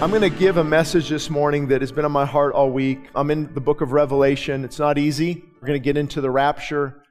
I'm 0.00 0.10
going 0.10 0.22
to 0.22 0.30
give 0.30 0.58
a 0.58 0.64
message 0.64 1.08
this 1.08 1.28
morning 1.28 1.66
that 1.68 1.80
has 1.80 1.90
been 1.90 2.04
on 2.04 2.12
my 2.12 2.24
heart 2.24 2.54
all 2.54 2.70
week. 2.70 3.10
I'm 3.16 3.32
in 3.32 3.52
the 3.52 3.60
book 3.60 3.80
of 3.80 3.90
Revelation. 3.90 4.64
It's 4.64 4.78
not 4.78 4.96
easy. 4.96 5.42
We're 5.54 5.66
going 5.66 5.80
to 5.80 5.84
get 5.84 5.96
into 5.96 6.20
the 6.20 6.30
rapture, 6.30 7.02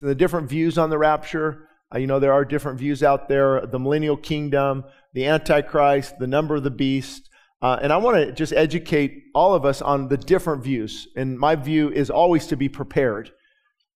the 0.00 0.14
different 0.14 0.48
views 0.48 0.78
on 0.78 0.88
the 0.88 0.96
rapture. 0.96 1.68
Uh, 1.94 1.98
you 1.98 2.06
know, 2.06 2.18
there 2.18 2.32
are 2.32 2.46
different 2.46 2.78
views 2.78 3.02
out 3.02 3.28
there 3.28 3.66
the 3.66 3.78
millennial 3.78 4.16
kingdom, 4.16 4.84
the 5.12 5.26
Antichrist, 5.26 6.18
the 6.18 6.26
number 6.26 6.54
of 6.56 6.62
the 6.62 6.70
beast. 6.70 7.28
Uh, 7.60 7.78
and 7.82 7.92
I 7.92 7.98
want 7.98 8.16
to 8.16 8.32
just 8.32 8.54
educate 8.54 9.24
all 9.34 9.52
of 9.52 9.66
us 9.66 9.82
on 9.82 10.08
the 10.08 10.16
different 10.16 10.64
views. 10.64 11.06
And 11.16 11.38
my 11.38 11.56
view 11.56 11.92
is 11.92 12.08
always 12.08 12.46
to 12.46 12.56
be 12.56 12.70
prepared 12.70 13.32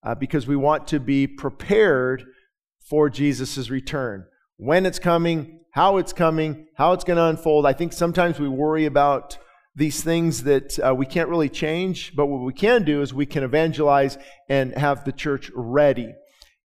uh, 0.03 0.13
because 0.13 0.45
we 0.45 0.55
want 0.55 0.87
to 0.89 0.99
be 0.99 1.25
prepared 1.25 2.25
for 2.79 3.09
Jesus' 3.09 3.71
return. 3.71 4.27
When 4.57 4.85
it's 4.85 4.99
coming, 4.99 5.58
how 5.71 5.97
it's 5.97 6.13
coming, 6.13 6.67
how 6.75 6.93
it's 6.93 7.03
going 7.03 7.17
to 7.17 7.25
unfold. 7.25 7.65
I 7.65 7.73
think 7.73 7.93
sometimes 7.93 8.39
we 8.39 8.47
worry 8.47 8.85
about 8.85 9.37
these 9.75 10.03
things 10.03 10.43
that 10.43 10.79
uh, 10.79 10.93
we 10.93 11.05
can't 11.05 11.29
really 11.29 11.49
change, 11.49 12.15
but 12.15 12.25
what 12.25 12.43
we 12.43 12.53
can 12.53 12.83
do 12.83 13.01
is 13.01 13.13
we 13.13 13.25
can 13.25 13.43
evangelize 13.43 14.17
and 14.49 14.75
have 14.75 15.05
the 15.05 15.11
church 15.11 15.51
ready. 15.55 16.13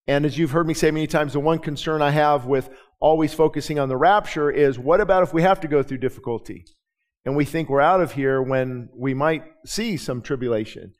And 0.07 0.27
as 0.27 0.37
you've 0.37 0.51
heard 0.51 0.67
me 0.67 0.75
say 0.75 0.91
many 0.91 1.07
times, 1.07 1.33
the 1.33 1.41
one 1.41 1.59
concern 1.59 2.03
I 2.03 2.11
have 2.11 2.47
with 2.47 2.71
always 3.01 3.33
focusing 3.35 3.79
on 3.79 3.89
the 3.89 3.97
rapture 3.97 4.51
is 4.51 4.79
what 4.79 5.01
about 5.01 5.23
if 5.23 5.33
we 5.33 5.43
have 5.43 5.61
to 5.61 5.69
go 5.69 5.83
through 5.83 5.99
difficulty 5.99 6.65
and 7.25 7.37
we 7.37 7.45
think 7.45 7.69
we're 7.69 7.81
out 7.81 8.01
of 8.01 8.13
here 8.13 8.43
when 8.43 8.89
we 8.95 9.15
might 9.15 9.45
see 9.65 9.97
some 9.97 10.21
tribulation? 10.21 10.95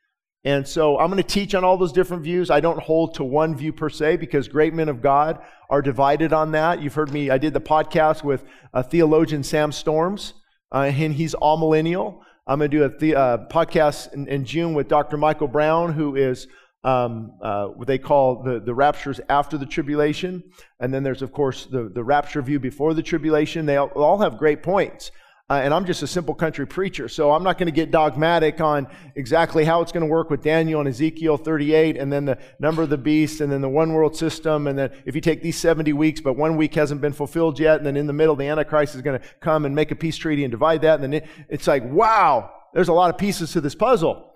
And 0.45 0.67
so 0.67 0.99
I'm 0.99 1.09
going 1.09 1.21
to 1.21 1.27
teach 1.27 1.55
on 1.55 1.63
all 1.63 1.75
those 1.75 1.91
different 1.91 2.21
views. 2.21 2.51
I 2.51 2.59
don't 2.59 2.79
hold 2.79 3.15
to 3.15 3.23
one 3.23 3.55
view 3.55 3.73
per 3.73 3.89
se 3.89 4.17
because 4.17 4.47
great 4.47 4.75
men 4.75 4.89
of 4.89 5.01
God 5.01 5.43
are 5.71 5.81
divided 5.81 6.33
on 6.33 6.51
that. 6.51 6.83
You've 6.83 6.93
heard 6.93 7.11
me, 7.11 7.31
I 7.31 7.39
did 7.39 7.53
the 7.53 7.59
podcast 7.59 8.23
with 8.23 8.43
a 8.71 8.83
theologian, 8.83 9.41
Sam 9.43 9.71
Storms, 9.71 10.35
uh, 10.71 10.91
and 10.93 11.13
he's 11.15 11.33
amillennial. 11.33 12.19
I'm 12.45 12.59
going 12.59 12.69
to 12.69 12.77
do 12.77 12.83
a 12.83 12.89
the, 12.89 13.15
uh, 13.15 13.37
podcast 13.49 14.13
in, 14.13 14.27
in, 14.27 14.45
June 14.45 14.75
with 14.75 14.87
Dr. 14.87 15.17
Michael 15.17 15.47
Brown, 15.47 15.93
who 15.93 16.15
is 16.15 16.45
um, 16.83 17.31
uh, 17.41 17.65
what 17.69 17.87
they 17.87 17.97
call 17.97 18.43
the, 18.43 18.59
the 18.59 18.75
raptures 18.75 19.19
after 19.27 19.57
the 19.57 19.65
tribulation. 19.65 20.43
And 20.79 20.93
then 20.93 21.01
there's, 21.01 21.23
of 21.23 21.31
course, 21.31 21.65
the, 21.65 21.89
the 21.91 22.03
rapture 22.03 22.43
view 22.43 22.59
before 22.59 22.93
the 22.93 23.01
tribulation. 23.01 23.65
They 23.65 23.77
all, 23.77 23.87
all 23.95 24.19
have 24.19 24.37
great 24.37 24.61
points. 24.61 25.09
Uh, 25.47 25.61
and 25.63 25.75
I'm 25.75 25.85
just 25.85 26.01
a 26.01 26.07
simple 26.07 26.33
country 26.33 26.65
preacher, 26.65 27.07
so 27.07 27.31
I'm 27.31 27.43
not 27.43 27.59
going 27.59 27.67
to 27.67 27.71
get 27.71 27.91
dogmatic 27.91 28.59
on 28.61 28.87
exactly 29.15 29.63
how 29.63 29.81
it's 29.81 29.91
going 29.91 30.01
to 30.01 30.11
work 30.11 30.31
with 30.31 30.41
Daniel 30.41 30.79
and 30.79 30.89
Ezekiel 30.89 31.37
38, 31.37 31.97
and 31.97 32.11
then 32.11 32.25
the 32.25 32.39
number 32.57 32.81
of 32.81 32.89
the 32.89 32.97
beast, 32.97 33.41
and 33.41 33.51
then 33.51 33.61
the 33.61 33.69
one 33.69 33.93
world 33.93 34.15
system, 34.15 34.65
and 34.65 34.79
then 34.79 34.91
if 35.05 35.13
you 35.13 35.21
take 35.21 35.43
these 35.43 35.55
70 35.55 35.93
weeks, 35.93 36.19
but 36.19 36.33
one 36.33 36.57
week 36.57 36.73
hasn't 36.73 36.99
been 36.99 37.13
fulfilled 37.13 37.59
yet, 37.59 37.77
and 37.77 37.85
then 37.85 37.95
in 37.95 38.07
the 38.07 38.13
middle, 38.13 38.35
the 38.35 38.45
Antichrist 38.47 38.95
is 38.95 39.03
going 39.03 39.19
to 39.19 39.25
come 39.39 39.65
and 39.65 39.75
make 39.75 39.91
a 39.91 39.95
peace 39.95 40.17
treaty 40.17 40.43
and 40.43 40.49
divide 40.49 40.81
that, 40.81 40.95
and 40.95 41.03
then 41.03 41.13
it, 41.13 41.27
it's 41.47 41.67
like, 41.67 41.83
wow, 41.91 42.51
there's 42.73 42.87
a 42.87 42.93
lot 42.93 43.11
of 43.11 43.17
pieces 43.19 43.51
to 43.51 43.61
this 43.61 43.75
puzzle. 43.75 44.33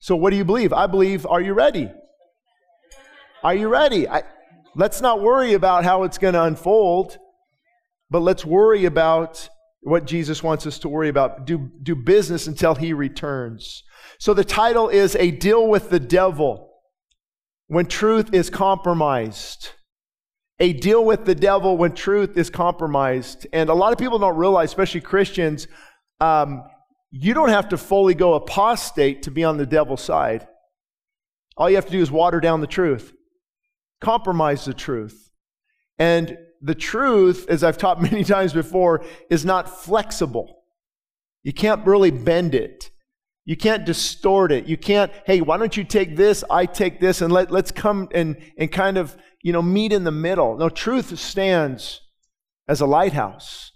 So 0.00 0.16
what 0.16 0.30
do 0.30 0.36
you 0.36 0.44
believe? 0.44 0.72
I 0.72 0.88
believe, 0.88 1.24
are 1.24 1.40
you 1.40 1.52
ready? 1.52 1.88
Are 3.44 3.54
you 3.54 3.68
ready? 3.68 4.08
I, 4.08 4.24
let's 4.74 5.00
not 5.00 5.22
worry 5.22 5.52
about 5.52 5.84
how 5.84 6.02
it's 6.02 6.18
going 6.18 6.34
to 6.34 6.42
unfold, 6.42 7.16
but 8.10 8.22
let's 8.22 8.44
worry 8.44 8.86
about 8.86 9.48
what 9.80 10.06
Jesus 10.06 10.42
wants 10.42 10.66
us 10.66 10.78
to 10.80 10.88
worry 10.88 11.08
about. 11.08 11.46
Do, 11.46 11.70
do 11.82 11.94
business 11.94 12.46
until 12.46 12.74
he 12.74 12.92
returns. 12.92 13.82
So 14.18 14.34
the 14.34 14.44
title 14.44 14.88
is 14.88 15.16
A 15.16 15.30
Deal 15.30 15.66
with 15.66 15.90
the 15.90 16.00
Devil 16.00 16.70
when 17.70 17.86
truth 17.86 18.34
is 18.34 18.50
compromised. 18.50 19.70
A 20.58 20.72
deal 20.72 21.04
with 21.04 21.24
the 21.24 21.36
devil 21.36 21.76
when 21.76 21.92
truth 21.92 22.36
is 22.36 22.50
compromised. 22.50 23.46
And 23.52 23.70
a 23.70 23.74
lot 23.74 23.92
of 23.92 23.98
people 23.98 24.18
don't 24.18 24.36
realize, 24.36 24.70
especially 24.70 25.00
Christians, 25.00 25.68
um, 26.20 26.64
you 27.12 27.32
don't 27.32 27.48
have 27.48 27.68
to 27.68 27.78
fully 27.78 28.14
go 28.14 28.34
apostate 28.34 29.22
to 29.22 29.30
be 29.30 29.44
on 29.44 29.56
the 29.56 29.66
devil's 29.66 30.02
side. 30.02 30.48
All 31.56 31.70
you 31.70 31.76
have 31.76 31.86
to 31.86 31.92
do 31.92 32.02
is 32.02 32.10
water 32.10 32.40
down 32.40 32.60
the 32.60 32.66
truth, 32.66 33.14
compromise 34.00 34.64
the 34.64 34.74
truth. 34.74 35.30
And 35.96 36.36
the 36.60 36.74
truth, 36.74 37.46
as 37.48 37.64
I've 37.64 37.78
taught 37.78 38.02
many 38.10 38.24
times 38.24 38.52
before, 38.52 39.04
is 39.28 39.44
not 39.44 39.82
flexible. 39.82 40.62
You 41.42 41.52
can't 41.52 41.86
really 41.86 42.10
bend 42.10 42.54
it. 42.54 42.90
You 43.46 43.56
can't 43.56 43.84
distort 43.84 44.52
it. 44.52 44.66
You 44.66 44.76
can't, 44.76 45.10
hey, 45.24 45.40
why 45.40 45.56
don't 45.56 45.76
you 45.76 45.84
take 45.84 46.16
this, 46.16 46.44
I 46.50 46.66
take 46.66 47.00
this, 47.00 47.22
and 47.22 47.32
let, 47.32 47.50
let's 47.50 47.72
come 47.72 48.08
and, 48.14 48.36
and 48.58 48.70
kind 48.70 48.98
of, 48.98 49.16
you 49.42 49.52
know, 49.52 49.62
meet 49.62 49.92
in 49.92 50.04
the 50.04 50.10
middle. 50.10 50.56
No, 50.56 50.68
truth 50.68 51.18
stands 51.18 52.00
as 52.68 52.80
a 52.80 52.86
lighthouse. 52.86 53.72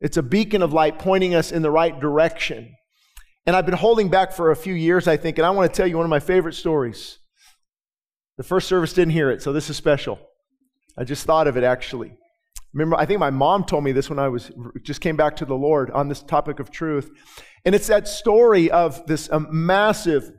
It's 0.00 0.16
a 0.16 0.22
beacon 0.22 0.62
of 0.62 0.72
light 0.72 0.98
pointing 0.98 1.34
us 1.34 1.52
in 1.52 1.62
the 1.62 1.70
right 1.70 1.98
direction. 1.98 2.74
And 3.46 3.56
I've 3.56 3.66
been 3.66 3.74
holding 3.74 4.08
back 4.08 4.32
for 4.32 4.50
a 4.50 4.56
few 4.56 4.74
years, 4.74 5.06
I 5.06 5.16
think, 5.16 5.38
and 5.38 5.46
I 5.46 5.50
want 5.50 5.72
to 5.72 5.76
tell 5.76 5.86
you 5.86 5.96
one 5.96 6.06
of 6.06 6.10
my 6.10 6.20
favorite 6.20 6.54
stories. 6.54 7.18
The 8.36 8.44
first 8.44 8.66
service 8.66 8.92
didn't 8.92 9.12
hear 9.12 9.30
it, 9.30 9.42
so 9.42 9.52
this 9.52 9.70
is 9.70 9.76
special. 9.76 10.18
I 10.96 11.04
just 11.04 11.24
thought 11.24 11.46
of 11.46 11.56
it 11.56 11.64
actually. 11.64 12.16
Remember, 12.72 12.96
I 12.96 13.04
think 13.04 13.20
my 13.20 13.30
mom 13.30 13.64
told 13.64 13.84
me 13.84 13.92
this 13.92 14.08
when 14.08 14.18
I 14.18 14.28
was 14.28 14.50
just 14.82 15.00
came 15.00 15.16
back 15.16 15.36
to 15.36 15.44
the 15.44 15.56
Lord 15.56 15.90
on 15.90 16.08
this 16.08 16.22
topic 16.22 16.58
of 16.58 16.70
truth. 16.70 17.10
And 17.64 17.74
it's 17.74 17.86
that 17.88 18.08
story 18.08 18.70
of 18.70 19.06
this 19.06 19.30
um, 19.30 19.46
massive, 19.50 20.30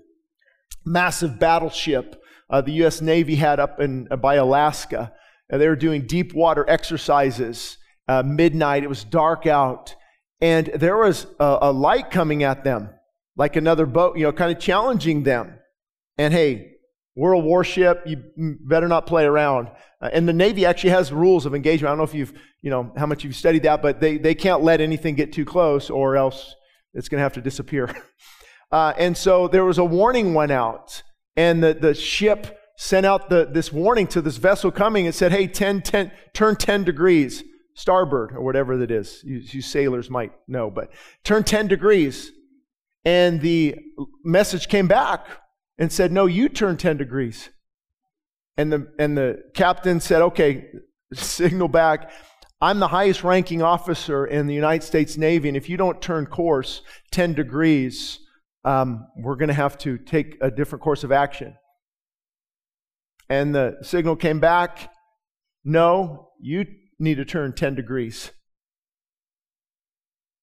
massive 0.84 1.40
battleship 1.40 2.20
uh, 2.50 2.62
the 2.62 2.72
U.S. 2.74 3.02
Navy 3.02 3.36
had 3.36 3.60
up 3.60 3.80
in 3.80 4.08
uh, 4.12 4.16
by 4.16 4.36
Alaska. 4.36 5.14
And 5.50 5.62
they 5.62 5.68
were 5.68 5.76
doing 5.76 6.06
deep 6.08 6.34
water 6.34 6.66
exercises. 6.70 7.78
Uh, 8.08 8.22
midnight, 8.22 8.84
it 8.84 8.90
was 8.90 9.04
dark 9.06 9.48
out, 9.48 9.96
and 10.42 10.68
there 10.76 10.98
was 10.98 11.26
a, 11.40 11.60
a 11.62 11.72
light 11.72 12.12
coming 12.12 12.44
at 12.44 12.66
them, 12.66 12.90
like 13.38 13.56
another 13.56 13.86
boat, 13.86 14.18
you 14.18 14.24
know, 14.24 14.34
kind 14.34 14.52
of 14.52 14.60
challenging 14.60 15.24
them. 15.24 15.58
And 16.18 16.34
hey, 16.34 16.73
we're 17.16 17.34
a 17.34 17.40
warship. 17.40 18.04
You 18.06 18.24
better 18.62 18.88
not 18.88 19.06
play 19.06 19.26
around. 19.26 19.70
Uh, 20.02 20.10
and 20.12 20.28
the 20.28 20.34
Navy 20.34 20.66
actually 20.66 20.90
has 20.92 21.12
rules 21.12 21.46
of 21.46 21.54
engagement. 21.54 21.90
I 21.90 21.92
don't 21.92 22.00
know 22.00 22.04
if 22.04 22.14
you've, 22.14 22.34
you 22.62 22.70
know, 22.70 22.92
how 22.98 23.06
much 23.06 23.24
you've 23.24 23.36
studied 23.36 23.64
that, 23.64 23.82
but 23.82 24.00
they, 24.00 24.18
they 24.18 24.34
can't 24.34 24.64
let 24.64 24.82
anything 24.82 25.16
get 25.16 25.32
too 25.32 25.46
close 25.46 25.90
or 25.90 26.18
else 26.18 26.56
it's 26.94 27.10
going 27.10 27.20
to 27.20 27.24
have 27.24 27.34
to 27.34 27.42
disappear. 27.42 27.94
Uh, 28.72 28.92
and 28.98 29.16
so 29.16 29.48
there 29.48 29.64
was 29.64 29.78
a 29.78 29.86
warning 29.86 30.34
went 30.34 30.52
out, 30.52 31.04
and 31.36 31.64
the, 31.64 31.76
the 31.76 31.94
ship 31.94 32.60
sent 32.76 33.06
out 33.06 33.30
the, 33.30 33.46
this 33.46 33.72
warning 33.72 34.08
to 34.08 34.20
this 34.20 34.38
vessel 34.38 34.72
coming. 34.72 35.06
It 35.06 35.14
said, 35.14 35.32
hey, 35.32 35.46
10, 35.46 35.84
10, 35.84 36.12
turn 36.34 36.56
10 36.56 36.84
degrees, 36.84 37.44
starboard, 37.76 38.32
or 38.32 38.42
whatever 38.42 38.76
that 38.78 38.90
is. 38.90 39.22
You, 39.24 39.42
you 39.46 39.62
sailors 39.62 40.10
might 40.10 40.32
know, 40.48 40.72
but 40.72 40.90
turn 41.24 41.44
10 41.44 41.68
degrees. 41.68 42.32
And 43.06 43.42
the 43.42 43.76
message 44.24 44.68
came 44.68 44.88
back 44.88 45.28
and 45.78 45.92
said, 45.92 46.12
No, 46.12 46.26
you 46.26 46.50
turn 46.50 46.78
10 46.78 46.98
degrees. 46.98 47.50
And 48.58 48.72
the, 48.72 48.92
and 49.00 49.18
the 49.18 49.44
captain 49.54 50.00
said, 50.00 50.22
Okay, 50.22 50.68
signal 51.14 51.68
back. 51.68 52.12
I'm 52.62 52.80
the 52.80 52.88
highest 52.88 53.24
ranking 53.24 53.62
officer 53.62 54.26
in 54.26 54.48
the 54.48 54.54
United 54.54 54.86
States 54.86 55.18
Navy, 55.18 55.50
and 55.50 55.58
if 55.58 55.68
you 55.68 55.76
don't 55.76 56.02
turn 56.02 56.26
course 56.26 56.82
10 57.12 57.34
degrees, 57.34 58.20
um, 58.64 59.08
we're 59.18 59.36
going 59.36 59.50
to 59.50 59.54
have 59.54 59.78
to 59.80 59.98
take 59.98 60.38
a 60.40 60.50
different 60.50 60.82
course 60.82 61.04
of 61.04 61.12
action. 61.12 61.56
And 63.30 63.54
the 63.54 63.78
signal 63.82 64.16
came 64.16 64.40
back 64.40 64.90
no, 65.64 66.30
you 66.40 66.66
need 67.00 67.16
to 67.16 67.26
turn 67.26 67.54
10 67.54 67.76
degrees. 67.76 68.32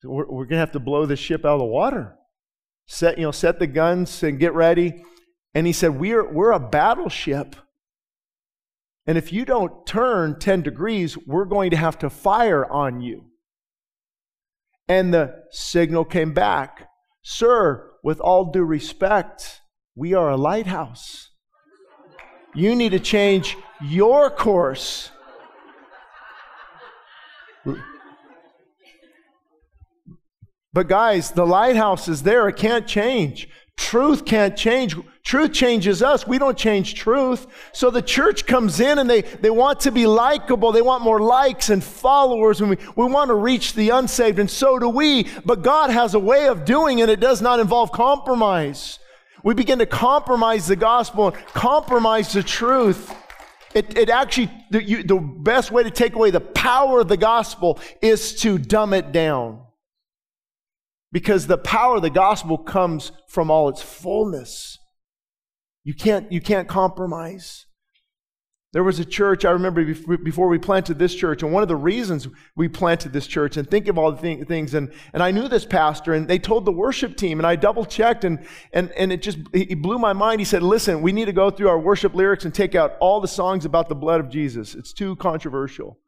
We're, 0.02 0.26
we're 0.26 0.44
going 0.44 0.56
to 0.56 0.58
have 0.58 0.72
to 0.72 0.80
blow 0.80 1.06
this 1.06 1.18
ship 1.18 1.44
out 1.44 1.54
of 1.54 1.60
the 1.60 1.66
water. 1.66 2.16
Set, 2.86 3.18
you 3.18 3.24
know, 3.24 3.30
set 3.30 3.58
the 3.58 3.66
guns 3.66 4.22
and 4.22 4.38
get 4.38 4.54
ready. 4.54 5.04
And 5.54 5.66
he 5.66 5.72
said, 5.72 5.98
We're, 5.98 6.30
we're 6.30 6.52
a 6.52 6.60
battleship. 6.60 7.56
And 9.06 9.18
if 9.18 9.32
you 9.32 9.44
don't 9.44 9.86
turn 9.86 10.38
10 10.38 10.62
degrees, 10.62 11.16
we're 11.26 11.44
going 11.44 11.70
to 11.70 11.76
have 11.76 11.98
to 11.98 12.10
fire 12.10 12.64
on 12.70 13.00
you. 13.00 13.24
And 14.88 15.12
the 15.12 15.34
signal 15.50 16.04
came 16.04 16.32
back 16.32 16.90
Sir, 17.22 17.90
with 18.02 18.20
all 18.20 18.50
due 18.50 18.64
respect, 18.64 19.60
we 19.94 20.14
are 20.14 20.30
a 20.30 20.36
lighthouse. 20.36 21.30
You 22.54 22.74
need 22.74 22.90
to 22.90 23.00
change 23.00 23.56
your 23.82 24.30
course. 24.30 25.10
But, 30.72 30.88
guys, 30.88 31.32
the 31.32 31.46
lighthouse 31.46 32.08
is 32.08 32.22
there. 32.22 32.48
It 32.48 32.56
can't 32.56 32.86
change. 32.86 33.48
Truth 33.80 34.26
can't 34.26 34.54
change. 34.58 34.94
Truth 35.24 35.54
changes 35.54 36.02
us. 36.02 36.26
We 36.26 36.36
don't 36.36 36.56
change 36.56 36.94
truth. 36.96 37.46
So 37.72 37.90
the 37.90 38.02
church 38.02 38.44
comes 38.44 38.78
in 38.78 38.98
and 38.98 39.08
they, 39.08 39.22
they 39.22 39.48
want 39.48 39.80
to 39.80 39.90
be 39.90 40.06
likable. 40.06 40.70
They 40.70 40.82
want 40.82 41.02
more 41.02 41.18
likes 41.18 41.70
and 41.70 41.82
followers. 41.82 42.60
And 42.60 42.68
we, 42.68 42.76
we 42.94 43.06
want 43.06 43.30
to 43.30 43.34
reach 43.34 43.72
the 43.72 43.88
unsaved, 43.88 44.38
and 44.38 44.50
so 44.50 44.78
do 44.78 44.90
we. 44.90 45.28
But 45.46 45.62
God 45.62 45.88
has 45.88 46.12
a 46.12 46.18
way 46.18 46.48
of 46.48 46.66
doing 46.66 46.98
it. 46.98 47.08
It 47.08 47.20
does 47.20 47.40
not 47.40 47.58
involve 47.58 47.90
compromise. 47.90 48.98
We 49.42 49.54
begin 49.54 49.78
to 49.78 49.86
compromise 49.86 50.66
the 50.66 50.76
gospel 50.76 51.28
and 51.28 51.46
compromise 51.46 52.34
the 52.34 52.42
truth. 52.42 53.16
It, 53.74 53.96
it 53.96 54.10
actually, 54.10 54.50
the, 54.70 54.84
you, 54.84 55.02
the 55.02 55.16
best 55.16 55.70
way 55.70 55.84
to 55.84 55.90
take 55.90 56.14
away 56.14 56.30
the 56.30 56.40
power 56.40 57.00
of 57.00 57.08
the 57.08 57.16
gospel 57.16 57.80
is 58.02 58.34
to 58.42 58.58
dumb 58.58 58.92
it 58.92 59.10
down. 59.10 59.62
Because 61.12 61.46
the 61.46 61.58
power 61.58 61.96
of 61.96 62.02
the 62.02 62.10
gospel 62.10 62.58
comes 62.58 63.12
from 63.28 63.50
all 63.50 63.68
its 63.68 63.82
fullness. 63.82 64.78
You 65.82 65.94
can't, 65.94 66.30
you 66.30 66.40
can't 66.40 66.68
compromise. 66.68 67.66
There 68.72 68.84
was 68.84 69.00
a 69.00 69.04
church, 69.04 69.44
I 69.44 69.50
remember 69.50 69.84
before 69.84 70.46
we 70.46 70.58
planted 70.58 70.96
this 70.96 71.12
church, 71.12 71.42
and 71.42 71.52
one 71.52 71.64
of 71.64 71.68
the 71.68 71.74
reasons 71.74 72.28
we 72.54 72.68
planted 72.68 73.12
this 73.12 73.26
church, 73.26 73.56
and 73.56 73.68
think 73.68 73.88
of 73.88 73.98
all 73.98 74.12
the 74.12 74.44
things, 74.44 74.74
and, 74.74 74.92
and 75.12 75.24
I 75.24 75.32
knew 75.32 75.48
this 75.48 75.66
pastor, 75.66 76.14
and 76.14 76.28
they 76.28 76.38
told 76.38 76.64
the 76.64 76.70
worship 76.70 77.16
team, 77.16 77.40
and 77.40 77.46
I 77.46 77.56
double 77.56 77.84
checked, 77.84 78.22
and, 78.22 78.46
and, 78.72 78.92
and 78.92 79.10
it 79.10 79.22
just 79.22 79.38
he 79.52 79.74
blew 79.74 79.98
my 79.98 80.12
mind. 80.12 80.40
He 80.40 80.44
said, 80.44 80.62
Listen, 80.62 81.02
we 81.02 81.10
need 81.10 81.24
to 81.24 81.32
go 81.32 81.50
through 81.50 81.68
our 81.68 81.80
worship 81.80 82.14
lyrics 82.14 82.44
and 82.44 82.54
take 82.54 82.76
out 82.76 82.92
all 83.00 83.20
the 83.20 83.26
songs 83.26 83.64
about 83.64 83.88
the 83.88 83.96
blood 83.96 84.20
of 84.20 84.30
Jesus. 84.30 84.76
It's 84.76 84.92
too 84.92 85.16
controversial. 85.16 85.98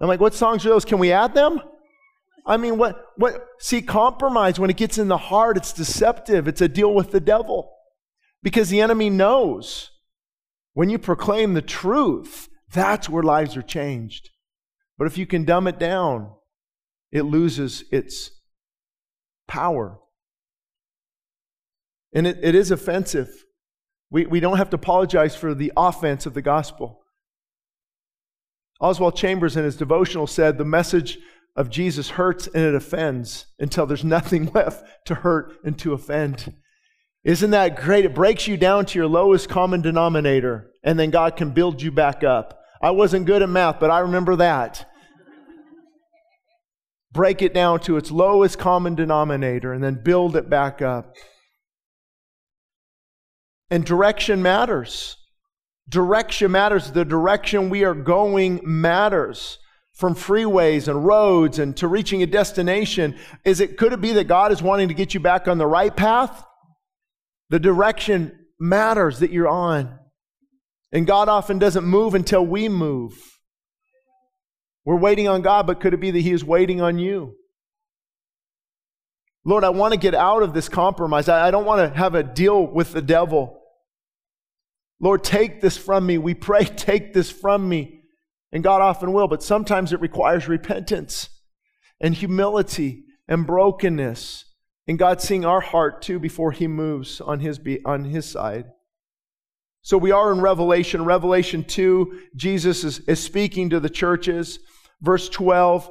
I'm 0.00 0.08
like, 0.08 0.20
What 0.20 0.34
songs 0.34 0.66
are 0.66 0.70
those? 0.70 0.84
Can 0.84 0.98
we 0.98 1.12
add 1.12 1.34
them? 1.34 1.60
I 2.48 2.56
mean, 2.56 2.78
what, 2.78 3.04
what, 3.16 3.46
see, 3.58 3.82
compromise, 3.82 4.58
when 4.58 4.70
it 4.70 4.78
gets 4.78 4.96
in 4.96 5.08
the 5.08 5.18
heart, 5.18 5.58
it's 5.58 5.72
deceptive. 5.72 6.48
It's 6.48 6.62
a 6.62 6.68
deal 6.68 6.94
with 6.94 7.10
the 7.10 7.20
devil 7.20 7.70
because 8.42 8.70
the 8.70 8.80
enemy 8.80 9.10
knows 9.10 9.90
when 10.72 10.88
you 10.88 10.98
proclaim 10.98 11.52
the 11.52 11.62
truth, 11.62 12.48
that's 12.72 13.08
where 13.08 13.22
lives 13.22 13.54
are 13.56 13.62
changed. 13.62 14.30
But 14.96 15.06
if 15.06 15.18
you 15.18 15.26
can 15.26 15.44
dumb 15.44 15.66
it 15.66 15.78
down, 15.78 16.32
it 17.12 17.22
loses 17.22 17.84
its 17.92 18.30
power. 19.46 19.98
And 22.14 22.26
it, 22.26 22.38
it 22.42 22.54
is 22.54 22.70
offensive. 22.70 23.44
We, 24.10 24.24
we 24.24 24.40
don't 24.40 24.56
have 24.56 24.70
to 24.70 24.76
apologize 24.76 25.36
for 25.36 25.54
the 25.54 25.72
offense 25.76 26.24
of 26.24 26.32
the 26.32 26.42
gospel. 26.42 27.02
Oswald 28.80 29.16
Chambers, 29.16 29.56
in 29.56 29.64
his 29.64 29.76
devotional, 29.76 30.26
said 30.26 30.56
the 30.56 30.64
message 30.64 31.18
of 31.58 31.70
Jesus 31.70 32.10
hurts 32.10 32.46
and 32.46 32.62
it 32.62 32.74
offends 32.76 33.46
until 33.58 33.84
there's 33.84 34.04
nothing 34.04 34.46
left 34.54 34.86
to 35.06 35.16
hurt 35.16 35.56
and 35.64 35.76
to 35.80 35.92
offend. 35.92 36.54
Isn't 37.24 37.50
that 37.50 37.76
great? 37.76 38.04
It 38.04 38.14
breaks 38.14 38.46
you 38.46 38.56
down 38.56 38.86
to 38.86 38.98
your 38.98 39.08
lowest 39.08 39.48
common 39.48 39.82
denominator, 39.82 40.70
and 40.84 40.96
then 40.96 41.10
God 41.10 41.34
can 41.34 41.50
build 41.50 41.82
you 41.82 41.90
back 41.90 42.22
up. 42.22 42.60
I 42.80 42.92
wasn't 42.92 43.26
good 43.26 43.42
at 43.42 43.48
math, 43.48 43.80
but 43.80 43.90
I 43.90 43.98
remember 43.98 44.36
that. 44.36 44.88
Break 47.10 47.42
it 47.42 47.52
down 47.52 47.80
to 47.80 47.96
its 47.96 48.12
lowest 48.12 48.56
common 48.60 48.94
denominator 48.94 49.72
and 49.72 49.82
then 49.82 50.00
build 50.04 50.36
it 50.36 50.48
back 50.48 50.80
up. 50.80 51.16
And 53.68 53.84
direction 53.84 54.42
matters. 54.42 55.16
Direction 55.88 56.52
matters. 56.52 56.92
The 56.92 57.04
direction 57.04 57.68
we 57.68 57.82
are 57.82 57.94
going 57.94 58.60
matters. 58.62 59.58
From 59.98 60.14
freeways 60.14 60.86
and 60.86 61.04
roads 61.04 61.58
and 61.58 61.76
to 61.78 61.88
reaching 61.88 62.22
a 62.22 62.26
destination, 62.26 63.16
is 63.44 63.60
it 63.60 63.76
could 63.76 63.92
it 63.92 64.00
be 64.00 64.12
that 64.12 64.28
God 64.28 64.52
is 64.52 64.62
wanting 64.62 64.88
to 64.88 64.94
get 64.94 65.12
you 65.12 65.20
back 65.20 65.48
on 65.48 65.58
the 65.58 65.66
right 65.66 65.94
path? 65.94 66.44
The 67.50 67.58
direction 67.58 68.46
matters 68.60 69.18
that 69.18 69.32
you're 69.32 69.48
on. 69.48 69.98
And 70.92 71.06
God 71.06 71.28
often 71.28 71.58
doesn't 71.58 71.84
move 71.84 72.14
until 72.14 72.46
we 72.46 72.68
move. 72.68 73.12
We're 74.84 74.96
waiting 74.96 75.28
on 75.28 75.42
God, 75.42 75.66
but 75.66 75.80
could 75.80 75.94
it 75.94 76.00
be 76.00 76.10
that 76.10 76.20
He 76.20 76.32
is 76.32 76.44
waiting 76.44 76.80
on 76.80 76.98
you? 76.98 77.34
Lord, 79.44 79.64
I 79.64 79.70
want 79.70 79.94
to 79.94 80.00
get 80.00 80.14
out 80.14 80.42
of 80.42 80.54
this 80.54 80.68
compromise. 80.68 81.28
I, 81.28 81.50
don't 81.50 81.64
want 81.64 81.92
to 81.92 81.98
have 81.98 82.14
a 82.14 82.22
deal 82.22 82.66
with 82.66 82.92
the 82.92 83.02
devil. 83.02 83.60
Lord, 85.00 85.24
take 85.24 85.60
this 85.60 85.76
from 85.76 86.06
me. 86.06 86.18
We 86.18 86.34
pray, 86.34 86.64
take 86.64 87.12
this 87.12 87.30
from 87.30 87.68
me. 87.68 87.97
And 88.52 88.64
God 88.64 88.80
often 88.80 89.12
will, 89.12 89.28
but 89.28 89.42
sometimes 89.42 89.92
it 89.92 90.00
requires 90.00 90.48
repentance 90.48 91.28
and 92.00 92.14
humility 92.14 93.04
and 93.26 93.46
brokenness 93.46 94.44
and 94.88 94.98
God 94.98 95.20
seeing 95.20 95.44
our 95.44 95.60
heart 95.60 96.00
too 96.00 96.18
before 96.18 96.50
he 96.50 96.66
moves 96.66 97.20
on 97.20 97.40
his, 97.40 97.58
be, 97.58 97.84
on 97.84 98.04
his 98.04 98.24
side. 98.24 98.64
So 99.82 99.98
we 99.98 100.10
are 100.10 100.32
in 100.32 100.40
Revelation. 100.40 101.04
Revelation 101.04 101.62
2, 101.62 102.20
Jesus 102.34 102.84
is, 102.84 103.00
is 103.00 103.22
speaking 103.22 103.70
to 103.70 103.80
the 103.80 103.90
churches. 103.90 104.58
Verse 105.00 105.28
12, 105.28 105.90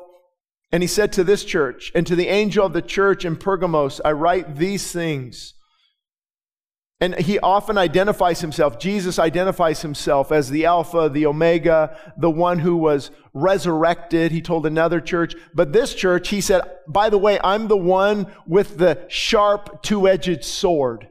and 0.71 0.83
he 0.83 0.87
said 0.87 1.13
to 1.13 1.23
this 1.23 1.45
church, 1.45 1.91
and 1.95 2.05
to 2.07 2.15
the 2.15 2.27
angel 2.27 2.65
of 2.65 2.73
the 2.73 2.81
church 2.81 3.23
in 3.23 3.37
Pergamos, 3.37 4.01
I 4.03 4.11
write 4.11 4.57
these 4.57 4.91
things. 4.91 5.53
And 6.99 7.13
he 7.19 7.37
often 7.39 7.77
identifies 7.77 8.41
himself, 8.41 8.79
Jesus 8.79 9.19
identifies 9.19 9.83
himself 9.83 10.31
as 10.31 10.49
the 10.49 10.65
Alpha, 10.65 11.09
the 11.09 11.27
Omega, 11.27 11.95
the 12.17 12.31
one 12.31 12.57
who 12.57 12.75
was 12.75 13.11
resurrected. 13.33 14.31
He 14.31 14.41
told 14.41 14.65
another 14.65 14.99
church. 14.99 15.35
But 15.53 15.73
this 15.73 15.93
church, 15.93 16.29
he 16.29 16.41
said, 16.41 16.63
by 16.87 17.11
the 17.11 17.19
way, 17.19 17.39
I'm 17.43 17.67
the 17.67 17.77
one 17.77 18.25
with 18.47 18.79
the 18.79 19.05
sharp 19.09 19.83
two 19.83 20.07
edged 20.07 20.43
sword. 20.43 21.07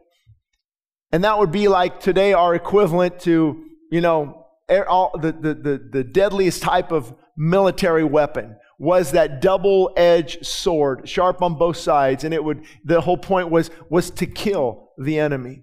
And 1.13 1.23
that 1.23 1.39
would 1.39 1.53
be 1.53 1.69
like 1.69 2.01
today 2.01 2.33
our 2.33 2.55
equivalent 2.55 3.21
to, 3.21 3.65
you 3.93 4.01
know, 4.01 4.45
all, 4.89 5.13
the, 5.17 5.31
the, 5.31 5.55
the, 5.55 5.89
the 5.93 6.05
deadliest 6.05 6.63
type 6.63 6.91
of 6.91 7.15
military 7.37 8.03
weapon 8.03 8.57
was 8.79 9.13
that 9.13 9.41
double-edged 9.41 10.45
sword, 10.45 11.09
sharp 11.09 11.43
on 11.43 11.57
both 11.57 11.77
sides, 11.77 12.25
and 12.25 12.35
it 12.35 12.43
would 12.43 12.65
the 12.85 13.01
whole 13.01 13.17
point 13.17 13.51
was 13.51 13.71
was 13.89 14.11
to 14.11 14.27
kill 14.27 14.91
the 14.99 15.19
enemy. 15.19 15.63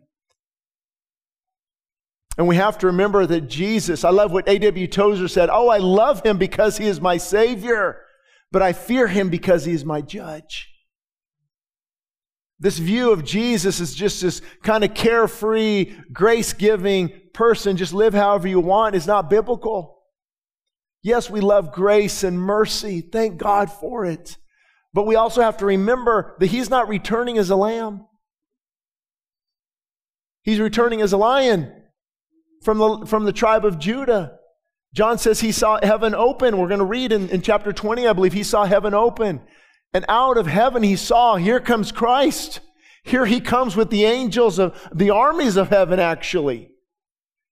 And 2.37 2.47
we 2.47 2.55
have 2.55 2.77
to 2.79 2.87
remember 2.87 3.25
that 3.27 3.41
Jesus, 3.41 4.03
I 4.03 4.09
love 4.09 4.31
what 4.31 4.47
A.W. 4.49 4.87
Tozer 4.87 5.27
said, 5.27 5.49
Oh, 5.51 5.69
I 5.69 5.77
love 5.77 6.25
him 6.25 6.37
because 6.37 6.77
he 6.77 6.87
is 6.87 6.99
my 6.99 7.17
Savior, 7.17 8.01
but 8.51 8.61
I 8.61 8.73
fear 8.73 9.07
him 9.07 9.29
because 9.29 9.65
he 9.65 9.73
is 9.73 9.85
my 9.85 10.01
judge. 10.01 10.69
This 12.59 12.79
view 12.79 13.11
of 13.11 13.23
Jesus 13.23 13.79
is 13.79 13.93
just 13.93 14.21
this 14.21 14.41
kind 14.63 14.83
of 14.83 14.93
carefree, 14.93 15.93
grace 16.11 16.53
giving 16.53 17.11
person, 17.33 17.77
just 17.77 17.93
live 17.93 18.13
however 18.13 18.47
you 18.47 18.59
want, 18.59 18.95
is 18.95 19.05
not 19.05 19.29
biblical. 19.29 20.01
Yes, 21.03 21.29
we 21.29 21.41
love 21.41 21.73
grace 21.73 22.23
and 22.23 22.39
mercy. 22.39 23.01
Thank 23.01 23.37
God 23.37 23.69
for 23.69 24.05
it. 24.05 24.37
But 24.93 25.05
we 25.05 25.15
also 25.15 25.41
have 25.41 25.57
to 25.57 25.65
remember 25.65 26.35
that 26.39 26.47
he's 26.47 26.69
not 26.69 26.87
returning 26.87 27.37
as 27.37 27.49
a 27.49 27.55
lamb, 27.55 28.07
he's 30.41 30.59
returning 30.59 31.01
as 31.01 31.13
a 31.13 31.17
lion 31.17 31.82
from 32.63 32.77
the, 32.77 33.05
from 33.05 33.25
the 33.25 33.33
tribe 33.33 33.65
of 33.65 33.79
Judah. 33.79 34.39
John 34.93 35.17
says 35.17 35.39
he 35.39 35.51
saw 35.51 35.79
heaven 35.81 36.13
open. 36.13 36.57
We're 36.57 36.67
going 36.67 36.79
to 36.79 36.85
read 36.85 37.11
in, 37.11 37.29
in 37.29 37.41
chapter 37.41 37.73
20, 37.73 38.07
I 38.07 38.13
believe, 38.13 38.33
he 38.33 38.43
saw 38.43 38.65
heaven 38.65 38.93
open. 38.93 39.41
And 39.93 40.05
out 40.07 40.37
of 40.37 40.47
heaven 40.47 40.83
he 40.83 40.95
saw, 40.95 41.35
here 41.35 41.59
comes 41.59 41.91
Christ. 41.91 42.59
Here 43.03 43.25
he 43.25 43.41
comes 43.41 43.75
with 43.75 43.89
the 43.89 44.05
angels 44.05 44.59
of 44.59 44.79
the 44.93 45.09
armies 45.09 45.57
of 45.57 45.69
heaven, 45.69 45.99
actually. 45.99 46.69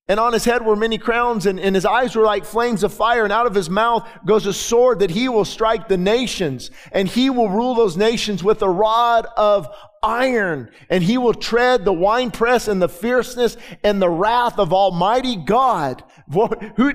And 0.08 0.20
on 0.20 0.34
his 0.34 0.44
head 0.44 0.66
were 0.66 0.76
many 0.76 0.98
crowns, 0.98 1.46
and, 1.46 1.60
and 1.60 1.76
his 1.76 1.86
eyes 1.86 2.16
were 2.16 2.26
like 2.26 2.44
flames 2.44 2.84
of 2.84 2.94
fire, 2.94 3.24
and 3.24 3.32
out 3.32 3.46
of 3.46 3.56
his 3.56 3.70
mouth 3.70 4.08
goes 4.26 4.46
a 4.46 4.54
sword 4.54 5.00
that 5.00 5.12
he 5.12 5.30
will 5.30 5.46
strike 5.46 5.88
the 5.88 5.98
nations, 5.98 6.70
and 6.92 7.08
he 7.08 7.30
will 7.30 7.50
rule 7.50 7.76
those 7.76 7.96
nations 7.96 8.44
with 8.44 8.62
a 8.62 8.70
rod 8.70 9.28
of 9.38 9.68
iron, 10.04 10.70
and 10.90 11.04
he 11.04 11.18
will 11.18 11.34
tread 11.34 11.86
the 11.86 11.94
winepress 11.94 12.68
and 12.68 12.82
the 12.82 12.90
fierceness 12.90 13.56
and 13.84 14.02
the 14.02 14.10
wrath 14.10 14.58
of 14.60 14.74
Almighty 14.74 15.36
God. 15.36 16.04
Who, 16.34 16.50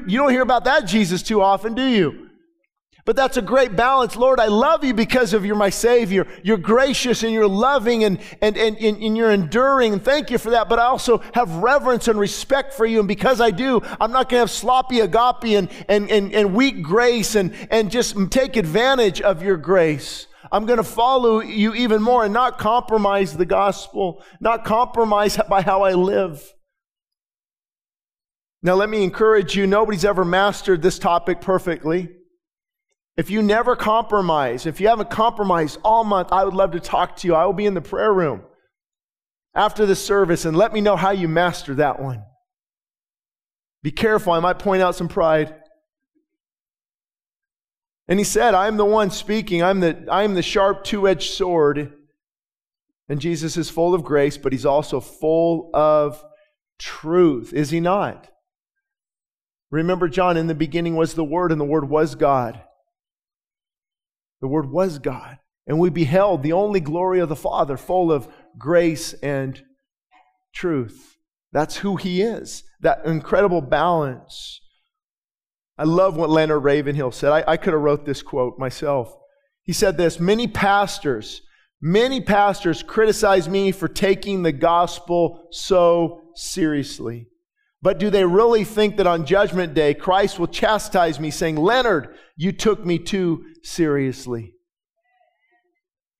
you 0.06 0.18
don't 0.18 0.32
hear 0.32 0.42
about 0.42 0.64
that 0.64 0.86
Jesus 0.86 1.22
too 1.22 1.40
often, 1.40 1.74
do 1.74 1.84
you? 1.84 2.25
But 3.06 3.14
that's 3.14 3.36
a 3.36 3.42
great 3.42 3.76
balance. 3.76 4.16
Lord, 4.16 4.40
I 4.40 4.46
love 4.46 4.82
you 4.82 4.92
because 4.92 5.32
of 5.32 5.46
you're 5.46 5.54
my 5.54 5.70
Savior. 5.70 6.26
You're 6.42 6.56
gracious 6.56 7.22
and 7.22 7.32
you're 7.32 7.46
loving 7.46 8.02
and, 8.02 8.18
and, 8.42 8.56
and, 8.56 8.76
and, 8.76 9.16
you're 9.16 9.30
enduring. 9.30 9.92
And 9.92 10.04
thank 10.04 10.28
you 10.28 10.38
for 10.38 10.50
that. 10.50 10.68
But 10.68 10.80
I 10.80 10.86
also 10.86 11.18
have 11.32 11.48
reverence 11.58 12.08
and 12.08 12.18
respect 12.18 12.74
for 12.74 12.84
you. 12.84 12.98
And 12.98 13.06
because 13.06 13.40
I 13.40 13.52
do, 13.52 13.80
I'm 14.00 14.10
not 14.10 14.28
going 14.28 14.38
to 14.38 14.40
have 14.40 14.50
sloppy 14.50 14.98
agape 14.98 15.56
and, 15.56 15.70
and, 15.88 16.10
and, 16.10 16.34
and 16.34 16.52
weak 16.52 16.82
grace 16.82 17.36
and, 17.36 17.54
and 17.70 17.92
just 17.92 18.16
take 18.32 18.56
advantage 18.56 19.20
of 19.20 19.40
your 19.40 19.56
grace. 19.56 20.26
I'm 20.50 20.66
going 20.66 20.78
to 20.78 20.84
follow 20.84 21.40
you 21.40 21.74
even 21.74 22.02
more 22.02 22.24
and 22.24 22.34
not 22.34 22.58
compromise 22.58 23.36
the 23.36 23.46
gospel, 23.46 24.20
not 24.40 24.64
compromise 24.64 25.38
by 25.48 25.62
how 25.62 25.82
I 25.82 25.92
live. 25.92 26.42
Now, 28.64 28.74
let 28.74 28.88
me 28.88 29.04
encourage 29.04 29.54
you 29.54 29.68
nobody's 29.68 30.04
ever 30.04 30.24
mastered 30.24 30.82
this 30.82 30.98
topic 30.98 31.40
perfectly. 31.40 32.08
If 33.16 33.30
you 33.30 33.42
never 33.42 33.76
compromise, 33.76 34.66
if 34.66 34.80
you 34.80 34.88
haven't 34.88 35.10
compromised 35.10 35.78
all 35.82 36.04
month, 36.04 36.28
I 36.32 36.44
would 36.44 36.54
love 36.54 36.72
to 36.72 36.80
talk 36.80 37.16
to 37.16 37.28
you. 37.28 37.34
I 37.34 37.46
will 37.46 37.54
be 37.54 37.66
in 37.66 37.74
the 37.74 37.80
prayer 37.80 38.12
room 38.12 38.42
after 39.54 39.86
the 39.86 39.96
service 39.96 40.44
and 40.44 40.56
let 40.56 40.72
me 40.72 40.82
know 40.82 40.96
how 40.96 41.12
you 41.12 41.26
master 41.26 41.74
that 41.76 41.98
one. 41.98 42.22
Be 43.82 43.90
careful, 43.90 44.32
I 44.32 44.40
might 44.40 44.58
point 44.58 44.82
out 44.82 44.96
some 44.96 45.08
pride. 45.08 45.54
And 48.08 48.18
he 48.20 48.24
said, 48.24 48.54
I'm 48.54 48.76
the 48.76 48.84
one 48.84 49.10
speaking. 49.10 49.62
I'm 49.62 49.80
the, 49.80 50.06
I'm 50.10 50.34
the 50.34 50.42
sharp 50.42 50.84
two 50.84 51.08
edged 51.08 51.32
sword. 51.32 51.92
And 53.08 53.20
Jesus 53.20 53.56
is 53.56 53.70
full 53.70 53.94
of 53.94 54.04
grace, 54.04 54.36
but 54.36 54.52
he's 54.52 54.66
also 54.66 55.00
full 55.00 55.70
of 55.72 56.22
truth, 56.78 57.52
is 57.52 57.70
he 57.70 57.80
not? 57.80 58.28
Remember, 59.70 60.08
John, 60.08 60.36
in 60.36 60.46
the 60.46 60.54
beginning 60.54 60.96
was 60.96 61.14
the 61.14 61.24
Word, 61.24 61.50
and 61.50 61.60
the 61.60 61.64
Word 61.64 61.88
was 61.88 62.14
God. 62.14 62.60
The 64.46 64.50
Word 64.50 64.70
was 64.70 65.00
God. 65.00 65.38
And 65.66 65.80
we 65.80 65.90
beheld 65.90 66.44
the 66.44 66.52
only 66.52 66.78
glory 66.78 67.18
of 67.18 67.28
the 67.28 67.34
Father, 67.34 67.76
full 67.76 68.12
of 68.12 68.28
grace 68.56 69.12
and 69.14 69.60
truth. 70.54 71.16
That's 71.50 71.78
who 71.78 71.96
He 71.96 72.22
is, 72.22 72.62
that 72.80 73.04
incredible 73.04 73.60
balance. 73.60 74.60
I 75.76 75.82
love 75.82 76.16
what 76.16 76.30
Leonard 76.30 76.62
Ravenhill 76.62 77.10
said. 77.10 77.32
I, 77.32 77.54
I 77.54 77.56
could 77.56 77.72
have 77.72 77.82
wrote 77.82 78.06
this 78.06 78.22
quote 78.22 78.56
myself. 78.56 79.12
He 79.64 79.72
said 79.72 79.96
this 79.96 80.20
Many 80.20 80.46
pastors, 80.46 81.42
many 81.82 82.20
pastors 82.20 82.84
criticize 82.84 83.48
me 83.48 83.72
for 83.72 83.88
taking 83.88 84.44
the 84.44 84.52
gospel 84.52 85.48
so 85.50 86.20
seriously. 86.36 87.26
But 87.82 87.98
do 87.98 88.10
they 88.10 88.24
really 88.24 88.62
think 88.62 88.96
that 88.98 89.08
on 89.08 89.26
Judgment 89.26 89.74
Day, 89.74 89.92
Christ 89.92 90.38
will 90.38 90.46
chastise 90.46 91.18
me, 91.18 91.32
saying, 91.32 91.56
Leonard, 91.56 92.14
you 92.36 92.52
took 92.52 92.84
me 92.86 92.98
too 92.98 93.44
seriously? 93.66 94.54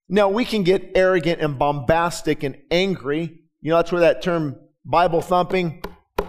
Now, 0.08 0.28
we 0.28 0.44
can 0.44 0.62
get 0.62 0.92
arrogant 0.94 1.40
and 1.40 1.58
bombastic 1.58 2.42
and 2.42 2.56
angry. 2.70 3.40
You 3.60 3.70
know, 3.70 3.76
that's 3.76 3.90
where 3.90 4.02
that 4.02 4.22
term 4.22 4.56
Bible 4.84 5.20
thumping 5.20 5.82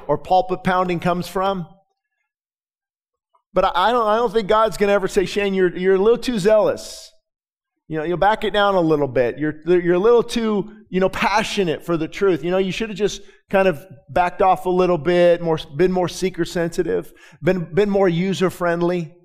or 0.08 0.18
pulpit 0.18 0.64
pounding 0.64 1.00
comes 1.00 1.28
from. 1.28 1.68
But 3.54 3.76
I 3.76 3.92
don't, 3.92 4.08
I 4.08 4.16
don't 4.18 4.32
think 4.32 4.48
God's 4.48 4.78
going 4.78 4.88
to 4.88 4.94
ever 4.94 5.08
say, 5.08 5.26
Shane, 5.26 5.54
you're, 5.54 5.76
you're 5.76 5.96
a 5.96 6.00
little 6.00 6.18
too 6.18 6.40
zealous. 6.40 7.12
You 7.88 7.98
know, 7.98 8.04
you'll 8.04 8.18
back 8.18 8.44
it 8.44 8.52
down 8.52 8.76
a 8.76 8.82
little 8.82 9.08
bit. 9.08 9.38
You're, 9.38 9.62
you're 9.66 9.96
a 9.96 10.00
little 10.00 10.24
too, 10.24 10.84
you 10.90 11.00
know, 11.00 11.10
passionate 11.10 11.86
for 11.86 11.98
the 11.98 12.08
truth. 12.08 12.44
You 12.44 12.52
know, 12.52 12.58
you 12.58 12.72
should 12.72 12.90
have 12.90 12.98
just 12.98 13.22
kind 13.50 13.68
of 13.68 13.86
backed 14.10 14.42
off 14.42 14.66
a 14.66 14.70
little 14.70 14.98
bit, 14.98 15.42
more, 15.42 15.58
been 15.76 15.92
more 15.92 16.10
seeker 16.10 16.46
sensitive, 16.46 17.14
been, 17.42 17.74
been 17.74 17.90
more 17.90 18.10
user 18.10 18.50
friendly. 18.50 19.17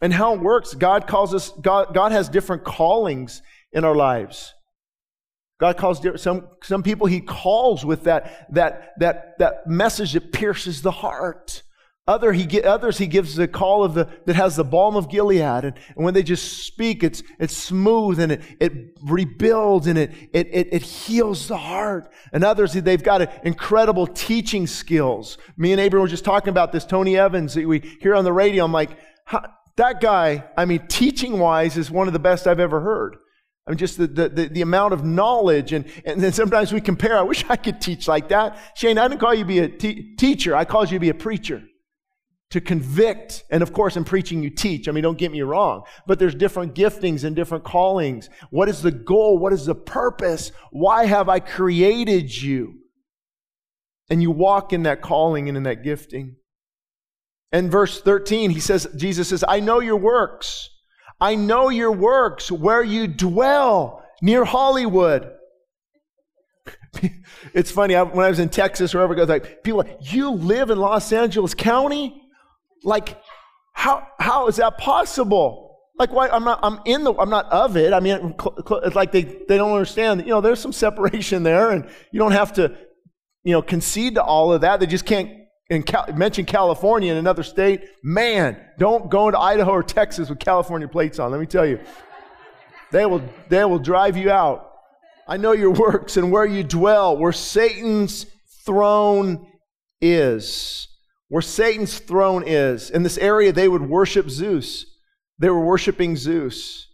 And 0.00 0.12
how 0.12 0.34
it 0.34 0.40
works, 0.40 0.74
God 0.74 1.06
calls 1.06 1.34
us, 1.34 1.50
God, 1.60 1.94
God 1.94 2.12
has 2.12 2.28
different 2.28 2.64
callings 2.64 3.42
in 3.72 3.84
our 3.84 3.96
lives. 3.96 4.54
God 5.60 5.76
calls 5.76 6.00
some, 6.22 6.46
some 6.62 6.84
people, 6.84 7.08
He 7.08 7.20
calls 7.20 7.84
with 7.84 8.04
that, 8.04 8.46
that, 8.54 8.92
that, 8.98 9.38
that 9.38 9.66
message 9.66 10.12
that 10.12 10.32
pierces 10.32 10.82
the 10.82 10.92
heart. 10.92 11.62
Other, 12.08 12.32
he, 12.32 12.62
others 12.62 12.96
he 12.96 13.06
gives 13.06 13.36
the 13.36 13.46
call 13.46 13.84
of 13.84 13.92
the 13.92 14.08
that 14.24 14.34
has 14.34 14.56
the 14.56 14.64
balm 14.64 14.96
of 14.96 15.10
Gilead, 15.10 15.42
and, 15.42 15.78
and 15.94 16.04
when 16.06 16.14
they 16.14 16.22
just 16.22 16.64
speak, 16.64 17.02
it's 17.02 17.22
it's 17.38 17.54
smooth 17.54 18.18
and 18.18 18.32
it, 18.32 18.40
it 18.58 18.72
rebuilds 19.02 19.86
and 19.86 19.98
it, 19.98 20.12
it 20.32 20.48
it 20.50 20.68
it 20.72 20.82
heals 20.82 21.48
the 21.48 21.58
heart. 21.58 22.10
And 22.32 22.44
others 22.44 22.72
they've 22.72 23.02
got 23.02 23.44
incredible 23.44 24.06
teaching 24.06 24.66
skills. 24.66 25.36
Me 25.58 25.72
and 25.72 25.80
Abraham 25.82 26.00
were 26.00 26.08
just 26.08 26.24
talking 26.24 26.48
about 26.48 26.72
this. 26.72 26.86
Tony 26.86 27.18
Evans 27.18 27.54
we 27.56 27.80
hear 28.00 28.14
on 28.14 28.24
the 28.24 28.32
radio. 28.32 28.64
I'm 28.64 28.72
like, 28.72 28.96
that 29.78 30.00
guy. 30.00 30.44
I 30.56 30.64
mean, 30.64 30.86
teaching 30.86 31.38
wise, 31.38 31.76
is 31.76 31.90
one 31.90 32.06
of 32.06 32.12
the 32.12 32.18
best 32.18 32.46
I've 32.46 32.60
ever 32.60 32.80
heard. 32.80 33.16
I 33.66 33.70
mean, 33.70 33.78
just 33.78 33.98
the, 33.98 34.06
the, 34.06 34.28
the, 34.28 34.62
amount 34.62 34.94
of 34.94 35.04
knowledge. 35.04 35.74
And, 35.74 35.84
and 36.06 36.22
then 36.22 36.32
sometimes 36.32 36.72
we 36.72 36.80
compare. 36.80 37.18
I 37.18 37.22
wish 37.22 37.44
I 37.50 37.56
could 37.56 37.82
teach 37.82 38.08
like 38.08 38.28
that. 38.28 38.58
Shane, 38.74 38.96
I 38.96 39.08
didn't 39.08 39.20
call 39.20 39.34
you 39.34 39.42
to 39.42 39.48
be 39.48 39.58
a 39.58 39.68
te- 39.68 40.14
teacher. 40.16 40.56
I 40.56 40.64
called 40.64 40.90
you 40.90 40.96
to 40.96 41.00
be 41.00 41.10
a 41.10 41.14
preacher 41.14 41.62
to 42.50 42.60
convict. 42.62 43.44
And 43.50 43.62
of 43.62 43.72
course, 43.74 43.96
in 43.96 44.04
preaching, 44.04 44.42
you 44.42 44.50
teach. 44.50 44.88
I 44.88 44.92
mean, 44.92 45.02
don't 45.02 45.18
get 45.18 45.32
me 45.32 45.42
wrong, 45.42 45.82
but 46.06 46.18
there's 46.18 46.34
different 46.34 46.74
giftings 46.74 47.24
and 47.24 47.36
different 47.36 47.64
callings. 47.64 48.30
What 48.50 48.70
is 48.70 48.80
the 48.80 48.90
goal? 48.90 49.38
What 49.38 49.52
is 49.52 49.66
the 49.66 49.74
purpose? 49.74 50.50
Why 50.70 51.04
have 51.04 51.28
I 51.28 51.40
created 51.40 52.34
you? 52.40 52.74
And 54.08 54.22
you 54.22 54.30
walk 54.30 54.72
in 54.72 54.84
that 54.84 55.02
calling 55.02 55.48
and 55.48 55.56
in 55.58 55.64
that 55.64 55.84
gifting. 55.84 56.36
And 57.52 57.70
verse 57.70 58.00
13, 58.00 58.50
he 58.50 58.60
says, 58.60 58.86
Jesus 58.96 59.28
says, 59.28 59.44
I 59.46 59.60
know 59.60 59.80
your 59.80 59.96
works. 59.96 60.68
I 61.20 61.34
know 61.34 61.68
your 61.68 61.92
works 61.92 62.50
where 62.50 62.82
you 62.82 63.06
dwell 63.06 64.04
near 64.20 64.44
Hollywood. 64.44 65.32
it's 67.54 67.70
funny, 67.70 67.94
when 67.94 68.24
I 68.24 68.28
was 68.28 68.38
in 68.38 68.50
Texas 68.50 68.94
or 68.94 68.98
wherever, 68.98 69.26
like, 69.26 69.62
people 69.62 69.78
like, 69.78 70.12
you 70.12 70.30
live 70.30 70.70
in 70.70 70.78
Los 70.78 71.12
Angeles 71.12 71.54
County? 71.54 72.22
Like, 72.84 73.20
how, 73.72 74.06
how 74.18 74.48
is 74.48 74.56
that 74.56 74.78
possible? 74.78 75.78
Like, 75.98 76.12
why? 76.12 76.28
I'm 76.28 76.44
not, 76.44 76.60
I'm 76.62 76.80
in 76.84 77.02
the, 77.02 77.12
I'm 77.14 77.30
not 77.30 77.46
of 77.46 77.76
it. 77.76 77.92
I 77.92 78.00
mean, 78.00 78.34
it's 78.38 78.94
like 78.94 79.10
they, 79.10 79.22
they 79.22 79.56
don't 79.56 79.72
understand, 79.72 80.20
you 80.20 80.28
know, 80.28 80.40
there's 80.40 80.60
some 80.60 80.72
separation 80.72 81.42
there 81.42 81.70
and 81.70 81.88
you 82.12 82.18
don't 82.20 82.32
have 82.32 82.52
to, 82.54 82.76
you 83.42 83.52
know, 83.52 83.62
concede 83.62 84.14
to 84.14 84.22
all 84.22 84.52
of 84.52 84.60
that. 84.60 84.78
They 84.78 84.86
just 84.86 85.06
can't 85.06 85.30
in 85.70 85.82
Cal- 85.82 86.12
mention 86.14 86.44
California 86.44 87.12
in 87.12 87.18
another 87.18 87.42
state. 87.42 87.84
Man, 88.02 88.58
don't 88.78 89.10
go 89.10 89.28
into 89.28 89.38
Idaho 89.38 89.72
or 89.72 89.82
Texas 89.82 90.28
with 90.28 90.38
California 90.38 90.88
plates 90.88 91.18
on. 91.18 91.30
Let 91.30 91.40
me 91.40 91.46
tell 91.46 91.66
you, 91.66 91.80
they 92.90 93.06
will, 93.06 93.22
they 93.48 93.64
will 93.64 93.78
drive 93.78 94.16
you 94.16 94.30
out. 94.30 94.70
I 95.26 95.36
know 95.36 95.52
your 95.52 95.70
works 95.72 96.16
and 96.16 96.32
where 96.32 96.46
you 96.46 96.64
dwell, 96.64 97.16
where 97.16 97.32
Satan's 97.32 98.26
throne 98.64 99.46
is 100.00 100.88
where 101.28 101.42
Satan's 101.42 101.98
throne 101.98 102.42
is. 102.46 102.90
In 102.90 103.02
this 103.02 103.18
area, 103.18 103.52
they 103.52 103.68
would 103.68 103.88
worship 103.88 104.30
Zeus. 104.30 104.86
They 105.38 105.50
were 105.50 105.64
worshiping 105.64 106.16
Zeus. 106.16 106.87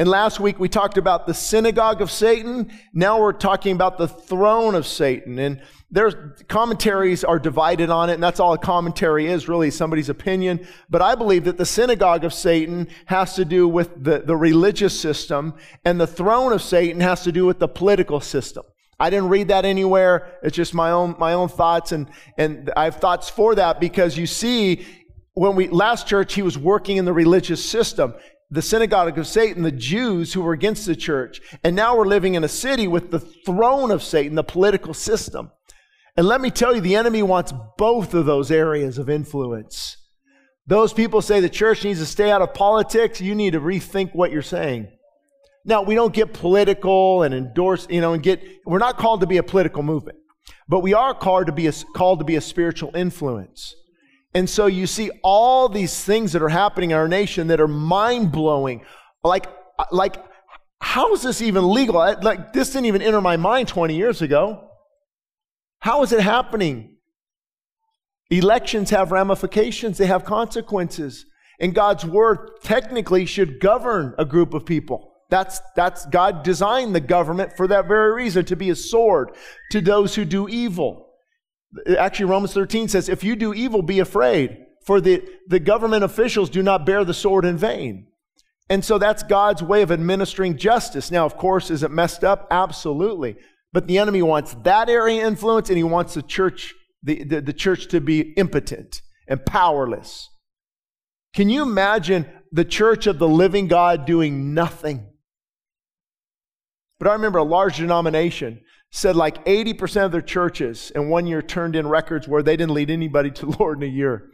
And 0.00 0.08
last 0.08 0.40
week 0.40 0.58
we 0.58 0.70
talked 0.70 0.96
about 0.96 1.26
the 1.26 1.34
synagogue 1.34 2.00
of 2.00 2.10
Satan. 2.10 2.72
Now 2.94 3.20
we're 3.20 3.34
talking 3.34 3.74
about 3.74 3.98
the 3.98 4.08
throne 4.08 4.74
of 4.74 4.86
Satan. 4.86 5.38
And 5.38 5.60
there's 5.90 6.14
commentaries 6.48 7.22
are 7.22 7.38
divided 7.38 7.90
on 7.90 8.08
it, 8.08 8.14
and 8.14 8.22
that's 8.22 8.40
all 8.40 8.54
a 8.54 8.58
commentary 8.58 9.26
is, 9.26 9.46
really 9.46 9.70
somebody's 9.70 10.08
opinion. 10.08 10.66
But 10.88 11.02
I 11.02 11.16
believe 11.16 11.44
that 11.44 11.58
the 11.58 11.66
synagogue 11.66 12.24
of 12.24 12.32
Satan 12.32 12.88
has 13.08 13.34
to 13.34 13.44
do 13.44 13.68
with 13.68 14.02
the, 14.02 14.20
the 14.20 14.34
religious 14.34 14.98
system, 14.98 15.52
and 15.84 16.00
the 16.00 16.06
throne 16.06 16.54
of 16.54 16.62
Satan 16.62 17.02
has 17.02 17.22
to 17.24 17.30
do 17.30 17.44
with 17.44 17.58
the 17.58 17.68
political 17.68 18.22
system. 18.22 18.64
I 18.98 19.10
didn't 19.10 19.28
read 19.28 19.48
that 19.48 19.66
anywhere. 19.66 20.38
It's 20.42 20.56
just 20.56 20.72
my 20.72 20.92
own, 20.92 21.14
my 21.18 21.34
own 21.34 21.50
thoughts. 21.50 21.92
And, 21.92 22.08
and 22.38 22.72
I 22.74 22.84
have 22.84 22.96
thoughts 22.96 23.28
for 23.28 23.54
that 23.54 23.80
because 23.80 24.16
you 24.16 24.26
see, 24.26 24.86
when 25.34 25.56
we, 25.56 25.68
last 25.68 26.06
church, 26.06 26.32
he 26.32 26.40
was 26.40 26.56
working 26.56 26.96
in 26.96 27.04
the 27.04 27.12
religious 27.12 27.62
system. 27.62 28.14
The 28.50 28.62
synagogue 28.62 29.16
of 29.18 29.26
Satan, 29.26 29.62
the 29.62 29.70
Jews 29.70 30.32
who 30.32 30.42
were 30.42 30.52
against 30.52 30.86
the 30.86 30.96
church. 30.96 31.40
And 31.62 31.76
now 31.76 31.96
we're 31.96 32.06
living 32.06 32.34
in 32.34 32.42
a 32.42 32.48
city 32.48 32.88
with 32.88 33.10
the 33.10 33.20
throne 33.20 33.90
of 33.90 34.02
Satan, 34.02 34.34
the 34.34 34.42
political 34.42 34.92
system. 34.92 35.52
And 36.16 36.26
let 36.26 36.40
me 36.40 36.50
tell 36.50 36.74
you, 36.74 36.80
the 36.80 36.96
enemy 36.96 37.22
wants 37.22 37.52
both 37.78 38.12
of 38.14 38.26
those 38.26 38.50
areas 38.50 38.98
of 38.98 39.08
influence. 39.08 39.96
Those 40.66 40.92
people 40.92 41.22
say 41.22 41.40
the 41.40 41.48
church 41.48 41.84
needs 41.84 42.00
to 42.00 42.06
stay 42.06 42.30
out 42.30 42.42
of 42.42 42.54
politics. 42.54 43.20
You 43.20 43.34
need 43.34 43.52
to 43.52 43.60
rethink 43.60 44.14
what 44.14 44.30
you're 44.30 44.42
saying. 44.42 44.88
Now, 45.64 45.82
we 45.82 45.94
don't 45.94 46.14
get 46.14 46.32
political 46.32 47.22
and 47.22 47.34
endorse, 47.34 47.86
you 47.90 48.00
know, 48.00 48.14
and 48.14 48.22
get, 48.22 48.42
we're 48.64 48.78
not 48.78 48.96
called 48.96 49.20
to 49.20 49.26
be 49.26 49.36
a 49.36 49.42
political 49.42 49.82
movement, 49.82 50.18
but 50.68 50.80
we 50.80 50.94
are 50.94 51.14
called 51.14 51.46
to 51.46 51.52
be 51.52 51.66
a, 51.66 51.72
called 51.94 52.18
to 52.20 52.24
be 52.24 52.36
a 52.36 52.40
spiritual 52.40 52.94
influence. 52.96 53.74
And 54.34 54.48
so 54.48 54.66
you 54.66 54.86
see 54.86 55.10
all 55.22 55.68
these 55.68 56.04
things 56.04 56.32
that 56.32 56.42
are 56.42 56.48
happening 56.48 56.92
in 56.92 56.96
our 56.96 57.08
nation 57.08 57.48
that 57.48 57.60
are 57.60 57.68
mind 57.68 58.30
blowing. 58.30 58.84
Like, 59.24 59.46
like, 59.90 60.16
how 60.80 61.12
is 61.14 61.22
this 61.22 61.42
even 61.42 61.68
legal? 61.68 61.96
Like, 61.96 62.52
this 62.52 62.70
didn't 62.70 62.86
even 62.86 63.02
enter 63.02 63.20
my 63.20 63.36
mind 63.36 63.68
20 63.68 63.94
years 63.94 64.22
ago. 64.22 64.68
How 65.80 66.02
is 66.02 66.12
it 66.12 66.20
happening? 66.20 66.96
Elections 68.30 68.90
have 68.90 69.10
ramifications, 69.10 69.98
they 69.98 70.06
have 70.06 70.24
consequences. 70.24 71.26
And 71.58 71.74
God's 71.74 72.06
word 72.06 72.50
technically 72.62 73.26
should 73.26 73.60
govern 73.60 74.14
a 74.16 74.24
group 74.24 74.54
of 74.54 74.64
people. 74.64 75.12
That's, 75.28 75.60
that's 75.76 76.06
God 76.06 76.42
designed 76.42 76.94
the 76.94 77.00
government 77.00 77.56
for 77.56 77.66
that 77.68 77.86
very 77.86 78.12
reason 78.12 78.44
to 78.46 78.56
be 78.56 78.70
a 78.70 78.74
sword 78.74 79.32
to 79.70 79.80
those 79.80 80.14
who 80.14 80.24
do 80.24 80.48
evil. 80.48 81.09
Actually, 81.98 82.26
Romans 82.26 82.52
13 82.52 82.88
says, 82.88 83.08
if 83.08 83.22
you 83.22 83.36
do 83.36 83.54
evil, 83.54 83.82
be 83.82 84.00
afraid, 84.00 84.66
for 84.84 85.00
the, 85.00 85.22
the 85.46 85.60
government 85.60 86.04
officials 86.04 86.50
do 86.50 86.62
not 86.62 86.86
bear 86.86 87.04
the 87.04 87.14
sword 87.14 87.44
in 87.44 87.56
vain. 87.56 88.08
And 88.68 88.84
so 88.84 88.98
that's 88.98 89.22
God's 89.22 89.62
way 89.62 89.82
of 89.82 89.90
administering 89.90 90.56
justice. 90.56 91.10
Now, 91.10 91.26
of 91.26 91.36
course, 91.36 91.70
is 91.70 91.82
it 91.82 91.90
messed 91.90 92.24
up? 92.24 92.46
Absolutely. 92.50 93.36
But 93.72 93.86
the 93.86 93.98
enemy 93.98 94.22
wants 94.22 94.54
that 94.64 94.88
area 94.88 95.26
influence 95.26 95.68
and 95.68 95.76
he 95.76 95.84
wants 95.84 96.14
the 96.14 96.22
church, 96.22 96.74
the, 97.02 97.24
the, 97.24 97.40
the 97.40 97.52
church 97.52 97.88
to 97.88 98.00
be 98.00 98.32
impotent 98.36 99.02
and 99.28 99.44
powerless. 99.44 100.28
Can 101.34 101.50
you 101.50 101.62
imagine 101.62 102.26
the 102.50 102.64
church 102.64 103.06
of 103.06 103.18
the 103.18 103.28
living 103.28 103.68
God 103.68 104.06
doing 104.06 104.54
nothing? 104.54 105.06
But 106.98 107.08
I 107.08 107.12
remember 107.12 107.38
a 107.38 107.44
large 107.44 107.78
denomination 107.78 108.60
said 108.92 109.16
like 109.16 109.44
80% 109.44 110.06
of 110.06 110.12
their 110.12 110.20
churches 110.20 110.90
in 110.94 111.08
one 111.08 111.26
year 111.26 111.42
turned 111.42 111.76
in 111.76 111.86
records 111.86 112.26
where 112.26 112.42
they 112.42 112.56
didn't 112.56 112.74
lead 112.74 112.90
anybody 112.90 113.30
to 113.30 113.46
the 113.46 113.56
Lord 113.60 113.82
in 113.82 113.88
a 113.88 113.92
year 113.92 114.30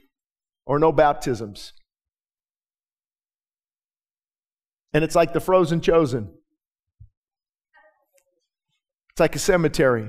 or 0.67 0.79
no 0.79 0.93
baptisms. 0.93 1.73
And 4.93 5.05
it's 5.05 5.15
like 5.15 5.33
the 5.33 5.41
frozen 5.41 5.81
chosen. 5.81 6.33
It's 9.11 9.21
like 9.21 9.37
a 9.37 9.39
cemetery. 9.39 10.09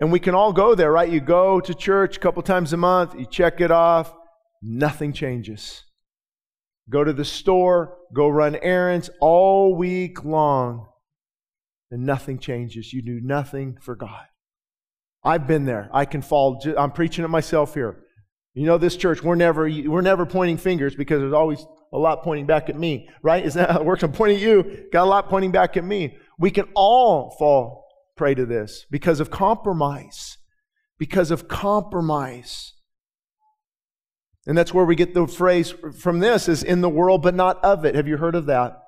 And 0.00 0.10
we 0.10 0.18
can 0.18 0.34
all 0.34 0.52
go 0.52 0.74
there, 0.74 0.90
right? 0.90 1.10
You 1.10 1.20
go 1.20 1.60
to 1.60 1.74
church 1.74 2.16
a 2.16 2.20
couple 2.20 2.42
times 2.42 2.72
a 2.72 2.76
month, 2.76 3.14
you 3.18 3.26
check 3.26 3.60
it 3.60 3.70
off, 3.70 4.12
nothing 4.62 5.12
changes. 5.12 5.84
go 6.90 7.02
to 7.02 7.12
the 7.12 7.24
store, 7.24 7.96
go 8.12 8.28
run 8.28 8.56
errands 8.56 9.08
all 9.20 9.74
week 9.74 10.24
long, 10.24 10.86
and 11.94 12.04
nothing 12.04 12.40
changes. 12.40 12.92
You 12.92 13.02
do 13.02 13.20
nothing 13.22 13.78
for 13.80 13.94
God. 13.94 14.26
I've 15.22 15.46
been 15.46 15.64
there. 15.64 15.88
I 15.92 16.06
can 16.06 16.22
fall. 16.22 16.60
I'm 16.76 16.90
preaching 16.90 17.24
it 17.24 17.28
myself 17.28 17.72
here. 17.72 18.02
You 18.52 18.66
know, 18.66 18.78
this 18.78 18.96
church, 18.96 19.22
we're 19.22 19.36
never, 19.36 19.70
we're 19.70 20.00
never 20.00 20.26
pointing 20.26 20.56
fingers 20.56 20.96
because 20.96 21.20
there's 21.20 21.32
always 21.32 21.64
a 21.92 21.98
lot 21.98 22.24
pointing 22.24 22.46
back 22.46 22.68
at 22.68 22.76
me, 22.76 23.08
right? 23.22 23.46
Is 23.46 23.54
that 23.54 23.70
how 23.70 23.78
it 23.78 23.84
works? 23.86 24.02
I'm 24.02 24.10
pointing 24.10 24.38
at 24.38 24.42
you, 24.42 24.88
got 24.92 25.04
a 25.04 25.08
lot 25.08 25.28
pointing 25.28 25.52
back 25.52 25.76
at 25.76 25.84
me. 25.84 26.18
We 26.36 26.50
can 26.50 26.66
all 26.74 27.30
fall 27.38 27.86
prey 28.16 28.34
to 28.34 28.44
this 28.44 28.86
because 28.90 29.20
of 29.20 29.30
compromise. 29.30 30.36
Because 30.98 31.30
of 31.30 31.46
compromise. 31.46 32.72
And 34.48 34.58
that's 34.58 34.74
where 34.74 34.84
we 34.84 34.96
get 34.96 35.14
the 35.14 35.28
phrase 35.28 35.72
from 36.00 36.18
this 36.18 36.48
is 36.48 36.64
in 36.64 36.80
the 36.80 36.88
world, 36.88 37.22
but 37.22 37.36
not 37.36 37.64
of 37.64 37.84
it. 37.84 37.94
Have 37.94 38.08
you 38.08 38.16
heard 38.16 38.34
of 38.34 38.46
that? 38.46 38.83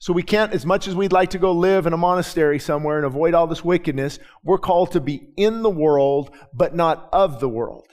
So 0.00 0.14
we 0.14 0.22
can't, 0.22 0.54
as 0.54 0.64
much 0.64 0.88
as 0.88 0.94
we'd 0.94 1.12
like 1.12 1.30
to 1.30 1.38
go 1.38 1.52
live 1.52 1.86
in 1.86 1.92
a 1.92 1.98
monastery 1.98 2.58
somewhere 2.58 2.96
and 2.96 3.04
avoid 3.04 3.34
all 3.34 3.46
this 3.46 3.62
wickedness, 3.62 4.18
we're 4.42 4.56
called 4.56 4.92
to 4.92 5.00
be 5.00 5.28
in 5.36 5.62
the 5.62 5.70
world, 5.70 6.34
but 6.54 6.74
not 6.74 7.10
of 7.12 7.38
the 7.38 7.50
world. 7.50 7.86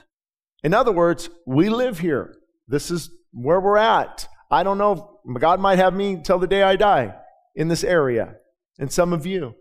In 0.63 0.73
other 0.73 0.93
words, 0.93 1.29
we 1.45 1.67
live 1.67 1.99
here. 1.99 2.33
This 2.65 2.91
is 2.91 3.09
where 3.33 3.59
we're 3.59 3.77
at. 3.77 4.25
I 4.49 4.63
don't 4.63 4.77
know. 4.77 5.19
God 5.37 5.59
might 5.59 5.79
have 5.79 5.93
me 5.93 6.21
till 6.23 6.39
the 6.39 6.47
day 6.47 6.63
I 6.63 6.77
die 6.77 7.13
in 7.55 7.67
this 7.67 7.83
area. 7.83 8.37
And 8.79 8.89
some 8.89 9.11
of 9.11 9.25
you. 9.25 9.55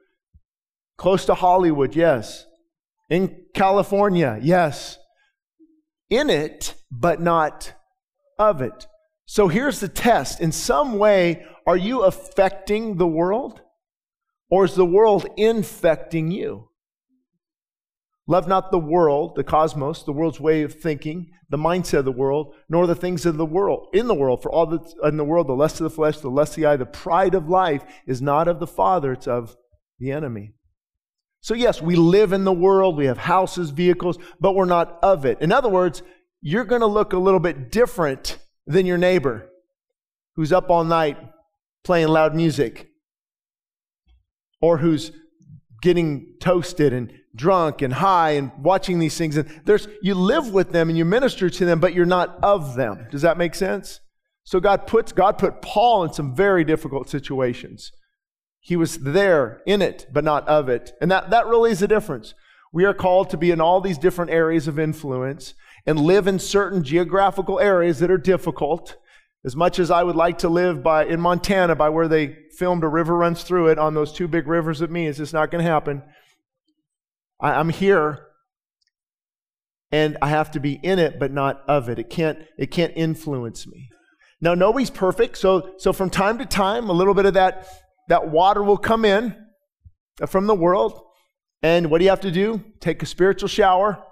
Close 0.97 1.25
to 1.27 1.35
Hollywood, 1.35 1.97
yes. 1.97 2.47
In 3.11 3.45
California, 3.55 4.39
yes. 4.41 4.99
In 6.11 6.31
it, 6.31 6.75
but 6.93 7.21
not 7.21 7.73
of 8.39 8.63
it. 8.63 8.87
So 9.27 9.49
here's 9.49 9.81
the 9.81 9.89
test. 9.89 10.41
In 10.41 10.53
some 10.53 10.97
way, 10.97 11.45
are 11.67 11.77
you 11.77 12.03
affecting 12.03 12.97
the 12.97 13.07
world? 13.07 13.61
Or 14.49 14.65
is 14.65 14.75
the 14.75 14.87
world 14.87 15.27
infecting 15.37 16.31
you? 16.31 16.69
Love 18.29 18.49
not 18.49 18.71
the 18.71 18.79
world, 18.79 19.37
the 19.37 19.45
cosmos, 19.45 20.03
the 20.03 20.13
world's 20.13 20.41
way 20.41 20.63
of 20.63 20.75
thinking, 20.75 21.31
the 21.49 21.57
mindset 21.57 21.99
of 21.99 22.05
the 22.05 22.13
world, 22.13 22.55
nor 22.69 22.87
the 22.87 22.95
things 22.95 23.25
of 23.25 23.37
the 23.37 23.47
world, 23.47 23.87
in 23.93 24.09
the 24.09 24.15
world. 24.15 24.43
For 24.43 24.51
all 24.51 24.67
that's 24.67 24.95
in 25.05 25.17
the 25.17 25.25
world, 25.25 25.47
the 25.47 25.53
lust 25.53 25.81
of 25.81 25.85
the 25.85 25.91
flesh, 25.91 26.19
the 26.19 26.29
lust 26.29 26.53
of 26.53 26.57
the 26.57 26.67
eye, 26.67 26.77
the 26.77 26.87
pride 26.87 27.35
of 27.35 27.49
life 27.49 27.85
is 28.07 28.21
not 28.21 28.49
of 28.49 28.59
the 28.59 28.67
Father, 28.67 29.13
it's 29.13 29.29
of 29.29 29.57
the 29.99 30.11
enemy. 30.11 30.55
So, 31.41 31.55
yes, 31.55 31.81
we 31.81 31.95
live 31.95 32.33
in 32.33 32.43
the 32.43 32.53
world, 32.53 32.97
we 32.97 33.07
have 33.07 33.19
houses, 33.19 33.71
vehicles, 33.71 34.19
but 34.41 34.57
we're 34.57 34.65
not 34.65 34.99
of 35.03 35.25
it. 35.25 35.41
In 35.41 35.53
other 35.53 35.69
words, 35.69 36.03
you're 36.41 36.65
going 36.65 36.81
to 36.81 36.87
look 36.87 37.13
a 37.13 37.19
little 37.19 37.39
bit 37.39 37.71
different 37.71 38.39
than 38.67 38.87
your 38.87 38.99
neighbor 38.99 39.49
who's 40.35 40.53
up 40.53 40.71
all 40.71 40.83
night 40.83 41.17
playing 41.87 42.09
loud 42.09 42.35
music 42.35 42.89
or 44.61 44.79
who's 44.79 45.13
getting 45.83 46.35
toasted 46.41 46.93
and 46.93 47.13
drunk 47.37 47.81
and 47.81 47.95
high 47.95 48.31
and 48.31 48.51
watching 48.59 48.99
these 48.99 49.17
things. 49.17 49.37
And 49.37 49.49
there's, 49.65 49.87
you 50.03 50.17
live 50.17 50.53
with 50.53 50.73
them 50.73 50.89
and 50.89 50.99
you 50.99 51.05
minister 51.05 51.49
to 51.49 51.65
them, 51.65 51.79
but 51.79 51.95
you're 51.95 52.05
not 52.05 52.43
of 52.43 52.75
them. 52.75 53.07
Does 53.11 53.23
that 53.23 53.39
make 53.39 53.55
sense? 53.55 54.01
So 54.43 54.59
God 54.59 54.89
puts, 54.89 55.13
God 55.13 55.39
put 55.39 55.63
Paul 55.63 56.03
in 56.03 56.13
some 56.13 56.35
very 56.35 56.65
difficult 56.65 57.09
situations. 57.09 57.93
He 58.59 58.75
was 58.75 58.99
there 58.99 59.63
in 59.65 59.81
it, 59.81 60.09
but 60.13 60.25
not 60.25 60.49
of 60.49 60.69
it. 60.69 60.93
And 61.01 61.09
that, 61.13 61.31
that 61.31 61.47
really 61.47 61.71
is 61.71 61.81
the 61.81 61.87
difference. 61.87 62.35
We 62.73 62.85
are 62.85 62.95
called 62.95 63.31
to 63.31 63.37
be 63.37 63.53
in 63.53 63.61
all 63.61 63.81
these 63.81 63.99
different 63.99 64.33
areas 64.33 64.67
of 64.67 64.79
influence 64.79 65.55
and 65.87 66.01
live 66.01 66.27
in 66.27 66.41
certain 66.41 66.83
geographical 66.83 67.61
areas 67.61 68.01
that 68.01 68.11
are 68.11 68.19
difficult. 68.19 68.97
As 69.45 69.55
much 69.55 69.79
as 69.79 69.91
I 69.91 70.03
would 70.03 70.17
like 70.17 70.39
to 70.39 70.49
live 70.49 70.83
by, 70.83 71.05
in 71.05 71.21
Montana 71.21 71.77
by 71.77 71.89
where 71.89 72.09
they 72.09 72.37
filmed 72.59 72.83
a 72.83 72.89
river 72.89 73.17
runs 73.17 73.43
through 73.43 73.69
it 73.69 73.79
on 73.79 73.95
those 73.95 74.13
two 74.13 74.27
big 74.27 74.47
rivers 74.47 74.83
at 74.83 74.91
me, 74.91 75.07
it's 75.07 75.19
just 75.19 75.33
not 75.33 75.51
going 75.51 75.65
to 75.65 75.71
happen. 75.71 76.03
I, 77.41 77.53
I'm 77.53 77.69
here 77.69 78.27
and 79.93 80.17
I 80.21 80.29
have 80.29 80.51
to 80.53 80.61
be 80.61 80.81
in 80.83 80.99
it, 80.99 81.19
but 81.19 81.33
not 81.33 81.63
of 81.69 81.89
it. 81.89 81.99
It 81.99 82.11
can't, 82.11 82.39
it 82.59 82.71
can't 82.71 82.93
influence 82.97 83.67
me. 83.67 83.89
Now, 84.41 84.55
nobody's 84.55 84.91
perfect, 84.91 85.39
so, 85.39 85.75
so 85.79 85.93
from 85.93 86.11
time 86.11 86.39
to 86.39 86.45
time, 86.45 86.91
a 86.91 86.93
little 86.93 87.15
bit 87.15 87.25
of 87.25 87.35
that, 87.35 87.69
that 88.09 88.29
water 88.29 88.63
will 88.63 88.77
come 88.77 89.05
in 89.05 89.35
from 90.27 90.47
the 90.47 90.55
world. 90.55 91.01
And 91.63 91.91
what 91.91 91.99
do 91.99 92.05
you 92.05 92.11
have 92.11 92.21
to 92.21 92.31
do? 92.31 92.63
Take 92.81 93.03
a 93.03 93.07
spiritual 93.07 93.49
shower, 93.49 94.03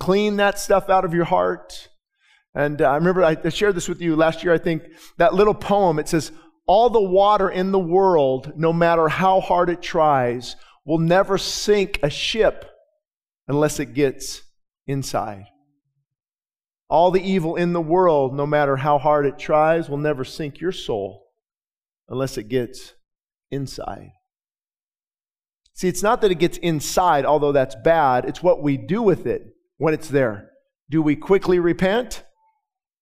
clean 0.00 0.36
that 0.36 0.58
stuff 0.58 0.90
out 0.90 1.04
of 1.04 1.14
your 1.14 1.24
heart. 1.24 1.88
And 2.56 2.80
uh, 2.80 2.90
I 2.90 2.94
remember 2.94 3.22
I, 3.22 3.36
I 3.44 3.50
shared 3.50 3.76
this 3.76 3.88
with 3.88 4.00
you 4.00 4.16
last 4.16 4.42
year, 4.42 4.54
I 4.54 4.58
think, 4.58 4.84
that 5.18 5.34
little 5.34 5.54
poem. 5.54 5.98
It 5.98 6.08
says, 6.08 6.32
All 6.66 6.88
the 6.88 7.00
water 7.00 7.50
in 7.50 7.70
the 7.70 7.78
world, 7.78 8.54
no 8.56 8.72
matter 8.72 9.08
how 9.08 9.40
hard 9.40 9.68
it 9.68 9.82
tries, 9.82 10.56
will 10.86 10.98
never 10.98 11.36
sink 11.36 12.00
a 12.02 12.08
ship 12.08 12.64
unless 13.46 13.78
it 13.78 13.92
gets 13.92 14.40
inside. 14.86 15.44
All 16.88 17.10
the 17.10 17.20
evil 17.20 17.56
in 17.56 17.74
the 17.74 17.80
world, 17.80 18.34
no 18.34 18.46
matter 18.46 18.76
how 18.76 18.96
hard 18.96 19.26
it 19.26 19.38
tries, 19.38 19.90
will 19.90 19.98
never 19.98 20.24
sink 20.24 20.58
your 20.58 20.72
soul 20.72 21.26
unless 22.08 22.38
it 22.38 22.48
gets 22.48 22.94
inside. 23.50 24.12
See, 25.74 25.88
it's 25.88 26.02
not 26.02 26.22
that 26.22 26.30
it 26.30 26.38
gets 26.38 26.56
inside, 26.58 27.26
although 27.26 27.52
that's 27.52 27.74
bad. 27.74 28.24
It's 28.24 28.42
what 28.42 28.62
we 28.62 28.78
do 28.78 29.02
with 29.02 29.26
it 29.26 29.42
when 29.76 29.92
it's 29.92 30.08
there. 30.08 30.52
Do 30.88 31.02
we 31.02 31.16
quickly 31.16 31.58
repent 31.58 32.22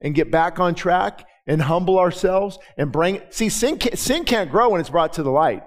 and 0.04 0.14
get 0.14 0.30
back 0.30 0.60
on 0.60 0.76
track 0.76 1.26
and 1.46 1.60
humble 1.60 1.98
ourselves 1.98 2.58
and 2.78 2.92
bring 2.92 3.20
See, 3.30 3.48
sin, 3.48 3.78
can, 3.78 3.96
sin 3.96 4.24
can't 4.24 4.50
grow 4.50 4.68
when 4.70 4.80
it's 4.80 4.90
brought 4.90 5.14
to 5.14 5.24
the 5.24 5.30
light. 5.30 5.64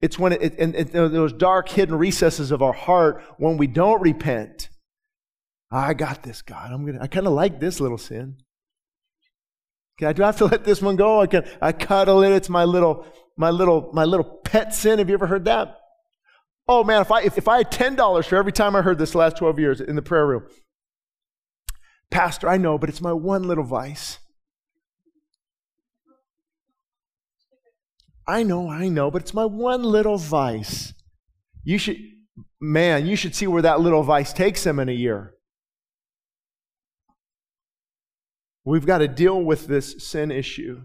It's 0.00 0.18
when 0.18 0.32
it, 0.32 0.54
in 0.56 0.72
those 0.90 1.32
dark 1.32 1.68
hidden 1.68 1.94
recesses 1.94 2.50
of 2.50 2.60
our 2.60 2.72
heart 2.72 3.22
when 3.38 3.56
we 3.56 3.68
don't 3.68 4.02
repent. 4.02 4.68
I 5.70 5.94
got 5.94 6.24
this, 6.24 6.42
God. 6.42 6.72
I'm 6.72 6.84
gonna. 6.84 6.98
I 7.00 7.06
kind 7.06 7.26
of 7.26 7.32
like 7.34 7.60
this 7.60 7.78
little 7.78 7.98
sin. 7.98 8.38
Okay, 9.96 10.06
I 10.06 10.12
do 10.12 10.22
have 10.22 10.36
to 10.38 10.44
let 10.52 10.64
this 10.64 10.82
one 10.82 10.96
go. 10.96 11.20
I 11.20 11.28
can. 11.28 11.44
I 11.60 11.70
cuddle 11.70 12.24
it. 12.24 12.32
It's 12.32 12.48
my 12.48 12.64
little, 12.64 13.06
my 13.36 13.50
little, 13.50 13.90
my 13.92 14.04
little 14.04 14.24
pet 14.24 14.74
sin. 14.74 14.98
Have 14.98 15.08
you 15.08 15.14
ever 15.14 15.28
heard 15.28 15.44
that? 15.44 15.78
Oh 16.66 16.82
man, 16.82 17.00
if 17.00 17.12
I 17.12 17.22
if, 17.22 17.38
if 17.38 17.46
I 17.46 17.58
had 17.58 17.70
ten 17.70 17.94
dollars 17.94 18.26
for 18.26 18.36
every 18.36 18.52
time 18.52 18.74
I 18.74 18.82
heard 18.82 18.98
this 18.98 19.14
last 19.14 19.36
twelve 19.36 19.58
years 19.60 19.80
in 19.80 19.94
the 19.94 20.02
prayer 20.02 20.26
room, 20.26 20.46
Pastor, 22.12 22.48
I 22.48 22.58
know, 22.58 22.78
but 22.78 22.88
it's 22.88 23.00
my 23.00 23.12
one 23.12 23.42
little 23.42 23.64
vice. 23.64 24.18
I 28.28 28.44
know, 28.44 28.70
I 28.70 28.88
know, 28.88 29.10
but 29.10 29.22
it's 29.22 29.34
my 29.34 29.44
one 29.44 29.82
little 29.82 30.18
vice. 30.18 30.94
You 31.64 31.78
should, 31.78 31.96
man, 32.60 33.06
you 33.06 33.16
should 33.16 33.34
see 33.34 33.46
where 33.46 33.62
that 33.62 33.80
little 33.80 34.02
vice 34.02 34.32
takes 34.32 34.64
him 34.64 34.78
in 34.78 34.88
a 34.88 34.92
year. 34.92 35.34
We've 38.64 38.86
got 38.86 38.98
to 38.98 39.08
deal 39.08 39.42
with 39.42 39.66
this 39.66 40.06
sin 40.06 40.30
issue. 40.30 40.82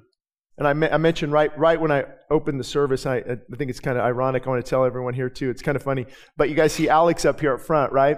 And 0.57 0.67
I, 0.67 0.71
I 0.89 0.97
mentioned 0.97 1.31
right, 1.31 1.55
right 1.59 1.79
when 1.79 1.91
I 1.91 2.05
opened 2.31 2.59
the 2.59 2.63
service, 2.63 3.05
I, 3.05 3.17
I 3.17 3.37
think 3.57 3.69
it's 3.69 3.79
kind 3.79 3.97
of 3.97 4.03
ironic. 4.03 4.47
I 4.47 4.49
want 4.49 4.65
to 4.65 4.67
tell 4.67 4.83
everyone 4.83 5.13
here 5.13 5.29
too. 5.29 5.51
It's 5.51 5.61
kind 5.61 5.75
of 5.75 5.83
funny. 5.83 6.07
But 6.35 6.49
you 6.49 6.55
guys 6.55 6.73
see 6.73 6.89
Alex 6.89 7.25
up 7.25 7.39
here 7.39 7.53
up 7.53 7.61
front, 7.61 7.91
right? 7.91 8.17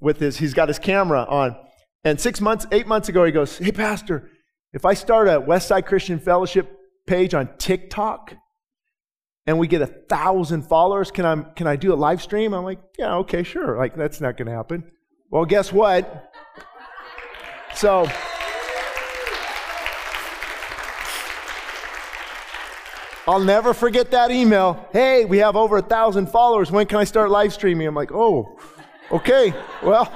With 0.00 0.18
his, 0.18 0.38
he's 0.38 0.54
got 0.54 0.66
his 0.66 0.80
camera 0.80 1.24
on. 1.28 1.56
And 2.04 2.20
six 2.20 2.40
months, 2.40 2.66
eight 2.70 2.86
months 2.86 3.08
ago, 3.08 3.24
he 3.24 3.32
goes, 3.32 3.56
Hey, 3.58 3.72
Pastor, 3.72 4.30
if 4.72 4.84
I 4.84 4.94
start 4.94 5.28
a 5.28 5.40
Westside 5.40 5.86
Christian 5.86 6.18
Fellowship 6.18 6.78
page 7.06 7.32
on 7.32 7.48
TikTok 7.58 8.34
and 9.46 9.58
we 9.58 9.66
get 9.66 9.82
a 9.82 9.86
thousand 9.86 10.62
followers, 10.62 11.10
can 11.10 11.24
I, 11.24 11.42
can 11.54 11.66
I 11.66 11.76
do 11.76 11.92
a 11.92 11.96
live 11.96 12.22
stream? 12.22 12.52
I'm 12.52 12.64
like, 12.64 12.80
yeah, 12.98 13.16
okay, 13.16 13.42
sure. 13.42 13.76
Like, 13.78 13.94
that's 13.94 14.20
not 14.20 14.36
going 14.36 14.46
to 14.46 14.54
happen. 14.54 14.90
Well, 15.30 15.44
guess 15.44 15.72
what? 15.72 16.32
So, 17.74 18.06
I'll 23.26 23.40
never 23.40 23.72
forget 23.72 24.10
that 24.10 24.30
email. 24.30 24.86
Hey, 24.92 25.24
we 25.24 25.38
have 25.38 25.56
over 25.56 25.78
a 25.78 25.82
thousand 25.82 26.26
followers. 26.28 26.70
When 26.70 26.86
can 26.86 26.98
I 26.98 27.04
start 27.04 27.30
live 27.30 27.52
streaming? 27.52 27.86
I'm 27.86 27.94
like, 27.94 28.12
oh, 28.12 28.58
okay, 29.10 29.54
well, 29.82 30.12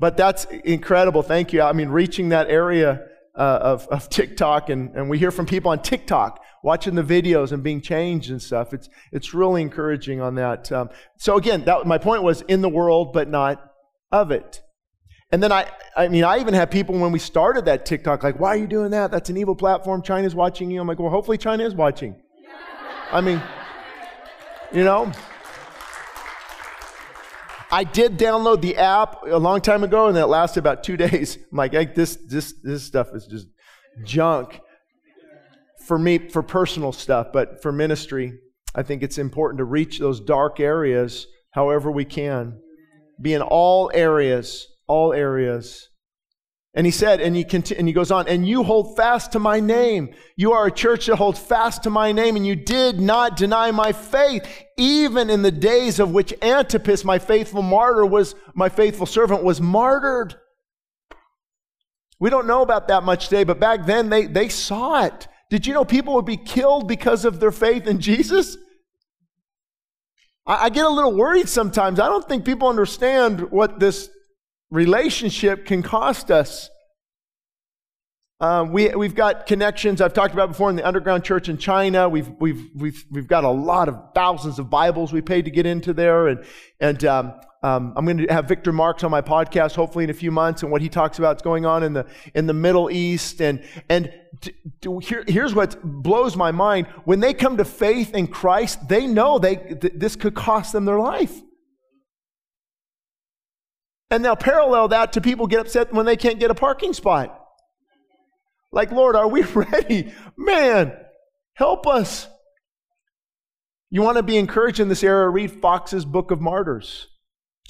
but 0.00 0.16
that's 0.16 0.46
incredible. 0.46 1.22
Thank 1.22 1.52
you. 1.52 1.62
I 1.62 1.72
mean, 1.72 1.90
reaching 1.90 2.30
that 2.30 2.48
area 2.48 3.06
uh, 3.36 3.58
of, 3.62 3.86
of 3.88 4.08
TikTok, 4.08 4.70
and, 4.70 4.96
and 4.96 5.10
we 5.10 5.18
hear 5.18 5.30
from 5.30 5.46
people 5.46 5.70
on 5.70 5.82
TikTok 5.82 6.42
watching 6.64 6.94
the 6.94 7.02
videos 7.02 7.52
and 7.52 7.62
being 7.62 7.82
changed 7.82 8.30
and 8.30 8.40
stuff. 8.40 8.72
It's, 8.72 8.88
it's 9.12 9.34
really 9.34 9.62
encouraging 9.62 10.20
on 10.20 10.34
that. 10.36 10.72
Um, 10.72 10.88
so, 11.18 11.36
again, 11.36 11.64
that, 11.66 11.86
my 11.86 11.98
point 11.98 12.22
was 12.22 12.40
in 12.42 12.62
the 12.62 12.68
world, 12.68 13.12
but 13.12 13.28
not 13.28 13.62
of 14.10 14.30
it. 14.30 14.62
And 15.30 15.42
then 15.42 15.52
I, 15.52 15.70
I 15.96 16.08
mean, 16.08 16.24
I 16.24 16.40
even 16.40 16.54
had 16.54 16.70
people 16.70 16.98
when 16.98 17.12
we 17.12 17.20
started 17.20 17.66
that 17.66 17.86
TikTok, 17.86 18.24
like, 18.24 18.40
why 18.40 18.48
are 18.48 18.56
you 18.56 18.66
doing 18.66 18.90
that? 18.90 19.10
That's 19.10 19.30
an 19.30 19.36
evil 19.36 19.54
platform. 19.54 20.02
China's 20.02 20.34
watching 20.34 20.70
you. 20.70 20.80
I'm 20.80 20.88
like, 20.88 20.98
well, 20.98 21.10
hopefully 21.10 21.38
China 21.38 21.64
is 21.64 21.74
watching. 21.74 22.20
I 23.12 23.20
mean, 23.20 23.40
you 24.72 24.82
know, 24.82 25.12
I 27.72 27.84
did 27.84 28.18
download 28.18 28.60
the 28.60 28.76
app 28.76 29.22
a 29.26 29.38
long 29.38 29.60
time 29.60 29.84
ago, 29.84 30.08
and 30.08 30.16
that 30.16 30.28
lasted 30.28 30.60
about 30.60 30.82
two 30.82 30.96
days. 31.08 31.36
I'm 31.36 31.56
like, 31.56 31.94
this, 31.94 32.16
this, 32.26 32.54
this 32.62 32.82
stuff 32.82 33.08
is 33.14 33.26
just 33.26 33.46
junk 34.04 34.60
for 35.90 35.98
me, 35.98 36.18
for 36.18 36.42
personal 36.42 36.92
stuff, 36.92 37.28
but 37.32 37.62
for 37.62 37.72
ministry, 37.72 38.38
I 38.74 38.82
think 38.82 39.02
it's 39.02 39.18
important 39.18 39.58
to 39.58 39.64
reach 39.64 39.98
those 39.98 40.20
dark 40.20 40.60
areas 40.60 41.26
however 41.52 41.90
we 41.90 42.04
can. 42.04 42.60
Be 43.20 43.34
in 43.34 43.42
all 43.42 43.90
areas, 43.92 44.68
all 44.86 45.12
areas. 45.12 45.89
And 46.72 46.86
he 46.86 46.92
said, 46.92 47.20
and 47.20 47.34
he, 47.34 47.42
conti- 47.42 47.76
and 47.76 47.88
he 47.88 47.92
goes 47.92 48.12
on, 48.12 48.28
and 48.28 48.46
you 48.46 48.62
hold 48.62 48.96
fast 48.96 49.32
to 49.32 49.40
my 49.40 49.58
name. 49.58 50.14
You 50.36 50.52
are 50.52 50.66
a 50.66 50.70
church 50.72 51.06
that 51.06 51.16
holds 51.16 51.40
fast 51.40 51.82
to 51.82 51.90
my 51.90 52.12
name, 52.12 52.36
and 52.36 52.46
you 52.46 52.54
did 52.54 53.00
not 53.00 53.36
deny 53.36 53.72
my 53.72 53.90
faith, 53.92 54.46
even 54.76 55.30
in 55.30 55.42
the 55.42 55.50
days 55.50 55.98
of 55.98 56.12
which 56.12 56.32
Antipas, 56.40 57.04
my 57.04 57.18
faithful 57.18 57.62
martyr, 57.62 58.06
was 58.06 58.36
my 58.54 58.68
faithful 58.68 59.06
servant, 59.06 59.42
was 59.42 59.60
martyred. 59.60 60.36
We 62.20 62.30
don't 62.30 62.46
know 62.46 62.62
about 62.62 62.86
that 62.86 63.02
much 63.02 63.24
today, 63.28 63.42
but 63.42 63.58
back 63.58 63.84
then 63.84 64.08
they, 64.08 64.26
they 64.26 64.48
saw 64.48 65.04
it. 65.04 65.26
Did 65.48 65.66
you 65.66 65.74
know 65.74 65.84
people 65.84 66.14
would 66.14 66.26
be 66.26 66.36
killed 66.36 66.86
because 66.86 67.24
of 67.24 67.40
their 67.40 67.50
faith 67.50 67.88
in 67.88 67.98
Jesus? 67.98 68.56
I, 70.46 70.66
I 70.66 70.68
get 70.70 70.86
a 70.86 70.90
little 70.90 71.16
worried 71.16 71.48
sometimes. 71.48 71.98
I 71.98 72.06
don't 72.06 72.28
think 72.28 72.44
people 72.44 72.68
understand 72.68 73.50
what 73.50 73.80
this 73.80 74.08
relationship 74.70 75.66
can 75.66 75.82
cost 75.82 76.30
us. 76.30 76.70
Um, 78.40 78.72
we, 78.72 78.88
we've 78.88 79.14
got 79.14 79.46
connections 79.46 80.00
I've 80.00 80.14
talked 80.14 80.32
about 80.32 80.48
before 80.48 80.70
in 80.70 80.76
the 80.76 80.86
underground 80.86 81.24
church 81.24 81.50
in 81.50 81.58
China. 81.58 82.08
We've, 82.08 82.30
we've, 82.40 82.70
we've, 82.74 83.04
we've 83.10 83.26
got 83.26 83.44
a 83.44 83.50
lot 83.50 83.88
of 83.88 84.14
thousands 84.14 84.58
of 84.58 84.70
Bibles 84.70 85.12
we 85.12 85.20
paid 85.20 85.44
to 85.44 85.50
get 85.50 85.66
into 85.66 85.92
there. 85.92 86.28
And, 86.28 86.44
and 86.80 87.04
um, 87.04 87.34
um, 87.62 87.92
I'm 87.94 88.06
going 88.06 88.16
to 88.18 88.32
have 88.32 88.48
Victor 88.48 88.72
Marx 88.72 89.04
on 89.04 89.10
my 89.10 89.20
podcast 89.20 89.74
hopefully 89.74 90.04
in 90.04 90.10
a 90.10 90.14
few 90.14 90.30
months, 90.30 90.62
and 90.62 90.72
what 90.72 90.80
he 90.80 90.88
talks 90.88 91.18
about 91.18 91.36
is 91.36 91.42
going 91.42 91.66
on 91.66 91.82
in 91.82 91.92
the 91.92 92.06
in 92.34 92.46
the 92.46 92.54
Middle 92.54 92.90
East. 92.90 93.42
And 93.42 93.62
and 93.90 94.10
here, 95.02 95.24
here's 95.28 95.54
what 95.54 95.82
blows 95.82 96.36
my 96.36 96.52
mind: 96.52 96.86
when 97.04 97.20
they 97.20 97.34
come 97.34 97.58
to 97.58 97.66
faith 97.66 98.14
in 98.14 98.28
Christ, 98.28 98.88
they 98.88 99.06
know 99.06 99.38
they 99.38 99.56
th- 99.56 99.92
this 99.94 100.16
could 100.16 100.34
cost 100.34 100.72
them 100.72 100.86
their 100.86 100.98
life. 100.98 101.38
And 104.10 104.22
now 104.22 104.34
parallel 104.34 104.88
that 104.88 105.12
to 105.12 105.20
people 105.20 105.46
get 105.46 105.60
upset 105.60 105.92
when 105.92 106.06
they 106.06 106.16
can't 106.16 106.40
get 106.40 106.50
a 106.50 106.54
parking 106.54 106.92
spot. 106.92 107.36
Like, 108.72 108.90
Lord, 108.90 109.16
are 109.16 109.28
we 109.28 109.42
ready? 109.54 110.12
Man, 110.36 110.96
help 111.54 111.86
us. 111.86 112.28
You 113.90 114.02
want 114.02 114.16
to 114.16 114.22
be 114.22 114.36
encouraged 114.36 114.80
in 114.80 114.88
this 114.88 115.02
era? 115.02 115.28
Read 115.28 115.50
Fox's 115.50 116.04
Book 116.04 116.30
of 116.30 116.40
Martyrs 116.40 117.08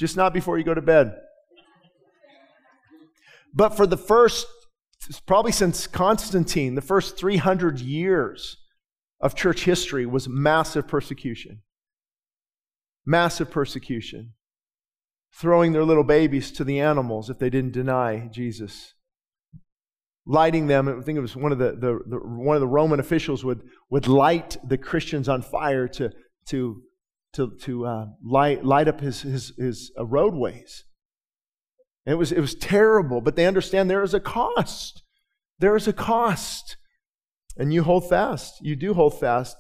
just 0.01 0.17
not 0.17 0.33
before 0.33 0.57
you 0.57 0.65
go 0.65 0.73
to 0.73 0.81
bed. 0.81 1.15
But 3.53 3.77
for 3.77 3.87
the 3.87 3.99
first, 3.99 4.47
probably 5.27 5.53
since 5.53 5.87
Constantine, 5.87 6.75
the 6.75 6.81
first 6.81 7.19
300 7.19 7.81
years 7.81 8.57
of 9.21 9.35
church 9.35 9.65
history 9.65 10.07
was 10.07 10.27
massive 10.27 10.89
persecution. 10.89 11.61
Massive 13.05 13.51
persecution. 13.51 14.33
Throwing 15.33 15.73
their 15.73 15.85
little 15.85 16.05
babies 16.05 16.51
to 16.53 16.65
the 16.65 16.81
animals 16.81 17.31
if 17.31 17.39
they 17.39 17.51
didn't 17.51 17.73
deny 17.73 18.29
Jesus. 18.33 18.95
Lighting 20.27 20.67
them, 20.67 20.89
I 20.89 21.03
think 21.03 21.17
it 21.17 21.23
was 21.23 21.37
one 21.37 21.53
of 21.53 21.59
the, 21.59 21.73
the, 21.73 22.01
the 22.07 22.19
one 22.19 22.57
of 22.57 22.61
the 22.61 22.67
Roman 22.67 23.01
officials 23.01 23.45
would, 23.45 23.63
would 23.91 24.07
light 24.07 24.57
the 24.67 24.79
Christians 24.79 25.29
on 25.29 25.43
fire 25.43 25.89
to, 25.89 26.13
to 26.47 26.83
to, 27.35 27.57
to 27.63 27.87
uh, 27.87 28.07
light, 28.25 28.65
light 28.65 28.89
up 28.89 29.01
his, 29.01 29.23
his, 29.23 29.53
his 29.57 29.93
uh, 29.99 30.05
roadways. 30.05 30.85
It 32.07 32.15
was, 32.15 32.33
it 32.33 32.41
was 32.41 32.55
terrible, 32.55 33.21
but 33.21 33.37
they 33.37 33.47
understand 33.47 33.89
there 33.89 34.03
is 34.03 34.15
a 34.15 34.21
cost. 34.21 35.03
There 35.59 35.77
is 35.77 35.87
a 35.87 35.93
cost. 35.93 36.77
And 37.57 37.73
you 37.73 37.83
hold 37.83 38.09
fast. 38.09 38.55
You 38.63 38.75
do 38.75 38.95
hold 38.95 39.19
fast. 39.19 39.57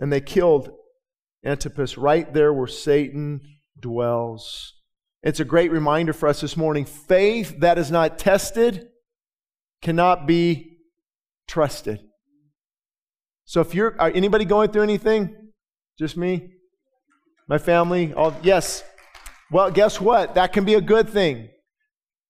And 0.00 0.12
they 0.12 0.20
killed 0.20 0.70
Antipas 1.44 1.96
right 1.96 2.32
there 2.32 2.52
where 2.52 2.66
Satan 2.66 3.40
dwells. 3.78 4.74
It's 5.24 5.40
a 5.40 5.44
great 5.44 5.72
reminder 5.72 6.12
for 6.12 6.28
us 6.28 6.42
this 6.42 6.54
morning. 6.54 6.84
Faith 6.84 7.60
that 7.60 7.78
is 7.78 7.90
not 7.90 8.18
tested 8.18 8.88
cannot 9.80 10.26
be 10.26 10.76
trusted. 11.48 12.00
So 13.46 13.62
if 13.62 13.74
you're 13.74 13.96
anybody 13.98 14.44
going 14.44 14.70
through 14.70 14.82
anything? 14.82 15.34
Just 15.98 16.18
me? 16.18 16.50
My 17.48 17.56
family, 17.56 18.12
all, 18.12 18.36
yes. 18.42 18.84
Well, 19.50 19.70
guess 19.70 19.98
what? 19.98 20.34
That 20.34 20.52
can 20.52 20.66
be 20.66 20.74
a 20.74 20.80
good 20.82 21.08
thing. 21.08 21.48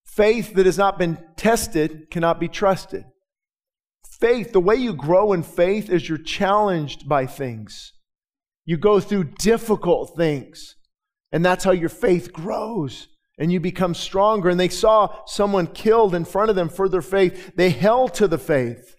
Faith 0.05 0.55
that 0.55 0.67
has 0.67 0.79
not 0.79 0.97
been 0.97 1.19
tested 1.37 2.13
cannot 2.13 2.39
be 2.39 2.47
trusted. 2.47 3.03
Faith, 4.21 4.53
the 4.53 4.61
way 4.61 4.77
you 4.77 4.95
grow 4.95 5.33
in 5.33 5.43
faith 5.43 5.91
is 5.91 6.09
you're 6.09 6.17
challenged 6.17 7.09
by 7.09 7.27
things. 7.27 7.93
You 8.65 8.77
go 8.77 9.01
through 9.01 9.33
difficult 9.39 10.17
things. 10.17 10.77
And 11.35 11.44
that's 11.44 11.64
how 11.64 11.73
your 11.73 11.88
faith 11.88 12.33
grows 12.33 13.09
and 13.38 13.53
you 13.53 13.59
become 13.59 13.92
stronger. 13.92 14.51
And 14.51 14.61
they 14.61 14.68
saw 14.68 15.27
someone 15.27 15.66
killed 15.66 16.14
in 16.14 16.25
front 16.25 16.49
of 16.49 16.55
them 16.55 16.68
for 16.68 16.88
their 16.88 17.03
faith. 17.03 17.57
They 17.57 17.70
held 17.70 18.14
to 18.14 18.29
the 18.29 18.38
faith. 18.38 18.94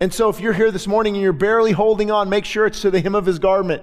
And 0.00 0.12
so 0.12 0.28
if 0.28 0.38
you're 0.38 0.52
here 0.52 0.70
this 0.70 0.86
morning 0.86 1.14
and 1.14 1.22
you're 1.22 1.32
barely 1.32 1.72
holding 1.72 2.10
on, 2.10 2.28
make 2.28 2.44
sure 2.44 2.66
it's 2.66 2.82
to 2.82 2.90
the 2.90 3.00
hem 3.00 3.14
of 3.14 3.24
his 3.24 3.38
garment. 3.38 3.82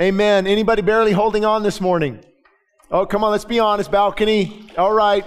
Amen. 0.00 0.46
Anybody 0.46 0.80
barely 0.80 1.10
holding 1.10 1.44
on 1.44 1.64
this 1.64 1.80
morning? 1.80 2.24
Oh, 2.92 3.04
come 3.04 3.24
on, 3.24 3.32
let's 3.32 3.44
be 3.44 3.58
honest. 3.58 3.90
Balcony. 3.90 4.70
All 4.78 4.92
right. 4.92 5.26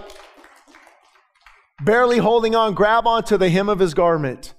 Barely 1.83 2.19
holding 2.19 2.55
on, 2.55 2.73
grab 2.73 3.05
onto 3.05 3.35
the 3.35 3.49
hem 3.49 3.67
of 3.67 3.79
his 3.79 3.93
garment. 3.93 4.53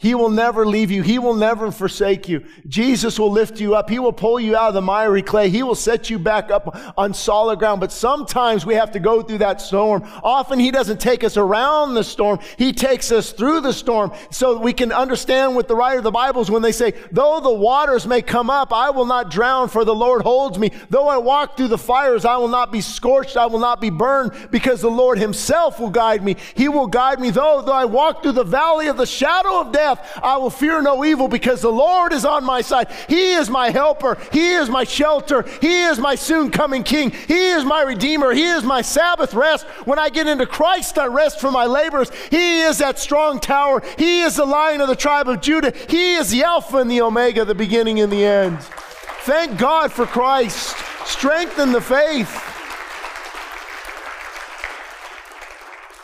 He 0.00 0.14
will 0.14 0.30
never 0.30 0.64
leave 0.64 0.92
you. 0.92 1.02
He 1.02 1.18
will 1.18 1.34
never 1.34 1.72
forsake 1.72 2.28
you. 2.28 2.44
Jesus 2.68 3.18
will 3.18 3.32
lift 3.32 3.58
you 3.58 3.74
up. 3.74 3.90
He 3.90 3.98
will 3.98 4.12
pull 4.12 4.38
you 4.38 4.54
out 4.54 4.68
of 4.68 4.74
the 4.74 4.80
miry 4.80 5.22
clay. 5.22 5.48
He 5.48 5.64
will 5.64 5.74
set 5.74 6.08
you 6.08 6.20
back 6.20 6.52
up 6.52 6.78
on 6.96 7.12
solid 7.12 7.58
ground. 7.58 7.80
But 7.80 7.90
sometimes 7.90 8.64
we 8.64 8.74
have 8.74 8.92
to 8.92 9.00
go 9.00 9.22
through 9.22 9.38
that 9.38 9.60
storm. 9.60 10.08
Often 10.22 10.60
He 10.60 10.70
doesn't 10.70 11.00
take 11.00 11.24
us 11.24 11.36
around 11.36 11.94
the 11.94 12.04
storm. 12.04 12.38
He 12.58 12.72
takes 12.72 13.10
us 13.10 13.32
through 13.32 13.62
the 13.62 13.72
storm 13.72 14.12
so 14.30 14.56
we 14.56 14.72
can 14.72 14.92
understand 14.92 15.56
what 15.56 15.66
the 15.66 15.74
writer 15.74 15.98
of 15.98 16.04
the 16.04 16.12
Bible 16.12 16.42
is 16.42 16.48
when 16.48 16.62
they 16.62 16.70
say, 16.70 16.92
though 17.10 17.40
the 17.40 17.50
waters 17.50 18.06
may 18.06 18.22
come 18.22 18.50
up, 18.50 18.72
I 18.72 18.90
will 18.90 19.04
not 19.04 19.32
drown 19.32 19.68
for 19.68 19.84
the 19.84 19.96
Lord 19.96 20.22
holds 20.22 20.60
me. 20.60 20.70
Though 20.90 21.08
I 21.08 21.18
walk 21.18 21.56
through 21.56 21.68
the 21.68 21.76
fires, 21.76 22.24
I 22.24 22.36
will 22.36 22.46
not 22.46 22.70
be 22.70 22.82
scorched. 22.82 23.36
I 23.36 23.46
will 23.46 23.58
not 23.58 23.80
be 23.80 23.90
burned 23.90 24.50
because 24.52 24.80
the 24.80 24.92
Lord 24.92 25.18
himself 25.18 25.80
will 25.80 25.90
guide 25.90 26.22
me. 26.22 26.36
He 26.54 26.68
will 26.68 26.86
guide 26.86 27.18
me. 27.18 27.30
Though, 27.30 27.62
though 27.62 27.72
I 27.72 27.84
walk 27.84 28.22
through 28.22 28.32
the 28.32 28.44
valley 28.44 28.86
of 28.86 28.96
the 28.96 29.04
shadow 29.04 29.60
of 29.60 29.72
death, 29.72 29.87
death, 29.88 30.20
I 30.22 30.36
will 30.36 30.50
fear 30.50 30.82
no 30.82 31.04
evil 31.04 31.28
because 31.28 31.62
the 31.62 31.72
Lord 31.72 32.12
is 32.12 32.24
on 32.24 32.44
my 32.44 32.60
side. 32.60 32.88
He 33.08 33.32
is 33.32 33.48
my 33.48 33.70
helper. 33.70 34.18
He 34.32 34.52
is 34.52 34.68
my 34.68 34.84
shelter. 34.84 35.44
He 35.60 35.82
is 35.82 35.98
my 35.98 36.14
soon 36.14 36.50
coming 36.50 36.82
king. 36.82 37.10
He 37.10 37.50
is 37.50 37.64
my 37.64 37.82
redeemer. 37.82 38.32
He 38.32 38.44
is 38.44 38.62
my 38.62 38.82
Sabbath 38.82 39.34
rest. 39.34 39.66
When 39.84 39.98
I 39.98 40.08
get 40.08 40.26
into 40.26 40.46
Christ, 40.46 40.98
I 40.98 41.06
rest 41.06 41.40
from 41.40 41.54
my 41.54 41.66
labors. 41.66 42.10
He 42.30 42.60
is 42.60 42.78
that 42.78 42.98
strong 42.98 43.40
tower. 43.40 43.82
He 43.96 44.22
is 44.22 44.36
the 44.36 44.44
lion 44.44 44.80
of 44.80 44.88
the 44.88 44.96
tribe 44.96 45.28
of 45.28 45.40
Judah. 45.40 45.72
He 45.88 46.14
is 46.14 46.30
the 46.30 46.42
Alpha 46.42 46.78
and 46.78 46.90
the 46.90 47.02
Omega, 47.02 47.44
the 47.44 47.54
beginning 47.54 48.00
and 48.00 48.12
the 48.12 48.24
end. 48.24 48.58
Thank 49.22 49.58
God 49.58 49.92
for 49.92 50.06
Christ. 50.06 50.76
Strengthen 51.04 51.72
the 51.72 51.80
faith. 51.80 52.44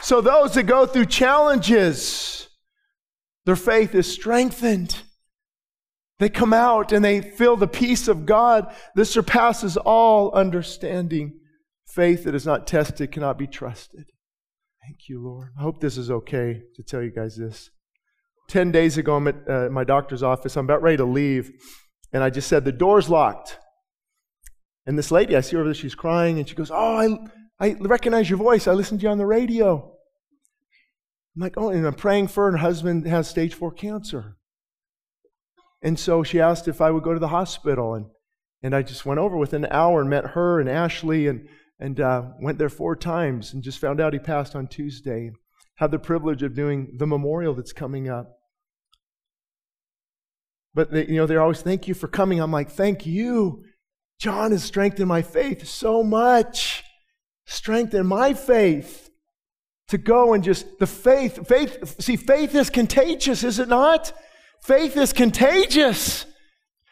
So, 0.02 0.20
those 0.20 0.52
that 0.54 0.64
go 0.64 0.84
through 0.84 1.06
challenges, 1.06 2.43
their 3.46 3.56
faith 3.56 3.94
is 3.94 4.10
strengthened. 4.10 5.02
They 6.18 6.28
come 6.28 6.52
out 6.52 6.92
and 6.92 7.04
they 7.04 7.20
feel 7.20 7.56
the 7.56 7.66
peace 7.66 8.08
of 8.08 8.24
God 8.24 8.72
that 8.94 9.06
surpasses 9.06 9.76
all 9.76 10.32
understanding. 10.32 11.40
Faith 11.86 12.24
that 12.24 12.34
is 12.34 12.46
not 12.46 12.66
tested 12.66 13.12
cannot 13.12 13.38
be 13.38 13.46
trusted. 13.46 14.06
Thank 14.82 15.08
you, 15.08 15.22
Lord. 15.22 15.50
I 15.58 15.62
hope 15.62 15.80
this 15.80 15.96
is 15.96 16.10
okay 16.10 16.62
to 16.76 16.82
tell 16.82 17.02
you 17.02 17.10
guys 17.10 17.36
this. 17.36 17.70
Ten 18.48 18.70
days 18.70 18.98
ago, 18.98 19.16
I'm 19.16 19.28
at 19.28 19.48
uh, 19.48 19.68
my 19.70 19.84
doctor's 19.84 20.22
office. 20.22 20.56
I'm 20.56 20.66
about 20.66 20.82
ready 20.82 20.98
to 20.98 21.04
leave. 21.04 21.50
And 22.12 22.22
I 22.22 22.30
just 22.30 22.48
said, 22.48 22.64
The 22.64 22.72
door's 22.72 23.08
locked. 23.08 23.58
And 24.86 24.98
this 24.98 25.10
lady, 25.10 25.34
I 25.34 25.40
see 25.40 25.56
over 25.56 25.64
there, 25.64 25.74
she's 25.74 25.94
crying, 25.94 26.38
and 26.38 26.48
she 26.48 26.54
goes, 26.54 26.70
Oh, 26.70 27.28
I, 27.58 27.66
I 27.66 27.76
recognize 27.80 28.28
your 28.28 28.38
voice. 28.38 28.68
I 28.68 28.72
listened 28.72 29.00
to 29.00 29.04
you 29.04 29.10
on 29.10 29.18
the 29.18 29.26
radio. 29.26 29.93
I'm 31.34 31.42
like, 31.42 31.54
oh, 31.56 31.70
and 31.70 31.86
I'm 31.86 31.94
praying 31.94 32.28
for 32.28 32.44
her, 32.44 32.48
and 32.48 32.58
her 32.58 32.66
husband 32.66 33.06
has 33.06 33.28
stage 33.28 33.54
four 33.54 33.72
cancer. 33.72 34.36
And 35.82 35.98
so 35.98 36.22
she 36.22 36.40
asked 36.40 36.66
if 36.66 36.80
I 36.80 36.90
would 36.90 37.02
go 37.02 37.12
to 37.12 37.20
the 37.20 37.28
hospital. 37.28 37.94
And, 37.94 38.06
and 38.62 38.74
I 38.74 38.82
just 38.82 39.04
went 39.04 39.20
over 39.20 39.36
within 39.36 39.64
an 39.64 39.72
hour 39.72 40.00
and 40.00 40.08
met 40.08 40.28
her 40.28 40.58
and 40.58 40.68
Ashley 40.68 41.26
and, 41.26 41.46
and 41.78 42.00
uh, 42.00 42.22
went 42.40 42.58
there 42.58 42.70
four 42.70 42.96
times 42.96 43.52
and 43.52 43.62
just 43.62 43.78
found 43.78 44.00
out 44.00 44.14
he 44.14 44.18
passed 44.18 44.56
on 44.56 44.66
Tuesday. 44.66 45.30
Had 45.76 45.90
the 45.90 45.98
privilege 45.98 46.42
of 46.42 46.54
doing 46.54 46.96
the 46.98 47.06
memorial 47.06 47.52
that's 47.52 47.72
coming 47.72 48.08
up. 48.08 48.38
But 50.72 50.90
they, 50.90 51.06
you 51.06 51.16
know, 51.16 51.26
they're 51.26 51.42
always, 51.42 51.60
thank 51.60 51.86
you 51.86 51.94
for 51.94 52.08
coming. 52.08 52.40
I'm 52.40 52.52
like, 52.52 52.70
thank 52.70 53.04
you. 53.04 53.64
John 54.18 54.52
has 54.52 54.64
strengthened 54.64 55.08
my 55.08 55.20
faith 55.20 55.66
so 55.66 56.02
much. 56.02 56.82
Strengthened 57.44 58.08
my 58.08 58.32
faith 58.32 59.03
to 59.94 59.98
go 59.98 60.34
and 60.34 60.42
just 60.42 60.78
the 60.80 60.86
faith, 60.86 61.46
faith, 61.46 62.00
see, 62.00 62.16
faith 62.16 62.54
is 62.54 62.68
contagious, 62.68 63.44
is 63.44 63.60
it 63.60 63.68
not? 63.68 64.12
Faith 64.60 64.96
is 64.96 65.12
contagious. 65.12 66.26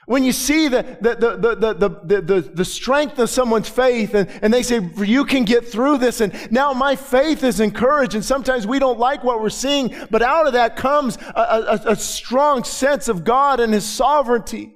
When 0.07 0.23
you 0.23 0.33
see 0.33 0.69
the, 0.69 0.83
the, 1.01 1.15
the, 1.15 1.37
the, 1.37 1.75
the, 1.75 2.21
the, 2.21 2.41
the, 2.55 2.65
strength 2.65 3.19
of 3.19 3.29
someone's 3.29 3.69
faith 3.69 4.15
and, 4.15 4.29
and 4.41 4.55
they 4.55 4.63
say, 4.63 4.81
you 4.99 5.25
can 5.25 5.45
get 5.45 5.67
through 5.67 5.99
this, 5.99 6.21
and 6.21 6.33
now 6.53 6.73
my 6.73 6.95
faith 6.95 7.43
is 7.43 7.59
encouraged, 7.59 8.15
and 8.15 8.25
sometimes 8.25 8.67
we 8.67 8.79
don't 8.79 8.99
like 8.99 9.25
what 9.25 9.41
we're 9.41 9.51
seeing, 9.51 9.95
but 10.11 10.23
out 10.23 10.47
of 10.47 10.53
that 10.53 10.77
comes 10.77 11.19
a, 11.35 11.41
a, 11.41 11.81
a 11.93 11.97
strong 11.97 12.63
sense 12.63 13.09
of 13.09 13.25
God 13.25 13.59
and 13.59 13.73
His 13.75 13.85
sovereignty. 13.85 14.75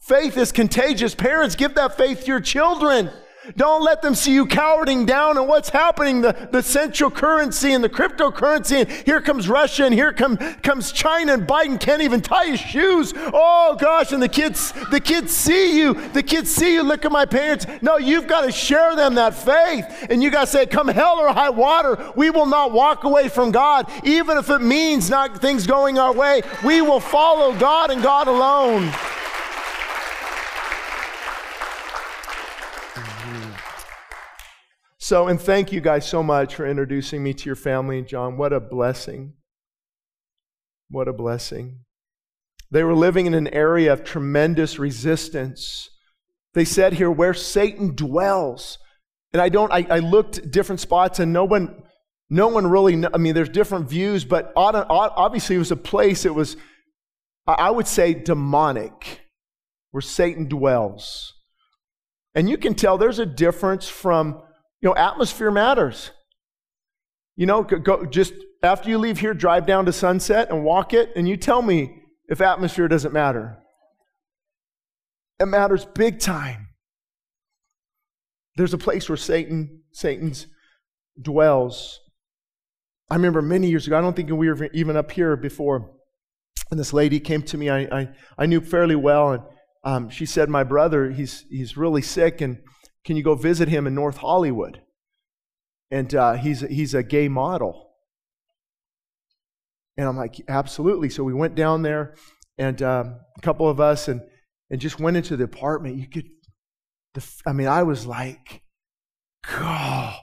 Faith 0.00 0.36
is 0.36 0.50
contagious. 0.52 1.14
Parents, 1.14 1.54
give 1.54 1.74
that 1.74 1.96
faith 1.96 2.22
to 2.22 2.26
your 2.26 2.40
children. 2.40 3.10
Don't 3.56 3.84
let 3.84 4.02
them 4.02 4.14
see 4.14 4.32
you 4.32 4.46
cowering 4.46 5.06
down 5.06 5.36
and 5.38 5.48
what's 5.48 5.68
happening, 5.68 6.20
the, 6.20 6.48
the 6.50 6.62
central 6.62 7.10
currency 7.10 7.72
and 7.72 7.84
the 7.84 7.88
cryptocurrency. 7.88 8.80
And 8.80 8.90
here 8.90 9.20
comes 9.20 9.48
Russia 9.48 9.84
and 9.84 9.94
here 9.94 10.12
come, 10.12 10.36
comes 10.36 10.92
China 10.92 11.34
and 11.34 11.46
Biden 11.46 11.78
can't 11.78 12.02
even 12.02 12.20
tie 12.20 12.46
his 12.46 12.60
shoes. 12.60 13.12
Oh 13.16 13.76
gosh, 13.78 14.12
and 14.12 14.22
the 14.22 14.28
kids, 14.28 14.72
the 14.90 15.00
kids 15.00 15.34
see 15.34 15.78
you. 15.78 15.94
The 16.10 16.22
kids 16.22 16.50
see 16.50 16.74
you. 16.74 16.82
Look 16.82 17.04
at 17.04 17.12
my 17.12 17.26
parents. 17.26 17.66
No, 17.82 17.98
you've 17.98 18.26
got 18.26 18.42
to 18.42 18.52
share 18.52 18.96
them 18.96 19.14
that 19.14 19.34
faith. 19.34 20.06
And 20.10 20.22
you 20.22 20.30
got 20.30 20.46
to 20.46 20.46
say, 20.46 20.66
come 20.66 20.88
hell 20.88 21.18
or 21.18 21.32
high 21.32 21.50
water, 21.50 22.12
we 22.16 22.30
will 22.30 22.46
not 22.46 22.72
walk 22.72 23.04
away 23.04 23.28
from 23.28 23.52
God. 23.52 23.90
Even 24.04 24.38
if 24.38 24.50
it 24.50 24.60
means 24.60 25.08
not 25.10 25.40
things 25.40 25.66
going 25.66 25.98
our 25.98 26.12
way, 26.12 26.42
we 26.64 26.80
will 26.80 27.00
follow 27.00 27.56
God 27.58 27.90
and 27.90 28.02
God 28.02 28.28
alone. 28.28 28.92
So, 35.06 35.28
and 35.28 35.40
thank 35.40 35.70
you 35.70 35.80
guys 35.80 36.04
so 36.04 36.20
much 36.20 36.56
for 36.56 36.66
introducing 36.66 37.22
me 37.22 37.32
to 37.32 37.46
your 37.46 37.54
family. 37.54 38.02
John, 38.02 38.36
what 38.36 38.52
a 38.52 38.58
blessing. 38.58 39.34
What 40.90 41.06
a 41.06 41.12
blessing. 41.12 41.84
They 42.72 42.82
were 42.82 42.92
living 42.92 43.26
in 43.26 43.34
an 43.34 43.46
area 43.54 43.92
of 43.92 44.02
tremendous 44.02 44.80
resistance. 44.80 45.90
They 46.54 46.64
said 46.64 46.94
here 46.94 47.08
where 47.08 47.34
Satan 47.34 47.94
dwells. 47.94 48.78
And 49.32 49.40
I 49.40 49.48
don't, 49.48 49.72
I, 49.72 49.86
I 49.88 49.98
looked 50.00 50.50
different 50.50 50.80
spots 50.80 51.20
and 51.20 51.32
no 51.32 51.44
one, 51.44 51.84
no 52.28 52.48
one 52.48 52.66
really, 52.66 53.00
I 53.14 53.18
mean, 53.18 53.36
there's 53.36 53.48
different 53.48 53.88
views, 53.88 54.24
but 54.24 54.52
obviously 54.56 55.54
it 55.54 55.60
was 55.60 55.70
a 55.70 55.76
place, 55.76 56.24
it 56.24 56.34
was, 56.34 56.56
I 57.46 57.70
would 57.70 57.86
say, 57.86 58.12
demonic, 58.12 59.20
where 59.92 60.00
Satan 60.00 60.48
dwells. 60.48 61.32
And 62.34 62.50
you 62.50 62.58
can 62.58 62.74
tell 62.74 62.98
there's 62.98 63.20
a 63.20 63.24
difference 63.24 63.88
from 63.88 64.42
you 64.80 64.88
know, 64.88 64.94
atmosphere 64.94 65.50
matters. 65.50 66.10
You 67.36 67.46
know, 67.46 67.62
go, 67.62 68.06
just 68.06 68.32
after 68.62 68.88
you 68.88 68.98
leave 68.98 69.18
here, 69.18 69.34
drive 69.34 69.66
down 69.66 69.86
to 69.86 69.92
Sunset 69.92 70.50
and 70.50 70.64
walk 70.64 70.94
it, 70.94 71.10
and 71.16 71.28
you 71.28 71.36
tell 71.36 71.62
me 71.62 72.02
if 72.28 72.40
atmosphere 72.40 72.88
doesn't 72.88 73.12
matter. 73.12 73.58
It 75.38 75.46
matters 75.46 75.84
big 75.84 76.18
time. 76.18 76.68
There's 78.56 78.72
a 78.72 78.78
place 78.78 79.08
where 79.08 79.16
Satan, 79.16 79.82
Satan's 79.92 80.46
dwells. 81.20 82.00
I 83.10 83.16
remember 83.16 83.42
many 83.42 83.68
years 83.68 83.86
ago, 83.86 83.98
I 83.98 84.00
don't 84.00 84.16
think 84.16 84.30
we 84.30 84.48
were 84.48 84.70
even 84.72 84.96
up 84.96 85.10
here 85.10 85.36
before, 85.36 85.92
and 86.70 86.80
this 86.80 86.92
lady 86.92 87.20
came 87.20 87.42
to 87.42 87.58
me 87.58 87.68
I, 87.68 87.80
I, 87.80 88.08
I 88.38 88.46
knew 88.46 88.60
fairly 88.60 88.96
well, 88.96 89.32
and 89.32 89.42
um, 89.84 90.08
she 90.08 90.24
said, 90.26 90.48
My 90.48 90.64
brother, 90.64 91.10
he's, 91.10 91.44
he's 91.50 91.76
really 91.76 92.02
sick, 92.02 92.40
and 92.40 92.58
can 93.06 93.16
you 93.16 93.22
go 93.22 93.36
visit 93.36 93.68
him 93.68 93.86
in 93.86 93.94
North 93.94 94.18
Hollywood? 94.18 94.82
And 95.90 96.12
uh, 96.14 96.34
he's, 96.34 96.60
he's 96.60 96.92
a 96.92 97.04
gay 97.04 97.28
model. 97.28 97.92
And 99.96 100.08
I'm 100.08 100.16
like, 100.16 100.42
absolutely. 100.48 101.08
So 101.08 101.22
we 101.22 101.32
went 101.32 101.54
down 101.54 101.82
there, 101.82 102.16
and 102.58 102.82
um, 102.82 103.20
a 103.38 103.40
couple 103.40 103.68
of 103.68 103.80
us, 103.80 104.08
and, 104.08 104.20
and 104.70 104.80
just 104.80 104.98
went 104.98 105.16
into 105.16 105.36
the 105.36 105.44
apartment. 105.44 105.96
You 105.96 106.08
could, 106.08 106.28
the, 107.14 107.24
I 107.46 107.52
mean, 107.52 107.68
I 107.68 107.84
was 107.84 108.04
like, 108.04 108.62
God, 109.48 110.18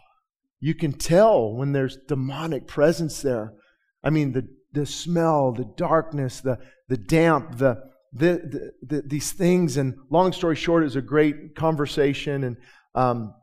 you 0.59 0.75
can 0.75 0.91
tell 0.91 1.53
when 1.53 1.71
there's 1.71 1.97
demonic 2.07 2.67
presence 2.67 3.21
there. 3.21 3.53
I 4.03 4.09
mean, 4.09 4.33
the, 4.33 4.47
the 4.73 4.85
smell, 4.85 5.53
the 5.53 5.71
darkness, 5.77 6.41
the, 6.41 6.59
the 6.89 6.97
damp, 6.97 7.57
the, 7.57 7.77
the, 8.13 8.71
the, 8.81 9.01
these 9.05 9.31
things. 9.31 9.77
And 9.77 9.95
long 10.09 10.31
story 10.33 10.55
short, 10.55 10.83
it 10.83 10.85
was 10.85 10.95
a 10.95 11.01
great 11.01 11.55
conversation. 11.55 12.43
And 12.43 12.57
um, 12.95 13.33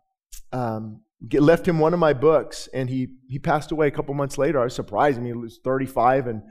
um, 0.52 1.02
get, 1.28 1.42
left 1.42 1.66
him 1.66 1.78
one 1.78 1.92
of 1.92 2.00
my 2.00 2.12
books, 2.12 2.68
and 2.72 2.88
he, 2.88 3.08
he 3.28 3.38
passed 3.38 3.72
away 3.72 3.88
a 3.88 3.90
couple 3.90 4.14
months 4.14 4.38
later. 4.38 4.60
I 4.60 4.64
was 4.64 4.74
surprised. 4.74 5.18
I 5.18 5.22
mean, 5.22 5.34
he 5.34 5.38
was 5.38 5.60
35 5.64 6.26
and 6.26 6.42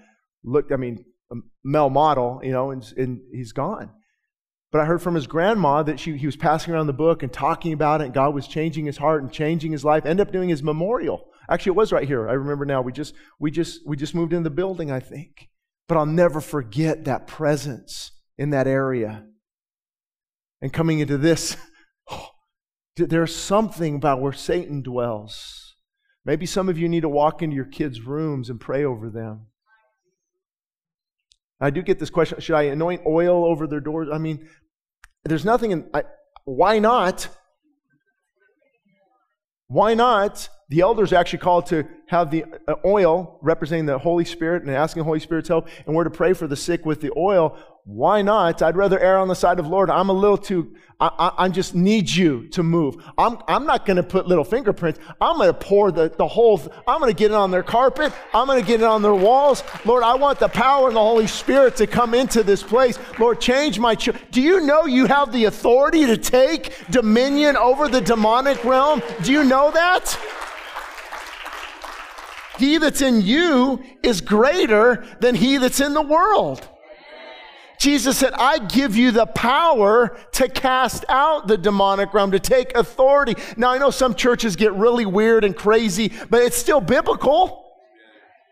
looked, 0.43 0.71
I 0.71 0.75
mean, 0.75 1.05
male 1.63 1.89
model, 1.89 2.41
you 2.43 2.51
know, 2.51 2.71
and, 2.71 2.83
and 2.97 3.19
he's 3.31 3.51
gone. 3.51 3.91
But 4.71 4.81
I 4.81 4.85
heard 4.85 5.01
from 5.01 5.15
his 5.15 5.25
grandma 5.25 5.81
that 5.83 5.99
she, 5.99 6.15
he 6.17 6.27
was 6.27 6.35
passing 6.35 6.73
around 6.73 6.87
the 6.87 6.93
book 6.93 7.23
and 7.23 7.33
talking 7.33 7.73
about 7.73 8.01
it, 8.01 8.05
and 8.05 8.13
God 8.13 8.35
was 8.35 8.47
changing 8.47 8.85
his 8.85 8.97
heart 8.97 9.23
and 9.23 9.31
changing 9.31 9.71
his 9.71 9.83
life. 9.83 10.05
Ended 10.05 10.27
up 10.27 10.33
doing 10.33 10.49
his 10.49 10.61
memorial. 10.61 11.25
Actually, 11.49 11.71
it 11.71 11.77
was 11.77 11.91
right 11.91 12.07
here. 12.07 12.29
I 12.29 12.33
remember 12.33 12.65
now. 12.65 12.81
We 12.81 12.91
just 12.91 13.15
we 13.39 13.49
just 13.49 13.81
we 13.87 13.97
just 13.97 14.13
moved 14.13 14.31
in 14.31 14.43
the 14.43 14.51
building, 14.51 14.91
I 14.91 14.99
think. 14.99 15.49
But 15.89 15.97
I'll 15.97 16.05
never 16.05 16.39
forget 16.39 17.05
that 17.05 17.25
presence 17.27 18.11
in 18.37 18.51
that 18.51 18.67
area. 18.67 19.25
And 20.61 20.71
coming 20.71 20.99
into 20.99 21.17
this, 21.17 21.57
oh, 22.11 22.29
there's 22.95 23.35
something 23.35 23.95
about 23.95 24.21
where 24.21 24.31
Satan 24.31 24.83
dwells. 24.83 25.75
Maybe 26.23 26.45
some 26.45 26.69
of 26.69 26.77
you 26.77 26.87
need 26.87 27.01
to 27.01 27.09
walk 27.09 27.41
into 27.41 27.55
your 27.55 27.65
kids' 27.65 28.01
rooms 28.01 28.51
and 28.51 28.61
pray 28.61 28.85
over 28.85 29.09
them. 29.09 29.47
I 31.59 31.71
do 31.71 31.81
get 31.81 31.97
this 31.97 32.11
question 32.11 32.39
should 32.39 32.55
I 32.55 32.63
anoint 32.63 33.01
oil 33.07 33.43
over 33.43 33.65
their 33.65 33.79
doors? 33.79 34.09
I 34.13 34.19
mean, 34.19 34.47
there's 35.23 35.43
nothing 35.43 35.71
in. 35.71 35.89
I, 35.91 36.03
why 36.45 36.77
not? 36.77 37.27
Why 39.67 39.95
not? 39.95 40.49
The 40.69 40.81
elders 40.81 41.13
actually 41.13 41.39
called 41.39 41.65
to 41.67 41.87
have 42.05 42.29
the 42.29 42.45
uh, 42.67 42.75
oil 42.85 43.39
representing 43.41 43.87
the 43.87 43.97
Holy 43.97 44.25
Spirit 44.25 44.63
and 44.63 44.71
asking 44.71 45.01
the 45.01 45.05
Holy 45.05 45.19
Spirit's 45.19 45.47
help, 45.47 45.67
and 45.85 45.95
we're 45.95 46.03
to 46.03 46.11
pray 46.11 46.33
for 46.33 46.47
the 46.47 46.55
sick 46.55 46.85
with 46.85 47.01
the 47.01 47.11
oil. 47.17 47.57
Why 47.85 48.21
not? 48.21 48.61
I'd 48.61 48.77
rather 48.77 48.99
err 48.99 49.17
on 49.17 49.27
the 49.27 49.35
side 49.35 49.59
of 49.59 49.65
Lord. 49.65 49.89
I'm 49.89 50.09
a 50.09 50.13
little 50.13 50.37
too, 50.37 50.75
I, 50.99 51.09
I, 51.17 51.45
I 51.45 51.49
just 51.49 51.73
need 51.73 52.07
you 52.07 52.47
to 52.49 52.61
move. 52.61 53.03
I'm, 53.17 53.39
I'm 53.47 53.65
not 53.65 53.87
going 53.87 53.97
to 53.97 54.03
put 54.03 54.27
little 54.27 54.43
fingerprints. 54.43 54.99
I'm 55.19 55.37
going 55.37 55.47
to 55.47 55.55
pour 55.55 55.91
the, 55.91 56.09
the 56.15 56.27
whole, 56.27 56.61
I'm 56.87 56.99
going 56.99 57.11
to 57.11 57.17
get 57.17 57.31
it 57.31 57.35
on 57.35 57.49
their 57.49 57.63
carpet. 57.63 58.13
I'm 58.31 58.45
going 58.45 58.61
to 58.61 58.67
get 58.67 58.81
it 58.81 58.85
on 58.85 59.01
their 59.01 59.15
walls. 59.15 59.63
Lord, 59.85 60.03
I 60.03 60.13
want 60.15 60.39
the 60.39 60.49
power 60.49 60.87
and 60.87 60.95
the 60.95 61.01
Holy 61.01 61.25
Spirit 61.25 61.77
to 61.77 61.87
come 61.87 62.13
into 62.13 62.43
this 62.43 62.61
place. 62.61 62.99
Lord, 63.17 63.41
change 63.41 63.79
my, 63.79 63.95
ch- 63.95 64.09
do 64.29 64.39
you 64.39 64.61
know 64.61 64.85
you 64.85 65.07
have 65.07 65.31
the 65.31 65.45
authority 65.45 66.05
to 66.05 66.17
take 66.17 66.75
dominion 66.91 67.57
over 67.57 67.87
the 67.87 68.01
demonic 68.01 68.63
realm? 68.63 69.01
Do 69.23 69.31
you 69.31 69.43
know 69.43 69.71
that? 69.71 70.15
He 72.59 72.77
that's 72.77 73.01
in 73.01 73.21
you 73.21 73.81
is 74.03 74.21
greater 74.21 75.05
than 75.21 75.35
he 75.35 75.57
that's 75.57 75.79
in 75.79 75.93
the 75.93 76.01
world. 76.01 76.67
Jesus 77.79 78.17
said, 78.17 78.33
I 78.33 78.59
give 78.59 78.97
you 78.97 79.11
the 79.11 79.25
power 79.25 80.17
to 80.33 80.49
cast 80.49 81.05
out 81.07 81.47
the 81.47 81.57
demonic 81.57 82.13
realm, 82.13 82.31
to 82.31 82.39
take 82.39 82.75
authority. 82.75 83.35
Now, 83.55 83.71
I 83.71 83.77
know 83.77 83.89
some 83.89 84.15
churches 84.15 84.57
get 84.57 84.73
really 84.73 85.05
weird 85.05 85.45
and 85.45 85.55
crazy, 85.55 86.11
but 86.29 86.41
it's 86.41 86.57
still 86.57 86.81
biblical. 86.81 87.65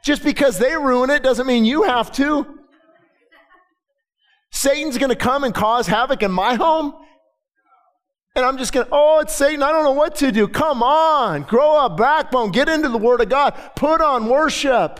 Just 0.01 0.23
because 0.23 0.57
they 0.57 0.77
ruin 0.77 1.09
it 1.09 1.23
doesn't 1.23 1.45
mean 1.45 1.65
you 1.65 1.83
have 1.83 2.09
to. 2.13 2.57
Satan's 4.49 4.97
going 4.97 5.09
to 5.09 5.15
come 5.15 5.43
and 5.43 5.53
cause 5.53 5.87
havoc 5.87 6.23
in 6.23 6.31
my 6.31 6.55
home. 6.55 6.93
And 8.37 8.45
I'm 8.45 8.59
just 8.59 8.71
going 8.71 8.85
oh, 8.91 9.19
it's 9.21 9.33
Satan. 9.33 9.63
I 9.63 9.71
don't 9.71 9.83
know 9.83 9.93
what 9.93 10.15
to 10.17 10.31
do. 10.31 10.47
Come 10.47 10.83
on. 10.83 11.41
Grow 11.41 11.83
a 11.85 11.89
backbone. 11.89 12.51
Get 12.51 12.69
into 12.69 12.87
the 12.87 12.99
Word 12.99 13.19
of 13.19 13.29
God. 13.29 13.55
Put 13.75 13.99
on 13.99 14.29
worship 14.29 14.99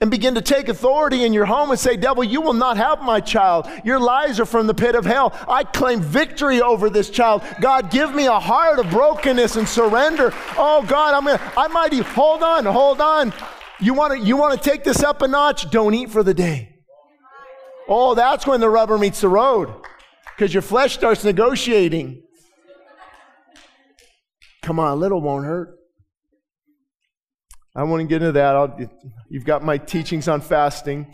and 0.00 0.10
begin 0.10 0.34
to 0.34 0.40
take 0.40 0.70
authority 0.70 1.24
in 1.24 1.34
your 1.34 1.44
home 1.44 1.70
and 1.70 1.78
say, 1.78 1.98
Devil, 1.98 2.24
you 2.24 2.40
will 2.40 2.54
not 2.54 2.78
have 2.78 3.02
my 3.02 3.20
child. 3.20 3.68
Your 3.84 4.00
lies 4.00 4.40
are 4.40 4.46
from 4.46 4.66
the 4.66 4.72
pit 4.72 4.94
of 4.94 5.04
hell. 5.04 5.38
I 5.46 5.64
claim 5.64 6.00
victory 6.00 6.62
over 6.62 6.88
this 6.88 7.10
child. 7.10 7.42
God, 7.60 7.90
give 7.90 8.14
me 8.14 8.24
a 8.24 8.40
heart 8.40 8.78
of 8.78 8.88
brokenness 8.88 9.56
and 9.56 9.68
surrender. 9.68 10.32
Oh, 10.56 10.82
God, 10.88 11.12
I'm 11.12 11.26
gonna, 11.26 11.52
I 11.58 11.68
might 11.68 11.92
even, 11.92 12.10
hold 12.10 12.42
on, 12.42 12.64
hold 12.64 13.02
on. 13.02 13.34
You 13.80 13.92
want 13.92 14.14
to 14.14 14.18
you 14.18 14.38
want 14.38 14.58
to 14.60 14.70
take 14.70 14.82
this 14.82 15.02
up 15.02 15.20
a 15.20 15.28
notch? 15.28 15.70
Don't 15.70 15.92
eat 15.92 16.08
for 16.08 16.22
the 16.22 16.32
day. 16.32 16.74
Oh, 17.86 18.14
that's 18.14 18.46
when 18.46 18.60
the 18.60 18.70
rubber 18.70 18.96
meets 18.96 19.20
the 19.20 19.28
road 19.28 19.74
because 20.36 20.52
your 20.52 20.62
flesh 20.62 20.94
starts 20.94 21.24
negotiating. 21.24 22.22
Come 24.62 24.80
on, 24.80 24.92
a 24.92 24.96
little 24.96 25.20
won't 25.20 25.44
hurt. 25.44 25.76
I 27.76 27.82
won't 27.82 28.08
get 28.08 28.22
into 28.22 28.32
that. 28.32 28.54
I'll, 28.54 28.76
you've 29.28 29.44
got 29.44 29.64
my 29.64 29.78
teachings 29.78 30.28
on 30.28 30.40
fasting. 30.40 31.12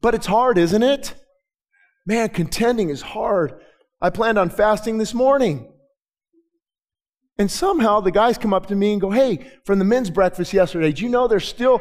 But 0.00 0.14
it's 0.14 0.26
hard, 0.26 0.58
isn't 0.58 0.82
it? 0.82 1.14
Man, 2.06 2.28
contending 2.30 2.90
is 2.90 3.02
hard. 3.02 3.54
I 4.00 4.10
planned 4.10 4.38
on 4.38 4.50
fasting 4.50 4.98
this 4.98 5.14
morning. 5.14 5.72
And 7.38 7.50
somehow 7.50 8.00
the 8.00 8.10
guys 8.10 8.38
come 8.38 8.52
up 8.52 8.66
to 8.66 8.74
me 8.74 8.92
and 8.92 9.00
go, 9.00 9.10
Hey, 9.10 9.46
from 9.64 9.78
the 9.78 9.84
men's 9.84 10.10
breakfast 10.10 10.52
yesterday, 10.52 10.92
do 10.92 11.04
you 11.04 11.08
know 11.08 11.28
they're 11.28 11.38
still, 11.38 11.80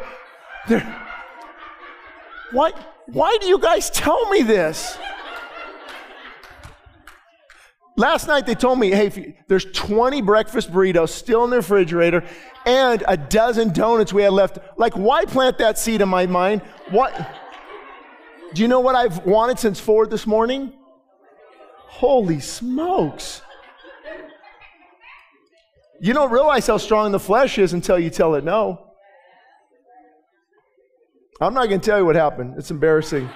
they're, 0.67 1.05
why, 2.51 2.71
why 3.07 3.37
do 3.41 3.47
you 3.47 3.59
guys 3.59 3.89
tell 3.89 4.29
me 4.29 4.43
this? 4.43 4.97
Last 7.97 8.27
night 8.27 8.45
they 8.45 8.53
told 8.53 8.77
me, 8.77 8.91
hey, 8.91 9.35
there's 9.47 9.65
20 9.65 10.21
breakfast 10.21 10.71
burritos 10.71 11.09
still 11.09 11.43
in 11.43 11.49
the 11.49 11.57
refrigerator 11.57 12.23
and 12.67 13.03
a 13.07 13.17
dozen 13.17 13.73
donuts 13.73 14.13
we 14.13 14.21
had 14.21 14.33
left. 14.33 14.59
Like, 14.77 14.93
why 14.93 15.25
plant 15.25 15.57
that 15.57 15.79
seed 15.79 16.01
in 16.01 16.07
my 16.07 16.27
mind? 16.27 16.61
What? 16.91 17.11
Do 18.53 18.61
you 18.61 18.67
know 18.67 18.81
what 18.81 18.93
I've 18.93 19.25
wanted 19.25 19.57
since 19.57 19.79
four 19.79 20.05
this 20.05 20.27
morning? 20.27 20.73
Holy 21.87 22.39
smokes. 22.39 23.41
You 25.99 26.13
don't 26.13 26.31
realize 26.31 26.67
how 26.67 26.77
strong 26.77 27.11
the 27.11 27.19
flesh 27.19 27.57
is 27.57 27.73
until 27.73 27.97
you 27.97 28.11
tell 28.11 28.35
it 28.35 28.43
no. 28.43 28.91
I'm 31.41 31.55
not 31.55 31.67
going 31.67 31.81
to 31.81 31.85
tell 31.85 31.97
you 31.97 32.05
what 32.05 32.15
happened. 32.15 32.55
It's 32.57 32.69
embarrassing. 32.69 33.27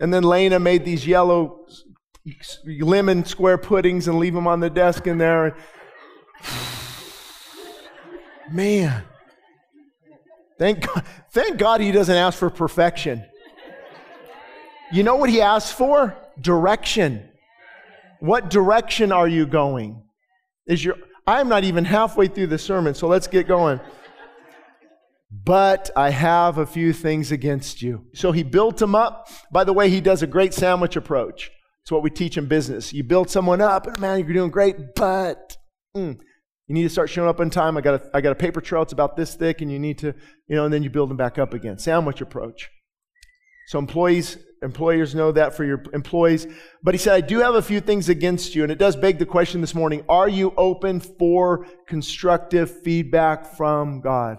And 0.00 0.12
then 0.12 0.22
Lena 0.24 0.58
made 0.58 0.84
these 0.84 1.06
yellow 1.06 1.66
lemon 2.64 3.24
square 3.24 3.58
puddings 3.58 4.08
and 4.08 4.18
leave 4.18 4.34
them 4.34 4.46
on 4.46 4.60
the 4.60 4.70
desk 4.70 5.06
in 5.06 5.18
there. 5.18 5.56
Man. 8.50 9.04
Thank 10.58 10.86
God, 10.86 11.04
thank 11.32 11.58
God 11.58 11.80
he 11.80 11.90
doesn't 11.90 12.14
ask 12.14 12.38
for 12.38 12.48
perfection. 12.48 13.24
You 14.92 15.02
know 15.02 15.16
what 15.16 15.30
he 15.30 15.40
asks 15.40 15.72
for? 15.72 16.16
Direction. 16.40 17.28
What 18.20 18.50
direction 18.50 19.10
are 19.10 19.26
you 19.26 19.46
going? 19.46 20.02
Is 20.66 20.84
your 20.84 20.96
I'm 21.26 21.48
not 21.48 21.64
even 21.64 21.84
halfway 21.84 22.28
through 22.28 22.48
the 22.48 22.58
sermon, 22.58 22.94
so 22.94 23.08
let's 23.08 23.26
get 23.26 23.48
going. 23.48 23.80
But 25.42 25.90
I 25.96 26.10
have 26.10 26.58
a 26.58 26.66
few 26.66 26.92
things 26.92 27.32
against 27.32 27.82
you. 27.82 28.06
So 28.14 28.30
he 28.30 28.42
built 28.42 28.80
him 28.80 28.94
up. 28.94 29.28
By 29.50 29.64
the 29.64 29.72
way, 29.72 29.90
he 29.90 30.00
does 30.00 30.22
a 30.22 30.26
great 30.26 30.54
sandwich 30.54 30.96
approach. 30.96 31.50
It's 31.82 31.90
what 31.90 32.02
we 32.02 32.10
teach 32.10 32.38
in 32.38 32.46
business. 32.46 32.92
You 32.92 33.02
build 33.02 33.28
someone 33.28 33.60
up, 33.60 33.86
and 33.86 33.98
man, 33.98 34.20
you're 34.20 34.32
doing 34.32 34.50
great, 34.50 34.94
but 34.94 35.56
mm, 35.94 36.18
you 36.66 36.74
need 36.74 36.84
to 36.84 36.88
start 36.88 37.10
showing 37.10 37.28
up 37.28 37.40
on 37.40 37.50
time. 37.50 37.76
I 37.76 37.80
got 37.80 37.94
a, 37.94 38.10
I 38.14 38.20
got 38.20 38.32
a 38.32 38.36
paper 38.36 38.60
trail. 38.60 38.82
It's 38.82 38.92
about 38.92 39.16
this 39.16 39.34
thick, 39.34 39.60
and 39.60 39.70
you 39.70 39.78
need 39.78 39.98
to, 39.98 40.14
you 40.46 40.56
know, 40.56 40.64
and 40.64 40.72
then 40.72 40.82
you 40.82 40.88
build 40.88 41.10
them 41.10 41.16
back 41.16 41.38
up 41.38 41.52
again. 41.52 41.78
Sandwich 41.78 42.20
approach. 42.20 42.70
So 43.68 43.78
employees, 43.78 44.38
employers 44.62 45.14
know 45.14 45.32
that 45.32 45.54
for 45.54 45.64
your 45.64 45.82
employees. 45.92 46.46
But 46.82 46.94
he 46.94 46.98
said, 46.98 47.14
I 47.14 47.20
do 47.22 47.40
have 47.40 47.54
a 47.54 47.62
few 47.62 47.80
things 47.80 48.08
against 48.08 48.54
you. 48.54 48.62
And 48.62 48.70
it 48.70 48.78
does 48.78 48.94
beg 48.94 49.18
the 49.18 49.26
question 49.26 49.60
this 49.60 49.74
morning, 49.74 50.04
are 50.08 50.28
you 50.28 50.54
open 50.56 51.00
for 51.00 51.66
constructive 51.88 52.82
feedback 52.82 53.56
from 53.56 54.00
God? 54.00 54.38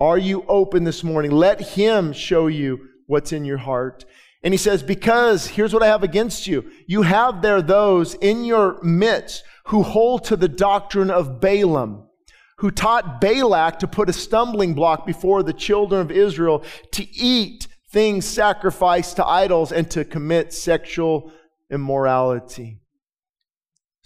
Are 0.00 0.18
you 0.18 0.44
open 0.48 0.84
this 0.84 1.02
morning? 1.02 1.30
Let 1.30 1.60
him 1.60 2.12
show 2.12 2.46
you 2.46 2.88
what's 3.06 3.32
in 3.32 3.44
your 3.44 3.58
heart. 3.58 4.04
And 4.42 4.54
he 4.54 4.58
says, 4.58 4.82
because 4.82 5.48
here's 5.48 5.74
what 5.74 5.82
I 5.82 5.88
have 5.88 6.04
against 6.04 6.46
you. 6.46 6.70
You 6.86 7.02
have 7.02 7.42
there 7.42 7.60
those 7.60 8.14
in 8.14 8.44
your 8.44 8.80
midst 8.82 9.42
who 9.66 9.82
hold 9.82 10.24
to 10.24 10.36
the 10.36 10.48
doctrine 10.48 11.10
of 11.10 11.40
Balaam 11.40 12.08
who 12.58 12.70
taught 12.70 13.20
Balak 13.20 13.78
to 13.78 13.88
put 13.88 14.08
a 14.08 14.12
stumbling 14.12 14.74
block 14.74 15.06
before 15.06 15.42
the 15.42 15.52
children 15.52 16.00
of 16.00 16.10
Israel 16.10 16.64
to 16.92 17.08
eat 17.16 17.68
things 17.90 18.26
sacrificed 18.26 19.16
to 19.16 19.26
idols 19.26 19.72
and 19.72 19.90
to 19.92 20.04
commit 20.04 20.52
sexual 20.52 21.32
immorality. 21.70 22.80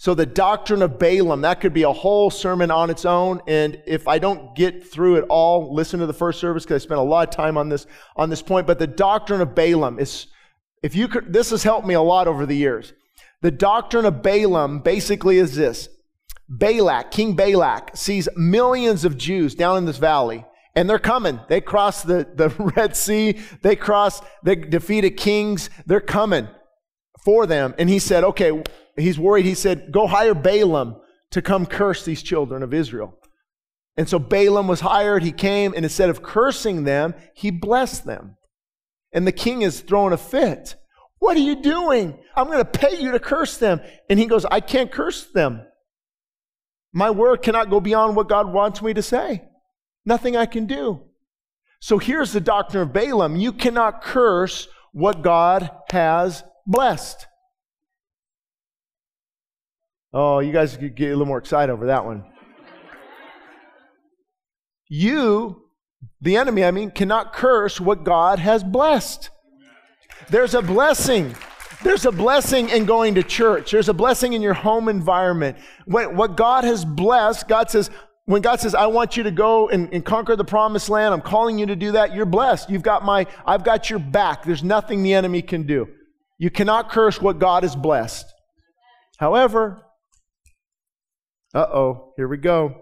So 0.03 0.13
the 0.13 0.25
doctrine 0.25 0.81
of 0.81 0.99
Balaam, 0.99 1.39
that 1.43 1.61
could 1.61 1.73
be 1.73 1.83
a 1.83 1.93
whole 1.93 2.29
sermon 2.29 2.69
on 2.71 2.89
its 2.89 3.05
own. 3.05 3.39
And 3.47 3.81
if 3.87 4.05
I 4.05 4.19
don't 4.19 4.53
get 4.53 4.85
through 4.85 5.15
it 5.15 5.25
all, 5.29 5.73
listen 5.73 6.01
to 6.01 6.05
the 6.05 6.11
first 6.11 6.41
service 6.41 6.65
because 6.65 6.83
I 6.83 6.85
spent 6.85 6.99
a 6.99 7.03
lot 7.03 7.29
of 7.29 7.33
time 7.33 7.57
on 7.57 7.69
this, 7.69 7.87
on 8.17 8.29
this 8.29 8.41
point. 8.41 8.67
But 8.67 8.79
the 8.79 8.85
doctrine 8.85 9.39
of 9.39 9.55
Balaam 9.55 9.99
is, 9.99 10.27
if 10.83 10.93
you 10.93 11.07
could, 11.07 11.31
this 11.31 11.51
has 11.51 11.63
helped 11.63 11.87
me 11.87 11.93
a 11.93 12.01
lot 12.01 12.27
over 12.27 12.45
the 12.45 12.53
years. 12.53 12.91
The 13.43 13.51
doctrine 13.51 14.03
of 14.03 14.21
Balaam 14.21 14.79
basically 14.79 15.37
is 15.37 15.55
this. 15.55 15.87
Balak, 16.49 17.11
King 17.11 17.37
Balak, 17.37 17.95
sees 17.95 18.27
millions 18.35 19.05
of 19.05 19.17
Jews 19.17 19.55
down 19.55 19.77
in 19.77 19.85
this 19.85 19.99
valley 19.99 20.43
and 20.75 20.89
they're 20.89 20.99
coming. 20.99 21.39
They 21.47 21.61
cross 21.61 22.03
the, 22.03 22.27
the 22.35 22.49
Red 22.75 22.97
Sea. 22.97 23.39
They 23.61 23.77
cross, 23.77 24.21
they 24.43 24.55
defeated 24.57 25.11
kings. 25.11 25.69
They're 25.85 26.01
coming 26.01 26.49
for 27.23 27.45
them. 27.45 27.73
And 27.77 27.89
he 27.89 27.99
said, 27.99 28.25
okay, 28.25 28.61
he's 28.95 29.19
worried. 29.19 29.45
He 29.45 29.55
said, 29.55 29.91
go 29.91 30.07
hire 30.07 30.33
Balaam 30.33 30.97
to 31.31 31.41
come 31.41 31.65
curse 31.65 32.05
these 32.05 32.21
children 32.21 32.63
of 32.63 32.73
Israel. 32.73 33.17
And 33.97 34.09
so 34.09 34.19
Balaam 34.19 34.67
was 34.67 34.81
hired. 34.81 35.23
He 35.23 35.31
came, 35.31 35.73
and 35.75 35.85
instead 35.85 36.09
of 36.09 36.23
cursing 36.23 36.83
them, 36.83 37.13
he 37.35 37.51
blessed 37.51 38.05
them. 38.05 38.37
And 39.11 39.27
the 39.27 39.31
king 39.31 39.61
is 39.61 39.81
throwing 39.81 40.13
a 40.13 40.17
fit. 40.17 40.75
What 41.19 41.37
are 41.37 41.41
you 41.41 41.61
doing? 41.61 42.17
I'm 42.35 42.47
going 42.47 42.57
to 42.59 42.65
pay 42.65 42.99
you 42.99 43.11
to 43.11 43.19
curse 43.19 43.57
them. 43.57 43.81
And 44.09 44.19
he 44.19 44.25
goes, 44.25 44.45
I 44.45 44.59
can't 44.59 44.91
curse 44.91 45.25
them. 45.25 45.61
My 46.91 47.11
word 47.11 47.41
cannot 47.41 47.69
go 47.69 47.79
beyond 47.79 48.15
what 48.15 48.29
God 48.29 48.51
wants 48.51 48.81
me 48.81 48.93
to 48.93 49.01
say. 49.01 49.43
Nothing 50.05 50.35
I 50.35 50.45
can 50.45 50.65
do. 50.65 51.01
So 51.79 51.97
here's 51.97 52.31
the 52.31 52.39
doctrine 52.39 52.83
of 52.83 52.93
Balaam 52.93 53.35
you 53.35 53.51
cannot 53.51 54.01
curse 54.01 54.67
what 54.91 55.21
God 55.21 55.69
has 55.91 56.43
blessed. 56.65 57.27
Oh, 60.13 60.39
you 60.39 60.51
guys 60.51 60.77
could 60.77 60.95
get 60.95 61.07
a 61.07 61.09
little 61.09 61.25
more 61.25 61.39
excited 61.39 61.71
over 61.71 61.87
that 61.87 62.05
one. 62.05 62.23
You, 64.87 65.63
the 66.21 66.37
enemy, 66.37 66.63
I 66.63 66.71
mean, 66.71 66.91
cannot 66.91 67.33
curse 67.33 67.81
what 67.81 68.03
God 68.03 68.37
has 68.37 68.63
blessed. 68.63 69.31
There's 70.29 70.53
a 70.53 70.61
blessing. 70.61 71.35
There's 71.83 72.05
a 72.05 72.11
blessing 72.11 72.69
in 72.69 72.85
going 72.85 73.15
to 73.15 73.23
church. 73.23 73.71
There's 73.71 73.89
a 73.89 73.93
blessing 73.93 74.33
in 74.33 74.41
your 74.41 74.53
home 74.53 74.87
environment. 74.87 75.57
what 75.85 76.37
God 76.37 76.63
has 76.63 76.85
blessed, 76.85 77.47
God 77.47 77.71
says, 77.71 77.89
when 78.25 78.41
God 78.41 78.59
says, 78.59 78.73
I 78.73 78.85
want 78.85 79.17
you 79.17 79.23
to 79.23 79.31
go 79.31 79.67
and, 79.67 79.93
and, 79.93 80.05
conquer 80.05 80.35
the 80.37 80.45
promised 80.45 80.89
land, 80.89 81.13
I'm 81.13 81.21
calling 81.21 81.59
you 81.59 81.65
to 81.65 81.75
do 81.75 81.91
that, 81.93 82.13
you're 82.13 82.25
blessed. 82.25 82.69
You've 82.69 82.83
got 82.83 83.03
my, 83.03 83.27
I've 83.45 83.65
got 83.65 83.89
your 83.89 83.99
back. 83.99 84.45
There's 84.45 84.63
nothing 84.63 85.03
the 85.03 85.13
enemy 85.13 85.41
can 85.41 85.63
do. 85.63 85.89
You 86.37 86.49
cannot 86.49 86.89
curse 86.89 87.21
what 87.21 87.39
God 87.39 87.63
has 87.63 87.75
blessed. 87.75 88.25
However, 89.17 89.82
uh 91.53 91.67
oh, 91.73 92.13
here 92.17 92.27
we 92.27 92.37
go. 92.37 92.75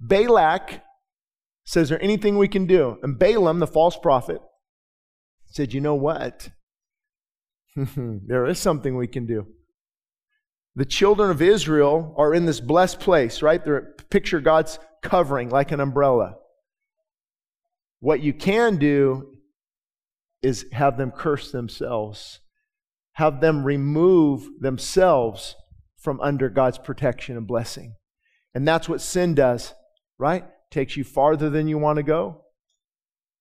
Balak 0.00 0.82
says, 1.64 1.84
Is 1.84 1.88
there 1.90 2.02
anything 2.02 2.38
we 2.38 2.48
can 2.48 2.66
do? 2.66 2.98
And 3.02 3.18
Balaam, 3.18 3.58
the 3.58 3.66
false 3.66 3.96
prophet, 3.96 4.40
said, 5.46 5.72
You 5.72 5.80
know 5.80 5.94
what? 5.94 6.50
there 7.76 8.46
is 8.46 8.58
something 8.58 8.96
we 8.96 9.06
can 9.06 9.26
do 9.26 9.46
the 10.78 10.84
children 10.84 11.28
of 11.28 11.42
Israel 11.42 12.14
are 12.16 12.32
in 12.32 12.46
this 12.46 12.60
blessed 12.60 13.00
place, 13.00 13.42
right? 13.42 13.64
They're 13.64 13.96
picture 14.10 14.40
God's 14.40 14.78
covering 15.02 15.48
like 15.48 15.72
an 15.72 15.80
umbrella. 15.80 16.36
What 17.98 18.20
you 18.20 18.32
can 18.32 18.76
do 18.76 19.32
is 20.40 20.66
have 20.70 20.96
them 20.96 21.10
curse 21.10 21.50
themselves, 21.50 22.38
have 23.14 23.40
them 23.40 23.64
remove 23.64 24.46
themselves 24.60 25.56
from 26.08 26.22
under 26.22 26.48
God's 26.48 26.78
protection 26.78 27.36
and 27.36 27.46
blessing. 27.46 27.94
And 28.54 28.66
that's 28.66 28.88
what 28.88 29.02
sin 29.02 29.34
does, 29.34 29.74
right? 30.18 30.42
Takes 30.70 30.96
you 30.96 31.04
farther 31.04 31.50
than 31.50 31.68
you 31.68 31.76
want 31.76 31.98
to 31.98 32.02
go, 32.02 32.44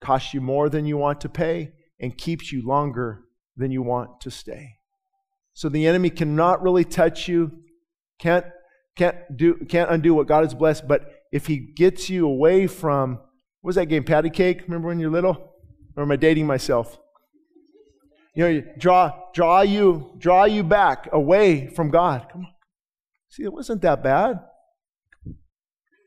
costs 0.01 0.33
you 0.33 0.41
more 0.41 0.67
than 0.67 0.85
you 0.85 0.97
want 0.97 1.21
to 1.21 1.29
pay, 1.29 1.71
and 1.97 2.17
keeps 2.17 2.51
you 2.51 2.67
longer 2.67 3.21
than 3.55 3.71
you 3.71 3.81
want 3.81 4.19
to 4.19 4.29
stay. 4.29 4.73
So 5.53 5.69
the 5.69 5.87
enemy 5.87 6.09
cannot 6.09 6.61
really 6.61 6.83
touch 6.83 7.29
you, 7.29 7.53
can't, 8.19 8.45
can't, 8.97 9.15
do, 9.37 9.55
can't 9.69 9.89
undo 9.89 10.13
what 10.13 10.27
God 10.27 10.43
has 10.43 10.53
blessed. 10.53 10.89
But 10.89 11.09
if 11.31 11.47
he 11.47 11.59
gets 11.73 12.09
you 12.09 12.27
away 12.27 12.67
from, 12.67 13.11
what 13.61 13.69
was 13.69 13.75
that 13.77 13.85
game, 13.85 14.03
patty 14.03 14.29
cake? 14.29 14.63
Remember 14.63 14.89
when 14.89 14.99
you're 14.99 15.09
little? 15.09 15.53
Or 15.95 16.03
am 16.03 16.11
I 16.11 16.17
dating 16.17 16.47
myself? 16.47 16.99
You 18.35 18.43
know, 18.43 18.63
draw, 18.77 19.17
draw 19.33 19.61
you, 19.61 20.11
draw 20.17 20.43
you 20.43 20.65
back 20.65 21.07
away 21.13 21.67
from 21.67 21.91
God. 21.91 22.27
Come 22.29 22.41
on. 22.41 22.51
See, 23.29 23.43
it 23.43 23.53
wasn't 23.53 23.81
that 23.81 24.03
bad. 24.03 24.39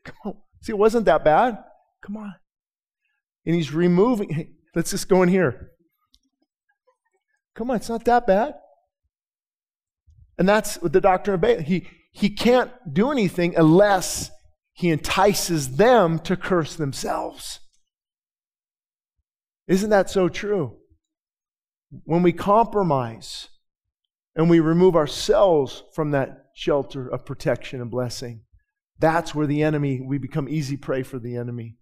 Come 0.03 0.15
on. 0.25 0.37
See, 0.61 0.71
it 0.71 0.77
wasn't 0.77 1.05
that 1.05 1.23
bad. 1.23 1.57
Come 2.01 2.17
on. 2.17 2.35
And 3.45 3.55
he's 3.55 3.73
removing. 3.73 4.55
Let's 4.75 4.91
just 4.91 5.09
go 5.09 5.23
in 5.23 5.29
here. 5.29 5.71
Come 7.55 7.69
on, 7.69 7.77
it's 7.77 7.89
not 7.89 8.05
that 8.05 8.25
bad. 8.25 8.55
And 10.37 10.47
that's 10.47 10.81
with 10.81 10.93
the 10.93 11.01
doctrine 11.01 11.35
of 11.35 11.41
Balaam. 11.41 11.63
He, 11.63 11.87
he 12.11 12.29
can't 12.29 12.71
do 12.91 13.11
anything 13.11 13.55
unless 13.55 14.31
he 14.73 14.89
entices 14.89 15.75
them 15.75 16.19
to 16.19 16.35
curse 16.35 16.75
themselves. 16.75 17.59
Isn't 19.67 19.89
that 19.89 20.09
so 20.09 20.29
true? 20.29 20.77
When 22.03 22.23
we 22.23 22.33
compromise 22.33 23.49
and 24.35 24.49
we 24.49 24.59
remove 24.59 24.95
ourselves 24.95 25.83
from 25.93 26.11
that 26.11 26.50
shelter 26.61 27.07
of 27.07 27.25
protection 27.25 27.81
and 27.81 27.89
blessing, 27.89 28.41
that's 28.99 29.33
where 29.33 29.47
the 29.47 29.63
enemy, 29.63 29.99
we 29.99 30.19
become 30.19 30.47
easy 30.47 30.77
prey 30.77 31.01
for 31.01 31.17
the 31.17 31.35
enemy. 31.35 31.77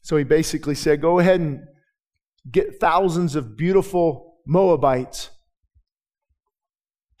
So 0.00 0.16
he 0.16 0.24
basically 0.24 0.74
said, 0.74 1.02
Go 1.02 1.18
ahead 1.18 1.40
and 1.40 1.60
get 2.50 2.80
thousands 2.80 3.36
of 3.36 3.58
beautiful 3.58 4.38
Moabites, 4.46 5.28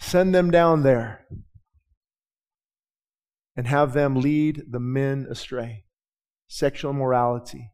send 0.00 0.34
them 0.34 0.50
down 0.50 0.84
there, 0.84 1.26
and 3.54 3.66
have 3.66 3.92
them 3.92 4.14
lead 4.16 4.62
the 4.70 4.80
men 4.80 5.26
astray. 5.28 5.84
Sexual 6.48 6.92
immorality. 6.92 7.72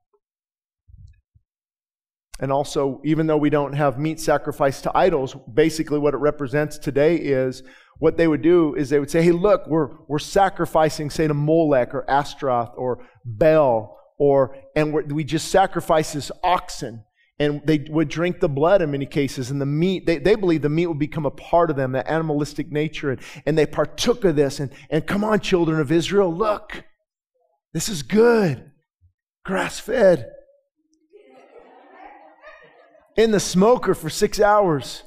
And 2.41 2.51
also, 2.51 3.01
even 3.05 3.27
though 3.27 3.37
we 3.37 3.51
don't 3.51 3.75
have 3.75 3.99
meat 3.99 4.19
sacrificed 4.19 4.83
to 4.85 4.97
idols, 4.97 5.37
basically 5.53 5.99
what 5.99 6.15
it 6.15 6.19
represents 6.19 6.79
today 6.79 7.17
is 7.17 7.63
what 7.99 8.17
they 8.17 8.27
would 8.27 8.43
do 8.43 8.75
is 8.75 8.91
they 8.91 8.99
would 8.99 9.11
say, 9.11 9.23
hey, 9.23 9.31
look, 9.31 9.67
we're, 9.69 9.91
we're 10.09 10.19
sacrificing, 10.19 11.11
say, 11.11 11.29
to 11.29 11.35
Molech 11.35 11.95
or 11.95 12.09
Astaroth 12.11 12.73
or 12.77 13.07
Baal, 13.25 13.99
or, 14.19 14.57
and 14.75 14.93
we 15.13 15.23
just 15.23 15.49
sacrifice 15.49 16.13
this 16.13 16.33
oxen. 16.43 17.05
And 17.39 17.63
they 17.65 17.87
would 17.89 18.09
drink 18.09 18.39
the 18.39 18.49
blood 18.49 18.81
in 18.81 18.93
many 18.93 19.07
cases, 19.07 19.51
and 19.51 19.61
the 19.61 19.67
meat, 19.67 20.07
they, 20.07 20.19
they 20.19 20.37
believe 20.37 20.63
the 20.63 20.69
meat 20.69 20.87
would 20.87 21.01
become 21.01 21.27
a 21.27 21.33
part 21.33 21.69
of 21.69 21.77
them, 21.77 21.93
that 21.93 22.09
animalistic 22.09 22.71
nature. 22.71 23.11
And, 23.11 23.21
and 23.47 23.59
they 23.59 23.67
partook 23.67 24.25
of 24.25 24.37
this. 24.37 24.61
And, 24.61 24.71
and 24.91 25.05
come 25.05 25.25
on, 25.25 25.41
children 25.41 25.81
of 25.81 25.91
Israel, 25.91 26.33
look, 26.33 26.85
this 27.73 27.89
is 27.89 28.03
good. 28.03 28.71
Grass 29.45 29.81
fed. 29.81 30.31
In 33.17 33.31
the 33.31 33.41
smoker 33.41 33.95
for 33.95 34.11
six 34.11 34.41
hours. 34.41 35.03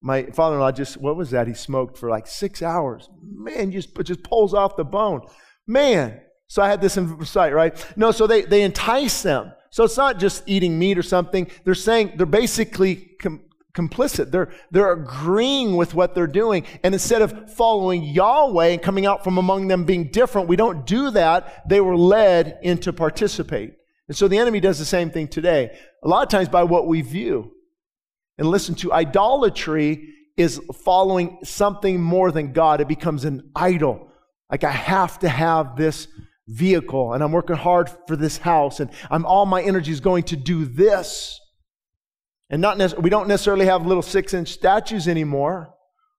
My 0.00 0.24
father 0.26 0.54
in 0.56 0.60
law 0.60 0.70
just, 0.70 0.98
what 0.98 1.16
was 1.16 1.30
that? 1.30 1.48
He 1.48 1.54
smoked 1.54 1.98
for 1.98 2.08
like 2.08 2.26
six 2.28 2.62
hours. 2.62 3.08
Man, 3.22 3.72
just, 3.72 3.96
just 4.04 4.22
pulls 4.22 4.54
off 4.54 4.76
the 4.76 4.84
bone. 4.84 5.22
Man. 5.66 6.20
So 6.48 6.62
I 6.62 6.68
had 6.68 6.80
this 6.80 6.96
in 6.96 7.24
sight, 7.24 7.52
right? 7.52 7.74
No, 7.96 8.12
so 8.12 8.28
they, 8.28 8.42
they 8.42 8.62
entice 8.62 9.22
them. 9.22 9.52
So 9.70 9.82
it's 9.82 9.96
not 9.96 10.20
just 10.20 10.44
eating 10.46 10.78
meat 10.78 10.96
or 10.96 11.02
something. 11.02 11.50
They're 11.64 11.74
saying, 11.74 12.12
they're 12.16 12.24
basically 12.24 13.16
com- 13.20 13.42
complicit. 13.74 14.30
They're, 14.30 14.52
they're 14.70 14.92
agreeing 14.92 15.74
with 15.74 15.92
what 15.92 16.14
they're 16.14 16.28
doing. 16.28 16.64
And 16.84 16.94
instead 16.94 17.20
of 17.20 17.52
following 17.52 18.04
Yahweh 18.04 18.68
and 18.68 18.80
coming 18.80 19.06
out 19.06 19.24
from 19.24 19.38
among 19.38 19.66
them 19.66 19.84
being 19.84 20.12
different, 20.12 20.48
we 20.48 20.54
don't 20.54 20.86
do 20.86 21.10
that. 21.10 21.68
They 21.68 21.80
were 21.80 21.96
led 21.96 22.60
into 22.62 22.92
participate. 22.92 23.74
And 24.08 24.16
so 24.16 24.28
the 24.28 24.38
enemy 24.38 24.60
does 24.60 24.78
the 24.78 24.84
same 24.84 25.10
thing 25.10 25.28
today. 25.28 25.76
A 26.04 26.08
lot 26.08 26.22
of 26.22 26.28
times 26.28 26.48
by 26.48 26.62
what 26.62 26.86
we 26.86 27.00
view. 27.02 27.52
And 28.38 28.48
listen 28.48 28.74
to 28.76 28.92
idolatry 28.92 30.12
is 30.36 30.60
following 30.84 31.38
something 31.42 32.00
more 32.00 32.30
than 32.30 32.52
God. 32.52 32.80
It 32.80 32.88
becomes 32.88 33.24
an 33.24 33.50
idol. 33.56 34.08
Like 34.50 34.64
I 34.64 34.70
have 34.70 35.18
to 35.20 35.28
have 35.28 35.76
this 35.76 36.08
vehicle 36.48 37.12
and 37.12 37.24
I'm 37.24 37.32
working 37.32 37.56
hard 37.56 37.90
for 38.06 38.14
this 38.14 38.38
house 38.38 38.78
and 38.78 38.90
I'm 39.10 39.26
all 39.26 39.46
my 39.46 39.62
energy 39.62 39.90
is 39.90 40.00
going 40.00 40.24
to 40.24 40.36
do 40.36 40.64
this. 40.64 41.40
And 42.50 42.62
not 42.62 43.02
we 43.02 43.10
don't 43.10 43.26
necessarily 43.26 43.66
have 43.66 43.86
little 43.86 44.02
six 44.02 44.32
inch 44.32 44.48
statues 44.48 45.08
anymore. 45.08 45.74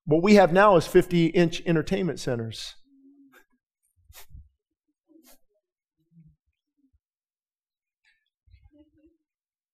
What 0.06 0.24
we 0.24 0.36
have 0.36 0.52
now 0.52 0.76
is 0.76 0.88
50 0.88 1.28
inch 1.28 1.62
entertainment 1.66 2.20
centers. 2.20 2.76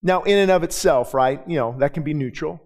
Now, 0.04 0.24
in 0.24 0.38
and 0.38 0.52
of 0.52 0.64
itself, 0.64 1.14
right? 1.14 1.42
You 1.48 1.56
know, 1.56 1.76
that 1.80 1.94
can 1.94 2.04
be 2.04 2.14
neutral. 2.14 2.60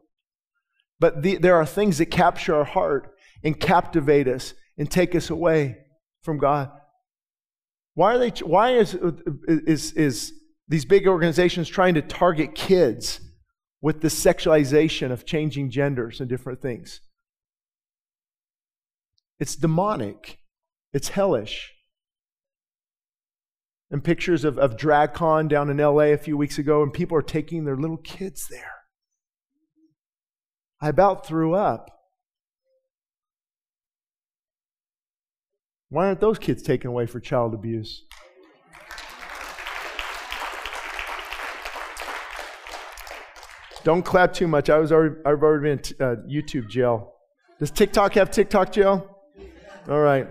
But 1.00 1.22
the, 1.22 1.38
there 1.38 1.56
are 1.56 1.66
things 1.66 2.00
that 2.00 2.08
capture 2.08 2.56
our 2.56 2.66
heart 2.66 3.14
and 3.44 3.60
captivate 3.60 4.28
us 4.28 4.56
and 4.78 4.90
take 4.90 5.14
us 5.14 5.30
away 5.30 5.78
from 6.24 6.40
God. 6.40 6.72
Why 7.94 8.16
are 8.16 8.18
they? 8.18 8.30
Why 8.44 8.72
is 8.72 8.98
is 9.48 9.94
is 9.94 10.34
these 10.68 10.86
big 10.86 11.08
organizations 11.08 11.70
trying 11.70 11.94
to 11.96 12.02
target 12.02 12.56
kids 12.56 13.22
with 13.82 14.02
the 14.02 14.08
sexualization 14.08 15.12
of 15.12 15.26
changing 15.26 15.70
genders 15.70 16.20
and 16.20 16.28
different 16.28 16.62
things? 16.62 17.02
It's 19.40 19.56
demonic. 19.56 20.40
It's 20.94 21.10
hellish 21.10 21.74
and 23.90 24.04
pictures 24.04 24.44
of, 24.44 24.58
of 24.58 24.76
DragCon 24.76 25.48
down 25.48 25.70
in 25.70 25.78
LA 25.78 26.12
a 26.12 26.18
few 26.18 26.38
weeks 26.38 26.58
ago, 26.58 26.84
and 26.84 26.92
people 26.92 27.18
are 27.18 27.22
taking 27.22 27.66
their 27.66 27.78
little 27.78 27.98
kids 27.98 28.48
there. 28.50 28.74
I 30.82 30.90
about 30.90 31.26
threw 31.26 31.54
up. 31.54 31.90
Why 35.90 36.08
aren't 36.08 36.20
those 36.20 36.38
kids 36.38 36.62
taken 36.62 36.90
away 36.90 37.06
for 37.06 37.20
child 37.20 37.54
abuse? 37.54 38.04
Don't 43.86 44.04
clap 44.04 44.34
too 44.34 44.50
much. 44.50 44.70
I 44.70 44.80
was 44.80 44.92
already, 44.92 45.16
I've 45.26 45.42
already 45.42 45.76
been 45.76 45.96
in 45.98 46.06
uh, 46.06 46.16
YouTube 46.30 46.68
jail. 46.68 47.14
Does 47.58 47.72
TikTok 47.72 48.16
have 48.16 48.30
TikTok 48.32 48.74
jail? 48.74 49.18
All 49.88 50.02
right. 50.02 50.28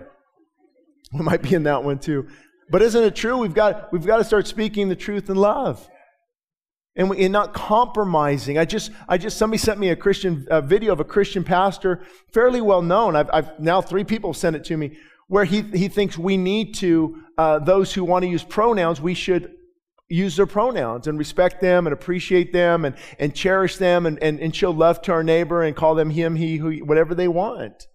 We 1.11 1.21
might 1.21 1.41
be 1.41 1.55
in 1.55 1.63
that 1.63 1.83
one 1.83 1.97
too. 1.97 2.27
But 2.69 2.81
isn't 2.81 3.03
it 3.03 3.15
true? 3.15 3.37
We've 3.37 3.53
got, 3.53 3.91
we've 3.93 4.05
got 4.05 4.17
to 4.17 4.23
start 4.23 4.47
speaking 4.47 4.89
the 4.89 4.95
truth 4.95 5.29
in 5.29 5.35
love. 5.35 5.87
And, 6.95 7.09
we, 7.11 7.23
and 7.23 7.31
not 7.31 7.53
compromising. 7.53 8.57
I 8.57 8.65
just, 8.65 8.91
I 9.07 9.17
just, 9.17 9.37
somebody 9.37 9.59
sent 9.59 9.79
me 9.79 9.89
a 9.89 9.95
Christian 9.95 10.47
a 10.49 10.61
video 10.61 10.91
of 10.91 10.99
a 10.99 11.03
Christian 11.03 11.43
pastor, 11.43 12.01
fairly 12.33 12.59
well 12.59 12.81
known. 12.81 13.15
I've, 13.15 13.29
I've 13.31 13.59
now 13.59 13.81
three 13.81 14.03
people 14.03 14.33
sent 14.33 14.55
it 14.55 14.63
to 14.65 14.75
me, 14.75 14.97
where 15.27 15.45
he, 15.45 15.61
he 15.61 15.89
thinks 15.89 16.17
we 16.17 16.37
need 16.37 16.73
to, 16.75 17.21
uh, 17.37 17.59
those 17.59 17.93
who 17.93 18.03
want 18.03 18.23
to 18.23 18.29
use 18.29 18.43
pronouns, 18.43 18.99
we 18.99 19.13
should 19.13 19.53
use 20.09 20.37
their 20.37 20.47
pronouns 20.47 21.05
and 21.05 21.19
respect 21.19 21.61
them 21.61 21.85
and 21.85 21.93
appreciate 21.93 22.51
them 22.51 22.85
and, 22.85 22.95
and 23.19 23.35
cherish 23.35 23.77
them 23.77 24.05
and, 24.05 24.21
and, 24.23 24.39
and 24.39 24.55
show 24.55 24.71
love 24.71 25.01
to 25.03 25.11
our 25.11 25.23
neighbor 25.23 25.61
and 25.61 25.75
call 25.75 25.95
them 25.95 26.09
him, 26.09 26.35
he, 26.35 26.57
who, 26.57 26.77
whatever 26.79 27.13
they 27.13 27.27
want. 27.27 27.85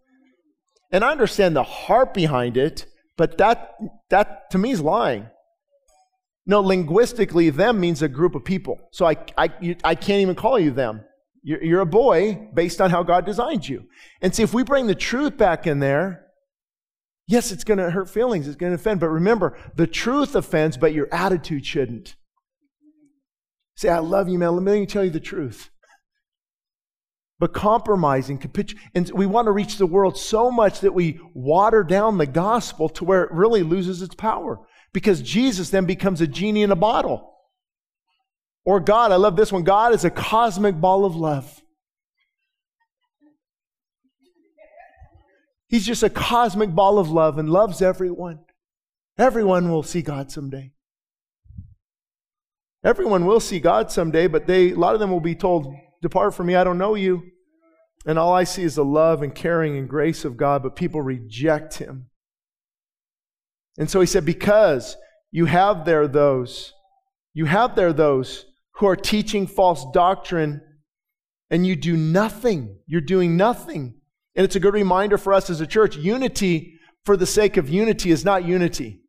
And 0.92 1.02
I 1.02 1.10
understand 1.10 1.56
the 1.56 1.62
heart 1.62 2.14
behind 2.14 2.56
it, 2.56 2.86
but 3.22 3.38
that, 3.38 3.76
that 4.10 4.50
to 4.50 4.58
me 4.58 4.72
is 4.72 4.80
lying. 4.80 5.28
No, 6.44 6.60
linguistically, 6.60 7.50
them 7.50 7.78
means 7.78 8.02
a 8.02 8.08
group 8.08 8.34
of 8.34 8.44
people. 8.44 8.80
So 8.90 9.06
I, 9.06 9.14
I, 9.38 9.50
you, 9.60 9.76
I 9.84 9.94
can't 9.94 10.22
even 10.22 10.34
call 10.34 10.58
you 10.58 10.72
them. 10.72 11.04
You're, 11.44 11.62
you're 11.62 11.80
a 11.82 11.86
boy 11.86 12.48
based 12.52 12.80
on 12.80 12.90
how 12.90 13.04
God 13.04 13.24
designed 13.24 13.68
you. 13.68 13.84
And 14.22 14.34
see, 14.34 14.42
if 14.42 14.52
we 14.52 14.64
bring 14.64 14.88
the 14.88 14.96
truth 14.96 15.36
back 15.36 15.68
in 15.68 15.78
there, 15.78 16.26
yes, 17.28 17.52
it's 17.52 17.62
going 17.62 17.78
to 17.78 17.92
hurt 17.92 18.10
feelings, 18.10 18.48
it's 18.48 18.56
going 18.56 18.72
to 18.72 18.74
offend. 18.74 18.98
But 18.98 19.10
remember, 19.10 19.56
the 19.76 19.86
truth 19.86 20.34
offends, 20.34 20.76
but 20.76 20.92
your 20.92 21.06
attitude 21.12 21.64
shouldn't. 21.64 22.16
Say, 23.76 23.88
I 23.88 24.00
love 24.00 24.28
you, 24.28 24.36
man. 24.36 24.56
Let 24.56 24.64
me 24.64 24.84
tell 24.84 25.04
you 25.04 25.10
the 25.10 25.20
truth 25.20 25.70
but 27.42 27.52
compromising, 27.52 28.40
and 28.94 29.10
we 29.10 29.26
want 29.26 29.46
to 29.46 29.50
reach 29.50 29.76
the 29.76 29.84
world 29.84 30.16
so 30.16 30.48
much 30.48 30.78
that 30.78 30.94
we 30.94 31.18
water 31.34 31.82
down 31.82 32.16
the 32.16 32.24
gospel 32.24 32.88
to 32.88 33.04
where 33.04 33.24
it 33.24 33.32
really 33.32 33.64
loses 33.64 34.00
its 34.00 34.14
power. 34.14 34.60
Because 34.92 35.20
Jesus 35.20 35.68
then 35.68 35.84
becomes 35.84 36.20
a 36.20 36.28
genie 36.28 36.62
in 36.62 36.70
a 36.70 36.76
bottle. 36.76 37.34
Or 38.64 38.78
God, 38.78 39.10
I 39.10 39.16
love 39.16 39.34
this 39.34 39.50
one. 39.50 39.64
God 39.64 39.92
is 39.92 40.04
a 40.04 40.10
cosmic 40.10 40.80
ball 40.80 41.04
of 41.04 41.16
love. 41.16 41.60
He's 45.66 45.84
just 45.84 46.04
a 46.04 46.10
cosmic 46.10 46.72
ball 46.72 47.00
of 47.00 47.10
love 47.10 47.38
and 47.38 47.50
loves 47.50 47.82
everyone. 47.82 48.38
Everyone 49.18 49.68
will 49.68 49.82
see 49.82 50.02
God 50.02 50.30
someday. 50.30 50.74
Everyone 52.84 53.26
will 53.26 53.40
see 53.40 53.58
God 53.58 53.90
someday, 53.90 54.28
but 54.28 54.46
they 54.46 54.70
a 54.70 54.76
lot 54.76 54.94
of 54.94 55.00
them 55.00 55.10
will 55.10 55.18
be 55.18 55.34
told, 55.34 55.74
Depart 56.02 56.34
from 56.34 56.48
me, 56.48 56.56
I 56.56 56.64
don't 56.64 56.78
know 56.78 56.94
you. 56.94 57.22
And 58.04 58.18
all 58.18 58.34
I 58.34 58.44
see 58.44 58.64
is 58.64 58.74
the 58.74 58.84
love 58.84 59.22
and 59.22 59.34
caring 59.34 59.78
and 59.78 59.88
grace 59.88 60.24
of 60.24 60.36
God, 60.36 60.62
but 60.62 60.76
people 60.76 61.00
reject 61.00 61.78
him. 61.78 62.10
And 63.78 63.88
so 63.88 64.00
he 64.00 64.06
said, 64.06 64.26
Because 64.26 64.96
you 65.30 65.46
have 65.46 65.84
there 65.84 66.08
those, 66.08 66.72
you 67.32 67.46
have 67.46 67.76
there 67.76 67.92
those 67.92 68.44
who 68.76 68.86
are 68.86 68.96
teaching 68.96 69.46
false 69.46 69.86
doctrine, 69.92 70.60
and 71.50 71.66
you 71.66 71.76
do 71.76 71.96
nothing. 71.96 72.78
You're 72.86 73.00
doing 73.00 73.36
nothing. 73.36 73.94
And 74.34 74.44
it's 74.44 74.56
a 74.56 74.60
good 74.60 74.74
reminder 74.74 75.16
for 75.16 75.32
us 75.32 75.48
as 75.48 75.60
a 75.60 75.66
church 75.66 75.96
unity 75.96 76.80
for 77.04 77.16
the 77.16 77.26
sake 77.26 77.56
of 77.56 77.68
unity 77.68 78.10
is 78.10 78.24
not 78.24 78.44
unity. 78.44 79.00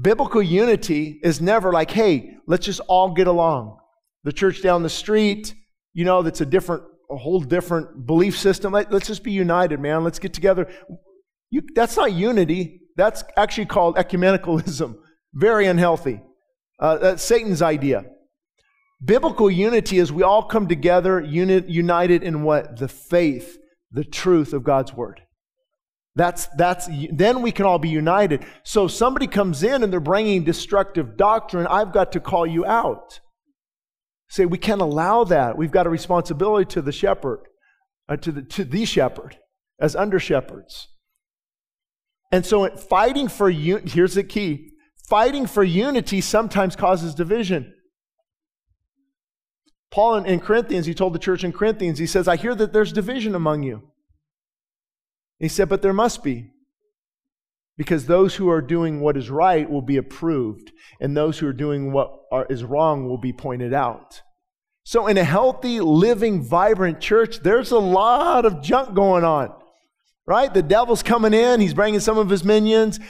Biblical 0.00 0.42
unity 0.42 1.20
is 1.22 1.40
never 1.40 1.72
like, 1.72 1.90
hey, 1.90 2.36
let's 2.46 2.66
just 2.66 2.80
all 2.88 3.12
get 3.12 3.26
along. 3.26 3.78
The 4.24 4.32
church 4.32 4.62
down 4.62 4.82
the 4.82 4.90
street, 4.90 5.54
you 5.92 6.04
know, 6.04 6.22
that's 6.22 6.40
a 6.40 6.46
different 6.46 6.84
a 7.10 7.16
whole 7.16 7.40
different 7.40 8.06
belief 8.06 8.38
system. 8.38 8.72
Let, 8.72 8.92
us 8.92 9.06
just 9.06 9.24
be 9.24 9.32
united, 9.32 9.80
man. 9.80 10.04
Let's 10.04 10.18
get 10.18 10.32
together. 10.32 10.68
You, 11.50 11.62
that's 11.74 11.96
not 11.96 12.12
unity. 12.12 12.82
That's 12.96 13.24
actually 13.36 13.66
called 13.66 13.96
ecumenicalism. 13.96 14.96
Very 15.34 15.66
unhealthy. 15.66 16.20
Uh, 16.78 16.98
that's 16.98 17.22
Satan's 17.22 17.62
idea. 17.62 18.04
Biblical 19.04 19.50
unity 19.50 19.98
is 19.98 20.12
we 20.12 20.22
all 20.22 20.42
come 20.42 20.68
together 20.68 21.20
uni- 21.20 21.64
united 21.66 22.22
in 22.22 22.42
what? 22.42 22.78
The 22.78 22.88
faith, 22.88 23.58
the 23.90 24.04
truth 24.04 24.52
of 24.52 24.62
God's 24.62 24.92
word. 24.92 25.20
That's, 26.16 26.46
that's, 26.56 26.88
then 27.10 27.40
we 27.40 27.52
can 27.52 27.66
all 27.66 27.78
be 27.78 27.88
united. 27.88 28.44
So 28.62 28.86
if 28.86 28.92
somebody 28.92 29.26
comes 29.26 29.62
in 29.62 29.82
and 29.82 29.92
they're 29.92 30.00
bringing 30.00 30.44
destructive 30.44 31.16
doctrine, 31.16 31.66
I've 31.66 31.92
got 31.92 32.12
to 32.12 32.20
call 32.20 32.46
you 32.46 32.66
out. 32.66 33.20
Say, 34.30 34.46
we 34.46 34.58
can't 34.58 34.80
allow 34.80 35.24
that. 35.24 35.58
We've 35.58 35.72
got 35.72 35.88
a 35.88 35.90
responsibility 35.90 36.64
to 36.74 36.82
the 36.82 36.92
shepherd, 36.92 37.40
uh, 38.08 38.16
to, 38.16 38.30
the, 38.30 38.42
to 38.42 38.64
the 38.64 38.84
shepherd, 38.84 39.36
as 39.80 39.96
under 39.96 40.20
shepherds. 40.20 40.88
And 42.30 42.46
so 42.46 42.68
fighting 42.76 43.26
for, 43.26 43.50
un- 43.50 43.86
here's 43.86 44.14
the 44.14 44.22
key 44.22 44.68
fighting 45.08 45.44
for 45.44 45.64
unity 45.64 46.20
sometimes 46.20 46.76
causes 46.76 47.16
division. 47.16 47.74
Paul 49.90 50.18
in, 50.18 50.26
in 50.26 50.38
Corinthians, 50.38 50.86
he 50.86 50.94
told 50.94 51.12
the 51.12 51.18
church 51.18 51.42
in 51.42 51.52
Corinthians, 51.52 51.98
he 51.98 52.06
says, 52.06 52.28
I 52.28 52.36
hear 52.36 52.54
that 52.54 52.72
there's 52.72 52.92
division 52.92 53.34
among 53.34 53.64
you. 53.64 53.90
He 55.40 55.48
said, 55.48 55.68
But 55.68 55.82
there 55.82 55.92
must 55.92 56.22
be. 56.22 56.52
Because 57.80 58.04
those 58.04 58.34
who 58.34 58.50
are 58.50 58.60
doing 58.60 59.00
what 59.00 59.16
is 59.16 59.30
right 59.30 59.68
will 59.70 59.80
be 59.80 59.96
approved, 59.96 60.70
and 61.00 61.16
those 61.16 61.38
who 61.38 61.46
are 61.46 61.52
doing 61.54 61.92
what 61.92 62.14
are, 62.30 62.44
is 62.50 62.62
wrong 62.62 63.08
will 63.08 63.16
be 63.16 63.32
pointed 63.32 63.72
out. 63.72 64.20
So, 64.84 65.06
in 65.06 65.16
a 65.16 65.24
healthy, 65.24 65.80
living, 65.80 66.42
vibrant 66.42 67.00
church, 67.00 67.38
there's 67.38 67.70
a 67.70 67.78
lot 67.78 68.44
of 68.44 68.60
junk 68.60 68.94
going 68.94 69.24
on, 69.24 69.54
right? 70.26 70.52
The 70.52 70.62
devil's 70.62 71.02
coming 71.02 71.32
in, 71.32 71.58
he's 71.58 71.72
bringing 71.72 72.00
some 72.00 72.18
of 72.18 72.28
his 72.28 72.44
minions, 72.44 73.00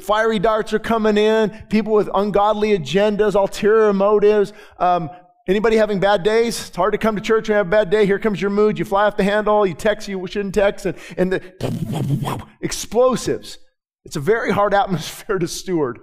fiery 0.00 0.38
darts 0.38 0.72
are 0.72 0.78
coming 0.78 1.18
in, 1.18 1.50
people 1.68 1.92
with 1.92 2.08
ungodly 2.14 2.70
agendas, 2.70 3.34
ulterior 3.34 3.92
motives, 3.92 4.54
um, 4.78 5.10
Anybody 5.48 5.76
having 5.76 6.00
bad 6.00 6.24
days? 6.24 6.68
It's 6.68 6.74
hard 6.74 6.90
to 6.90 6.98
come 6.98 7.14
to 7.14 7.22
church 7.22 7.48
and 7.48 7.56
have 7.56 7.68
a 7.68 7.70
bad 7.70 7.88
day. 7.88 8.04
Here 8.04 8.18
comes 8.18 8.40
your 8.40 8.50
mood. 8.50 8.80
You 8.80 8.84
fly 8.84 9.04
off 9.04 9.16
the 9.16 9.22
handle. 9.22 9.64
You 9.64 9.74
text 9.74 10.08
you 10.08 10.26
shouldn't 10.26 10.56
text, 10.56 10.86
and, 10.86 10.98
and 11.16 11.32
the 11.32 12.44
explosives. 12.60 13.58
It's 14.06 14.16
a 14.16 14.20
very 14.20 14.52
hard 14.52 14.72
atmosphere 14.82 15.38
to 15.38 15.48
steward. 15.48 15.98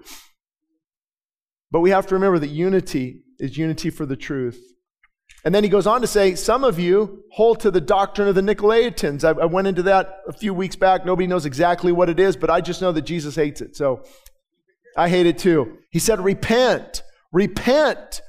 But 1.72 1.80
we 1.80 1.89
have 1.89 2.06
to 2.08 2.16
remember 2.16 2.38
that 2.38 2.49
unity 2.49 3.24
is 3.39 3.58
unity 3.58 3.89
for 3.89 4.06
the 4.06 4.16
truth. 4.16 4.62
And 5.45 5.56
then 5.56 5.64
he 5.64 5.70
goes 5.70 5.88
on 5.88 6.01
to 6.01 6.08
say, 6.08 6.36
Some 6.36 6.64
of 6.64 6.78
you 6.80 7.24
hold 7.32 7.62
to 7.62 7.72
the 7.72 7.82
doctrine 7.82 8.28
of 8.28 8.36
the 8.36 8.41
Nicolaitans. 8.41 9.24
I, 9.24 9.41
I 9.41 9.45
went 9.45 9.68
into 9.68 9.84
that 9.84 10.20
a 10.28 10.34
few 10.34 10.54
weeks 10.54 10.76
back. 10.76 11.06
Nobody 11.06 11.28
knows 11.28 11.45
exactly 11.45 11.91
what 11.91 12.10
it 12.10 12.20
is, 12.20 12.36
but 12.38 12.49
I 12.49 12.62
just 12.62 12.82
know 12.82 12.91
that 12.91 13.01
Jesus 13.01 13.36
hates 13.36 13.62
it. 13.62 13.76
So 13.76 14.04
I 14.95 15.10
hate 15.10 15.26
it 15.26 15.38
too. 15.38 15.78
He 15.89 15.99
said, 15.99 16.22
Repent, 16.22 17.01
repent 17.32 18.22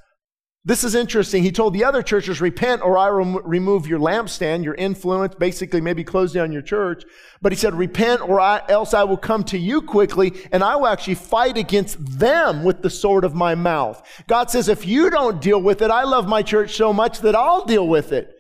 this 0.67 0.83
is 0.83 0.95
interesting. 0.95 1.43
He 1.43 1.53
told 1.53 1.75
the 1.75 1.85
other 1.85 2.03
churches, 2.03 2.41
repent 2.41 2.81
or 2.81 2.97
I 2.97 3.11
will 3.11 3.41
remove 3.43 3.87
your 3.87 3.99
lampstand, 3.99 4.65
your 4.65 4.75
influence, 4.75 5.35
basically 5.35 5.83
maybe 5.83 6.05
close 6.05 6.33
down 6.33 6.53
your 6.53 6.63
church. 6.63 7.05
But 7.43 7.53
he 7.53 7.57
said, 7.57 7.75
repent 7.75 8.23
or 8.23 8.41
I, 8.41 8.63
else 8.71 8.95
I 8.95 9.05
will 9.05 9.19
come 9.19 9.45
to 9.45 9.59
you 9.59 9.83
quickly 9.83 10.33
and 10.53 10.65
I 10.65 10.77
will 10.77 10.87
actually 10.87 11.17
fight 11.17 11.59
against 11.59 11.99
them 12.19 12.65
with 12.65 12.81
the 12.81 12.89
sword 12.89 13.25
of 13.25 13.35
my 13.35 13.55
mouth. 13.55 14.03
God 14.27 14.51
says, 14.51 14.69
if 14.69 14.87
you 14.87 15.11
don't 15.11 15.43
deal 15.43 15.61
with 15.61 15.83
it, 15.83 15.91
I 15.91 16.05
love 16.05 16.27
my 16.27 16.43
church 16.43 16.75
so 16.77 16.95
much 16.95 17.21
that 17.21 17.37
I'll 17.37 17.67
deal 17.67 17.87
with 17.87 18.13
it. 18.13 18.31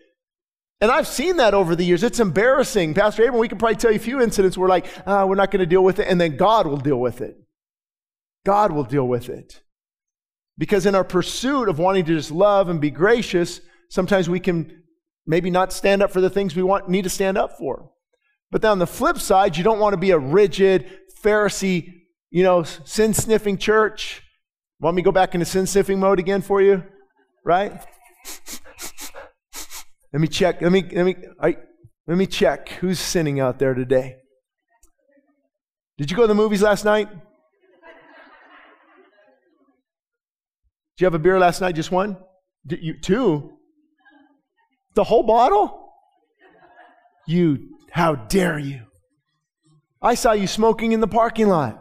And 0.80 0.90
I've 0.90 1.06
seen 1.06 1.36
that 1.36 1.52
over 1.52 1.76
the 1.76 1.84
years. 1.84 2.02
It's 2.02 2.20
embarrassing. 2.20 2.94
Pastor 2.94 3.24
Abram, 3.24 3.38
we 3.38 3.48
can 3.48 3.58
probably 3.58 3.76
tell 3.76 3.90
you 3.90 3.96
a 3.96 4.00
few 4.00 4.22
incidents 4.22 4.56
where 4.56 4.68
like, 4.68 4.86
ah, 5.06 5.26
we're 5.26 5.34
not 5.34 5.50
going 5.50 5.60
to 5.60 5.66
deal 5.66 5.84
with 5.84 5.98
it. 5.98 6.08
And 6.08 6.18
then 6.18 6.38
God 6.38 6.66
will 6.66 6.78
deal 6.78 6.98
with 6.98 7.20
it. 7.20 7.36
God 8.46 8.72
will 8.72 8.84
deal 8.84 9.06
with 9.06 9.28
it. 9.28 9.60
Because 10.56 10.86
in 10.86 10.94
our 10.94 11.04
pursuit 11.04 11.68
of 11.68 11.78
wanting 11.78 12.04
to 12.04 12.14
just 12.14 12.30
love 12.30 12.68
and 12.68 12.80
be 12.80 12.90
gracious, 12.90 13.60
sometimes 13.88 14.28
we 14.28 14.40
can 14.40 14.82
maybe 15.26 15.50
not 15.50 15.72
stand 15.72 16.02
up 16.02 16.10
for 16.10 16.20
the 16.20 16.30
things 16.30 16.54
we 16.54 16.62
want 16.62 16.88
need 16.88 17.02
to 17.02 17.10
stand 17.10 17.36
up 17.36 17.58
for. 17.58 17.90
But 18.50 18.62
then 18.62 18.70
on 18.70 18.78
the 18.78 18.86
flip 18.86 19.18
side, 19.18 19.56
you 19.56 19.64
don't 19.64 19.80
want 19.80 19.94
to 19.94 19.98
be 19.98 20.12
a 20.12 20.18
rigid 20.18 20.88
Pharisee, 21.22 21.92
you 22.30 22.42
know, 22.42 22.62
sin 22.62 23.14
sniffing 23.14 23.58
church. 23.58 24.22
Want 24.80 24.96
me 24.96 25.02
to 25.02 25.06
go 25.06 25.12
back 25.12 25.34
into 25.34 25.46
sin 25.46 25.66
sniffing 25.66 25.98
mode 25.98 26.18
again 26.18 26.42
for 26.42 26.60
you? 26.60 26.84
Right? 27.44 27.72
let 30.12 30.20
me 30.20 30.28
check. 30.28 30.60
Let 30.60 30.70
me 30.70 30.82
let 30.92 31.04
me 31.04 31.16
I, 31.40 31.56
let 32.06 32.18
me 32.18 32.26
check 32.26 32.68
who's 32.68 33.00
sinning 33.00 33.40
out 33.40 33.58
there 33.58 33.74
today. 33.74 34.16
Did 35.96 36.10
you 36.10 36.16
go 36.16 36.24
to 36.24 36.28
the 36.28 36.34
movies 36.34 36.62
last 36.62 36.84
night? 36.84 37.08
Did 40.96 41.02
you 41.02 41.06
have 41.06 41.14
a 41.14 41.18
beer 41.18 41.38
last 41.38 41.60
night? 41.60 41.74
Just 41.74 41.90
one? 41.90 42.16
Did 42.66 42.82
you 42.82 42.98
two? 43.00 43.58
The 44.94 45.04
whole 45.04 45.24
bottle? 45.24 45.92
You, 47.26 47.70
how 47.90 48.14
dare 48.14 48.58
you? 48.58 48.82
I 50.00 50.14
saw 50.14 50.32
you 50.32 50.46
smoking 50.46 50.92
in 50.92 51.00
the 51.00 51.08
parking 51.08 51.48
lot. 51.48 51.80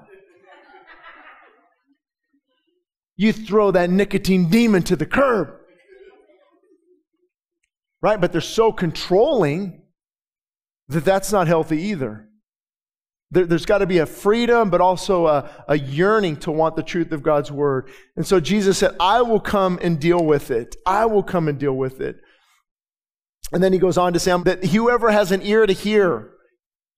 You 3.15 3.31
throw 3.31 3.69
that 3.71 3.91
nicotine 3.91 4.49
demon 4.49 4.81
to 4.83 4.95
the 4.95 5.05
curb. 5.05 5.49
Right? 8.01 8.19
But 8.19 8.31
they're 8.31 8.41
so 8.41 8.71
controlling 8.71 9.83
that 10.87 11.05
that's 11.05 11.31
not 11.31 11.47
healthy 11.47 11.81
either. 11.83 12.27
There, 13.33 13.47
has 13.47 13.65
got 13.65 13.79
to 13.79 13.87
be 13.87 13.97
a 13.97 14.05
freedom, 14.05 14.69
but 14.69 14.79
also 14.79 15.25
a, 15.25 15.49
a 15.67 15.77
yearning 15.77 16.37
to 16.37 16.51
want 16.51 16.75
the 16.75 16.83
truth 16.83 17.11
of 17.11 17.23
God's 17.23 17.51
word. 17.51 17.89
And 18.15 18.25
so 18.25 18.39
Jesus 18.39 18.77
said, 18.77 18.95
I 18.99 19.23
will 19.23 19.39
come 19.39 19.79
and 19.81 19.99
deal 19.99 20.23
with 20.23 20.51
it. 20.51 20.75
I 20.85 21.05
will 21.07 21.23
come 21.23 21.47
and 21.47 21.57
deal 21.57 21.73
with 21.73 21.99
it. 21.99 22.17
And 23.51 23.63
then 23.63 23.73
he 23.73 23.79
goes 23.79 23.97
on 23.97 24.13
to 24.13 24.19
say 24.19 24.37
that 24.43 24.65
whoever 24.65 25.11
has 25.11 25.31
an 25.31 25.41
ear 25.41 25.65
to 25.65 25.73
hear, 25.73 26.31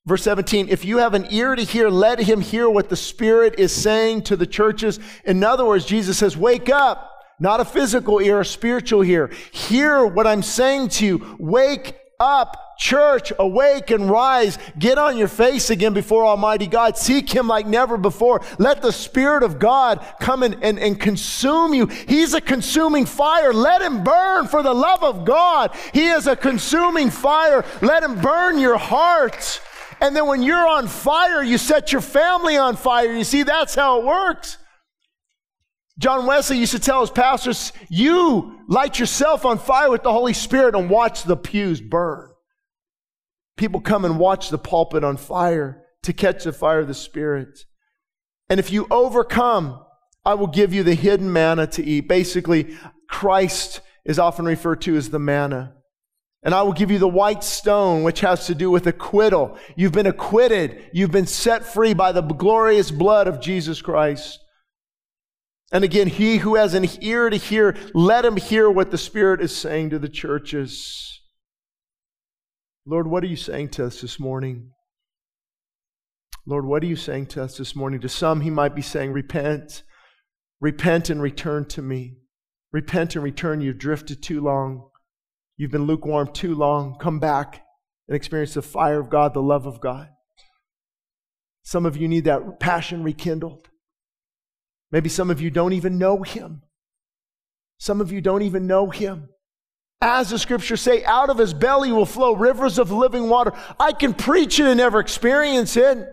verse 0.05 0.23
17, 0.23 0.67
if 0.69 0.83
you 0.83 0.97
have 0.97 1.13
an 1.13 1.27
ear 1.31 1.55
to 1.55 1.63
hear, 1.63 1.89
let 1.89 2.19
him 2.19 2.41
hear 2.41 2.69
what 2.69 2.89
the 2.89 2.95
Spirit 2.97 3.55
is 3.57 3.73
saying 3.73 4.23
to 4.23 4.35
the 4.35 4.45
churches. 4.45 4.99
In 5.23 5.43
other 5.43 5.65
words, 5.65 5.85
Jesus 5.85 6.17
says, 6.17 6.35
wake 6.35 6.69
up. 6.69 7.11
Not 7.39 7.59
a 7.59 7.65
physical 7.65 8.19
ear, 8.21 8.39
a 8.39 8.45
spiritual 8.45 9.03
ear. 9.03 9.29
Hear 9.51 10.05
what 10.05 10.25
I'm 10.27 10.41
saying 10.41 10.89
to 10.89 11.05
you. 11.05 11.35
Wake 11.37 11.97
up, 12.19 12.57
church, 12.77 13.31
awake 13.39 13.91
and 13.91 14.09
rise. 14.09 14.57
Get 14.77 14.97
on 14.97 15.17
your 15.17 15.27
face 15.27 15.69
again 15.69 15.93
before 15.93 16.25
Almighty 16.25 16.67
God. 16.67 16.97
Seek 16.97 17.29
Him 17.29 17.47
like 17.47 17.65
never 17.65 17.97
before. 17.97 18.41
Let 18.59 18.81
the 18.81 18.91
Spirit 18.91 19.43
of 19.43 19.59
God 19.59 20.05
come 20.19 20.43
and, 20.43 20.57
and, 20.61 20.79
and 20.79 20.99
consume 20.99 21.73
you. 21.73 21.87
He's 21.87 22.33
a 22.33 22.41
consuming 22.41 23.05
fire. 23.05 23.53
Let 23.53 23.81
Him 23.81 24.03
burn 24.03 24.47
for 24.47 24.63
the 24.63 24.73
love 24.73 25.03
of 25.03 25.25
God. 25.25 25.75
He 25.93 26.07
is 26.07 26.27
a 26.27 26.35
consuming 26.35 27.09
fire. 27.09 27.65
Let 27.81 28.03
Him 28.03 28.21
burn 28.21 28.59
your 28.59 28.77
heart. 28.77 29.61
And 30.01 30.15
then 30.15 30.27
when 30.27 30.43
you're 30.43 30.67
on 30.67 30.87
fire, 30.87 31.41
you 31.41 31.57
set 31.57 31.91
your 31.91 32.01
family 32.01 32.57
on 32.57 32.75
fire. 32.75 33.13
You 33.13 33.23
see, 33.23 33.43
that's 33.43 33.75
how 33.75 33.99
it 33.99 34.05
works. 34.05 34.57
John 35.97 36.25
Wesley 36.25 36.57
used 36.57 36.73
to 36.73 36.79
tell 36.79 37.01
his 37.01 37.09
pastors, 37.09 37.71
You 37.89 38.59
light 38.67 38.99
yourself 38.99 39.45
on 39.45 39.57
fire 39.57 39.89
with 39.89 40.03
the 40.03 40.11
Holy 40.11 40.33
Spirit 40.33 40.75
and 40.75 40.89
watch 40.89 41.23
the 41.23 41.37
pews 41.37 41.79
burn. 41.79 42.34
People 43.57 43.81
come 43.81 44.05
and 44.05 44.19
watch 44.19 44.49
the 44.49 44.57
pulpit 44.57 45.03
on 45.03 45.17
fire 45.17 45.83
to 46.03 46.13
catch 46.13 46.43
the 46.43 46.53
fire 46.53 46.79
of 46.79 46.87
the 46.87 46.93
Spirit. 46.93 47.65
And 48.49 48.59
if 48.59 48.71
you 48.71 48.87
overcome, 48.91 49.83
I 50.25 50.33
will 50.33 50.47
give 50.47 50.73
you 50.73 50.83
the 50.83 50.95
hidden 50.95 51.31
manna 51.31 51.67
to 51.67 51.83
eat. 51.83 52.07
Basically, 52.07 52.75
Christ 53.09 53.81
is 54.03 54.19
often 54.19 54.45
referred 54.45 54.81
to 54.81 54.95
as 54.95 55.09
the 55.09 55.19
manna. 55.19 55.73
And 56.43 56.53
I 56.53 56.61
will 56.61 56.73
give 56.73 56.91
you 56.91 56.99
the 56.99 57.07
white 57.07 57.43
stone, 57.43 58.03
which 58.03 58.19
has 58.19 58.45
to 58.47 58.55
do 58.55 58.69
with 58.69 58.85
acquittal. 58.85 59.57
You've 59.75 59.93
been 59.93 60.05
acquitted. 60.05 60.89
You've 60.93 61.11
been 61.11 61.25
set 61.25 61.65
free 61.65 61.95
by 61.95 62.11
the 62.11 62.21
glorious 62.21 62.91
blood 62.91 63.27
of 63.27 63.41
Jesus 63.41 63.81
Christ. 63.81 64.39
And 65.71 65.83
again, 65.83 66.07
he 66.07 66.37
who 66.37 66.55
has 66.55 66.75
an 66.75 66.87
ear 67.01 67.31
to 67.31 67.37
hear, 67.37 67.75
let 67.95 68.25
him 68.25 68.37
hear 68.37 68.69
what 68.69 68.91
the 68.91 68.97
Spirit 68.97 69.41
is 69.41 69.55
saying 69.55 69.89
to 69.89 69.99
the 69.99 70.09
churches. 70.09 71.21
Lord, 72.85 73.07
what 73.07 73.23
are 73.23 73.27
you 73.27 73.35
saying 73.35 73.69
to 73.69 73.85
us 73.85 74.01
this 74.01 74.19
morning? 74.19 74.71
Lord, 76.45 76.65
what 76.65 76.83
are 76.83 76.87
you 76.87 76.95
saying 76.95 77.27
to 77.27 77.43
us 77.43 77.57
this 77.57 77.75
morning? 77.75 77.99
To 78.01 78.09
some, 78.09 78.41
he 78.41 78.51
might 78.51 78.75
be 78.75 78.83
saying, 78.83 79.11
Repent, 79.11 79.81
repent 80.61 81.09
and 81.09 81.21
return 81.21 81.65
to 81.69 81.81
me. 81.81 82.17
Repent 82.71 83.15
and 83.15 83.23
return. 83.23 83.61
You've 83.61 83.79
drifted 83.79 84.21
too 84.21 84.41
long. 84.41 84.89
You've 85.57 85.71
been 85.71 85.87
lukewarm 85.87 86.31
too 86.31 86.53
long. 86.53 86.97
Come 86.99 87.19
back 87.19 87.63
and 88.07 88.15
experience 88.15 88.53
the 88.53 88.61
fire 88.61 88.99
of 88.99 89.09
God, 89.09 89.33
the 89.33 89.41
love 89.41 89.65
of 89.65 89.81
God. 89.81 90.09
Some 91.63 91.87
of 91.87 91.97
you 91.97 92.07
need 92.07 92.25
that 92.25 92.59
passion 92.59 93.01
rekindled. 93.01 93.69
Maybe 94.91 95.09
some 95.09 95.31
of 95.31 95.41
you 95.41 95.49
don't 95.49 95.73
even 95.73 95.97
know 95.97 96.21
him. 96.21 96.61
Some 97.79 97.99
of 97.99 98.11
you 98.11 98.21
don't 98.21 98.43
even 98.43 98.67
know 98.67 98.91
him. 98.91 99.29
As 100.01 100.29
the 100.29 100.39
scriptures 100.39 100.81
say, 100.81 101.03
out 101.05 101.29
of 101.29 101.37
his 101.37 101.53
belly 101.53 101.91
will 101.91 102.05
flow 102.05 102.33
rivers 102.35 102.77
of 102.77 102.91
living 102.91 103.29
water. 103.29 103.53
I 103.79 103.91
can 103.93 104.13
preach 104.13 104.59
it 104.59 104.65
and 104.65 104.77
never 104.77 104.99
experience 104.99 105.77
it. 105.77 106.09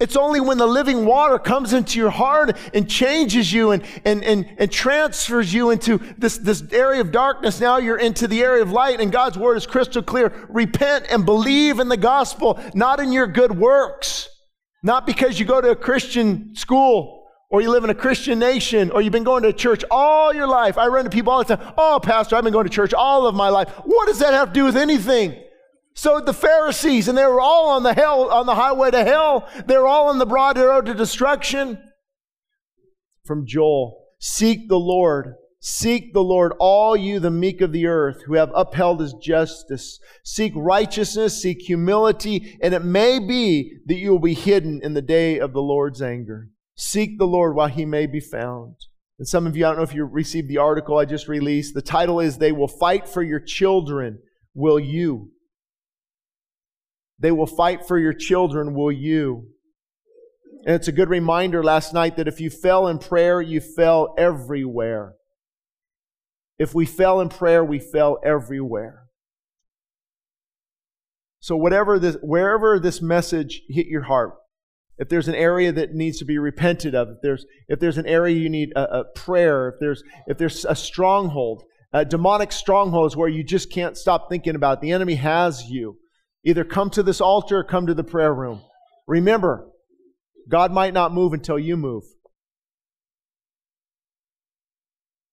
It's 0.00 0.16
only 0.16 0.40
when 0.40 0.58
the 0.58 0.66
living 0.66 1.06
water 1.06 1.38
comes 1.38 1.72
into 1.72 2.00
your 2.00 2.10
heart 2.10 2.56
and 2.74 2.90
changes 2.90 3.52
you 3.52 3.70
and, 3.70 3.84
and, 4.04 4.24
and, 4.24 4.50
and 4.58 4.72
transfers 4.72 5.54
you 5.54 5.70
into 5.70 5.98
this, 6.18 6.38
this 6.38 6.64
area 6.72 7.00
of 7.00 7.12
darkness. 7.12 7.60
Now 7.60 7.76
you're 7.76 7.98
into 7.98 8.26
the 8.26 8.42
area 8.42 8.62
of 8.62 8.72
light 8.72 9.00
and 9.00 9.12
God's 9.12 9.38
word 9.38 9.56
is 9.56 9.66
crystal 9.66 10.02
clear. 10.02 10.46
Repent 10.48 11.06
and 11.08 11.24
believe 11.24 11.78
in 11.78 11.88
the 11.88 11.96
gospel, 11.96 12.58
not 12.74 12.98
in 12.98 13.12
your 13.12 13.28
good 13.28 13.56
works. 13.56 14.28
Not 14.82 15.06
because 15.06 15.38
you 15.38 15.46
go 15.46 15.60
to 15.60 15.70
a 15.70 15.76
Christian 15.76 16.56
school 16.56 17.25
or 17.48 17.60
you 17.60 17.70
live 17.70 17.84
in 17.84 17.90
a 17.90 17.94
Christian 17.94 18.38
nation 18.38 18.90
or 18.90 19.00
you've 19.00 19.12
been 19.12 19.24
going 19.24 19.42
to 19.44 19.52
church 19.52 19.84
all 19.90 20.34
your 20.34 20.48
life. 20.48 20.76
I 20.78 20.88
run 20.88 21.04
to 21.04 21.10
people 21.10 21.32
all 21.32 21.44
the 21.44 21.56
time. 21.56 21.74
Oh, 21.78 22.00
pastor, 22.02 22.36
I've 22.36 22.44
been 22.44 22.52
going 22.52 22.66
to 22.66 22.72
church 22.72 22.92
all 22.92 23.26
of 23.26 23.34
my 23.34 23.48
life. 23.48 23.70
What 23.84 24.08
does 24.08 24.18
that 24.18 24.34
have 24.34 24.48
to 24.48 24.54
do 24.54 24.64
with 24.64 24.76
anything? 24.76 25.42
So 25.94 26.20
the 26.20 26.34
Pharisees, 26.34 27.08
and 27.08 27.16
they 27.16 27.24
were 27.24 27.40
all 27.40 27.70
on 27.70 27.82
the 27.82 27.94
hell, 27.94 28.30
on 28.30 28.46
the 28.46 28.54
highway 28.54 28.90
to 28.90 29.02
hell. 29.04 29.48
They're 29.66 29.86
all 29.86 30.08
on 30.08 30.18
the 30.18 30.26
broad 30.26 30.58
road 30.58 30.86
to 30.86 30.94
destruction. 30.94 31.78
From 33.24 33.46
Joel, 33.46 34.04
seek 34.18 34.68
the 34.68 34.78
Lord. 34.78 35.34
Seek 35.58 36.12
the 36.12 36.22
Lord, 36.22 36.52
all 36.60 36.96
you, 36.96 37.18
the 37.18 37.30
meek 37.30 37.60
of 37.60 37.72
the 37.72 37.86
earth, 37.86 38.22
who 38.26 38.34
have 38.34 38.52
upheld 38.54 39.00
his 39.00 39.14
justice. 39.14 39.98
Seek 40.22 40.52
righteousness, 40.54 41.42
seek 41.42 41.62
humility, 41.62 42.56
and 42.62 42.72
it 42.74 42.84
may 42.84 43.18
be 43.18 43.78
that 43.86 43.96
you 43.96 44.12
will 44.12 44.20
be 44.20 44.34
hidden 44.34 44.80
in 44.82 44.94
the 44.94 45.02
day 45.02 45.40
of 45.40 45.54
the 45.54 45.62
Lord's 45.62 46.02
anger. 46.02 46.50
Seek 46.76 47.18
the 47.18 47.26
Lord 47.26 47.54
while 47.54 47.68
he 47.68 47.84
may 47.84 48.06
be 48.06 48.20
found. 48.20 48.76
And 49.18 49.26
some 49.26 49.46
of 49.46 49.56
you, 49.56 49.64
I 49.64 49.70
don't 49.70 49.78
know 49.78 49.82
if 49.82 49.94
you 49.94 50.04
received 50.04 50.48
the 50.48 50.58
article 50.58 50.98
I 50.98 51.06
just 51.06 51.26
released. 51.26 51.74
The 51.74 51.82
title 51.82 52.20
is 52.20 52.36
They 52.36 52.52
Will 52.52 52.68
Fight 52.68 53.08
for 53.08 53.22
Your 53.22 53.40
Children. 53.40 54.18
Will 54.54 54.78
you? 54.78 55.30
They 57.18 57.32
will 57.32 57.46
fight 57.46 57.86
for 57.86 57.98
your 57.98 58.12
children, 58.12 58.74
will 58.74 58.92
you? 58.92 59.48
And 60.66 60.74
it's 60.74 60.88
a 60.88 60.92
good 60.92 61.08
reminder 61.08 61.62
last 61.62 61.94
night 61.94 62.16
that 62.16 62.28
if 62.28 62.40
you 62.40 62.50
fell 62.50 62.88
in 62.88 62.98
prayer, 62.98 63.40
you 63.40 63.60
fell 63.60 64.14
everywhere. 64.18 65.14
If 66.58 66.74
we 66.74 66.84
fell 66.84 67.20
in 67.20 67.28
prayer, 67.28 67.64
we 67.64 67.78
fell 67.78 68.18
everywhere. 68.24 69.04
So 71.40 71.56
whatever 71.56 71.98
this, 71.98 72.16
wherever 72.22 72.80
this 72.80 73.00
message 73.00 73.62
hit 73.68 73.86
your 73.86 74.02
heart, 74.02 74.34
if 74.98 75.08
there's 75.08 75.28
an 75.28 75.34
area 75.34 75.72
that 75.72 75.94
needs 75.94 76.18
to 76.18 76.24
be 76.24 76.38
repented 76.38 76.94
of, 76.94 77.08
if 77.08 77.16
there's, 77.22 77.46
if 77.68 77.80
there's 77.80 77.98
an 77.98 78.06
area 78.06 78.36
you 78.36 78.48
need 78.48 78.72
a, 78.74 79.00
a 79.00 79.04
prayer, 79.04 79.68
if 79.68 79.74
there's, 79.80 80.02
if 80.26 80.38
there's 80.38 80.64
a 80.64 80.74
stronghold, 80.74 81.64
a 81.92 82.04
demonic 82.04 82.52
strongholds 82.52 83.16
where 83.16 83.28
you 83.28 83.44
just 83.44 83.70
can't 83.70 83.96
stop 83.96 84.28
thinking 84.28 84.54
about, 84.54 84.78
it, 84.78 84.80
the 84.80 84.92
enemy 84.92 85.16
has 85.16 85.64
you. 85.64 85.98
Either 86.44 86.64
come 86.64 86.90
to 86.90 87.02
this 87.02 87.20
altar 87.20 87.58
or 87.58 87.64
come 87.64 87.86
to 87.86 87.94
the 87.94 88.04
prayer 88.04 88.32
room. 88.32 88.62
Remember, 89.06 89.68
God 90.48 90.72
might 90.72 90.94
not 90.94 91.12
move 91.12 91.32
until 91.32 91.58
you 91.58 91.76
move. 91.76 92.04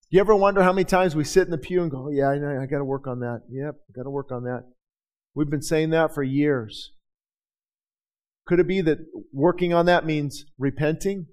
You 0.10 0.20
ever 0.20 0.36
wonder 0.36 0.62
how 0.62 0.74
many 0.74 0.86
times 0.86 1.16
we 1.16 1.24
sit 1.24 1.46
in 1.46 1.52
the 1.52 1.58
pew 1.58 1.82
and 1.82 1.90
go, 1.90 2.06
oh, 2.08 2.12
yeah, 2.12 2.30
I, 2.30 2.64
I 2.64 2.66
got 2.66 2.78
to 2.78 2.86
work 2.86 3.08
on 3.08 3.20
that. 3.22 3.42
Yep, 3.50 3.76
got 3.96 4.04
to 4.04 4.10
work 4.10 4.32
on 4.32 4.44
that. 4.44 4.64
We've 5.34 5.50
been 5.50 5.62
saying 5.62 5.90
that 5.92 6.14
for 6.14 6.22
years. 6.22 6.92
Could 8.46 8.60
it 8.60 8.68
be 8.68 8.82
that 8.82 9.00
working 9.32 9.74
on 9.74 9.86
that 9.86 10.06
means 10.06 10.46
repenting 10.58 11.28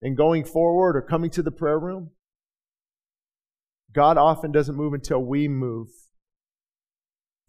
and 0.00 0.16
going 0.16 0.44
forward 0.44 0.96
or 0.96 1.02
coming 1.02 1.30
to 1.30 1.42
the 1.42 1.50
prayer 1.50 1.78
room? 1.78 2.10
God 3.92 4.16
often 4.16 4.52
doesn't 4.52 4.76
move 4.76 4.92
until 4.92 5.20
we 5.20 5.48
move. 5.48 5.88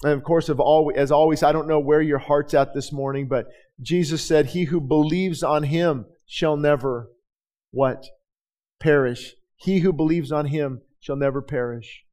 And 0.03 0.13
of 0.13 0.23
course, 0.23 0.49
as 0.49 1.11
always, 1.11 1.43
I 1.43 1.51
don't 1.51 1.67
know 1.67 1.79
where 1.79 2.01
your 2.01 2.17
heart's 2.17 2.55
at 2.55 2.73
this 2.73 2.91
morning, 2.91 3.27
but 3.27 3.45
Jesus 3.79 4.25
said, 4.25 4.47
He 4.47 4.65
who 4.65 4.81
believes 4.81 5.43
on 5.43 5.63
him 5.63 6.05
shall 6.25 6.57
never 6.57 7.09
what? 7.71 8.05
Perish. 8.79 9.35
He 9.55 9.79
who 9.79 9.93
believes 9.93 10.31
on 10.31 10.47
him 10.47 10.81
shall 10.99 11.15
never 11.15 11.41
perish. 11.41 12.03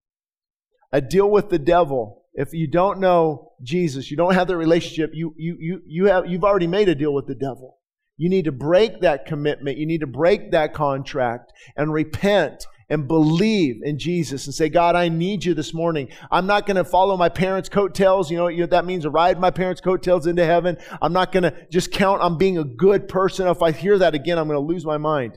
A 0.93 1.01
deal 1.01 1.31
with 1.31 1.49
the 1.49 1.59
devil. 1.59 2.18
If 2.39 2.55
you 2.55 2.69
don't 2.69 3.01
know 3.01 3.51
Jesus, 3.65 4.13
you 4.13 4.17
don't 4.17 4.35
have 4.35 4.47
the 4.47 4.57
relationship, 4.57 5.11
you, 5.13 5.35
you, 5.37 5.57
you, 5.59 5.83
you 5.85 6.05
have, 6.05 6.27
you've 6.29 6.45
already 6.45 6.69
made 6.69 6.89
a 6.89 6.95
deal 6.95 7.13
with 7.13 7.27
the 7.27 7.35
devil. 7.35 7.79
You 8.17 8.29
need 8.29 8.45
to 8.45 8.53
break 8.53 9.01
that 9.01 9.27
commitment. 9.27 9.77
You 9.77 9.87
need 9.87 10.03
to 10.03 10.07
break 10.07 10.53
that 10.53 10.73
contract 10.73 11.53
and 11.77 11.93
repent 11.93 12.65
and 12.89 13.09
believe 13.09 13.81
in 13.83 13.99
Jesus 13.99 14.47
and 14.47 14.55
say, 14.55 14.69
God, 14.69 14.95
I 14.95 15.09
need 15.09 15.45
you 15.45 15.53
this 15.53 15.75
morning. 15.75 16.11
I'm 16.31 16.47
not 16.47 16.65
going 16.65 16.77
to 16.77 16.85
follow 16.85 17.17
my 17.17 17.29
parents' 17.29 17.69
coattails. 17.69 18.31
You 18.31 18.37
know 18.37 18.45
what 18.45 18.71
that 18.71 18.87
means? 18.87 19.05
Ride 19.05 19.41
my 19.41 19.51
parents' 19.51 19.81
coattails 19.81 20.29
into 20.29 20.45
heaven. 20.45 20.77
I'm 21.03 21.13
not 21.13 21.33
going 21.33 21.43
to 21.43 21.67
just 21.73 21.91
count 21.91 22.23
on 22.23 22.39
being 22.39 22.57
a 22.57 22.65
good 22.65 23.09
person. 23.09 23.49
If 23.49 23.63
I 23.63 23.73
hear 23.73 23.99
that 23.99 24.15
again, 24.15 24.39
I'm 24.39 24.47
going 24.47 24.65
to 24.65 24.73
lose 24.73 24.87
my 24.87 24.97
mind. 24.97 25.37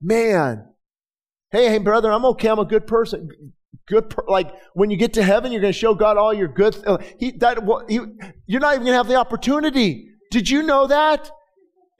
Man. 0.00 0.68
Hey, 1.50 1.68
hey, 1.68 1.78
brother, 1.78 2.12
I'm 2.12 2.24
okay. 2.26 2.48
I'm 2.48 2.60
a 2.60 2.64
good 2.64 2.86
person. 2.86 3.28
Good, 3.86 4.14
like 4.28 4.52
when 4.74 4.90
you 4.90 4.96
get 4.96 5.14
to 5.14 5.22
heaven, 5.22 5.52
you're 5.52 5.60
going 5.60 5.72
to 5.72 5.78
show 5.78 5.94
God 5.94 6.16
all 6.16 6.32
your 6.32 6.48
good. 6.48 6.74
Th- 6.74 6.98
he, 7.18 7.32
that, 7.38 7.58
he, 7.88 8.00
you're 8.46 8.60
not 8.60 8.74
even 8.74 8.84
going 8.84 8.92
to 8.92 8.98
have 8.98 9.08
the 9.08 9.16
opportunity. 9.16 10.08
Did 10.30 10.48
you 10.48 10.62
know 10.62 10.86
that? 10.86 11.30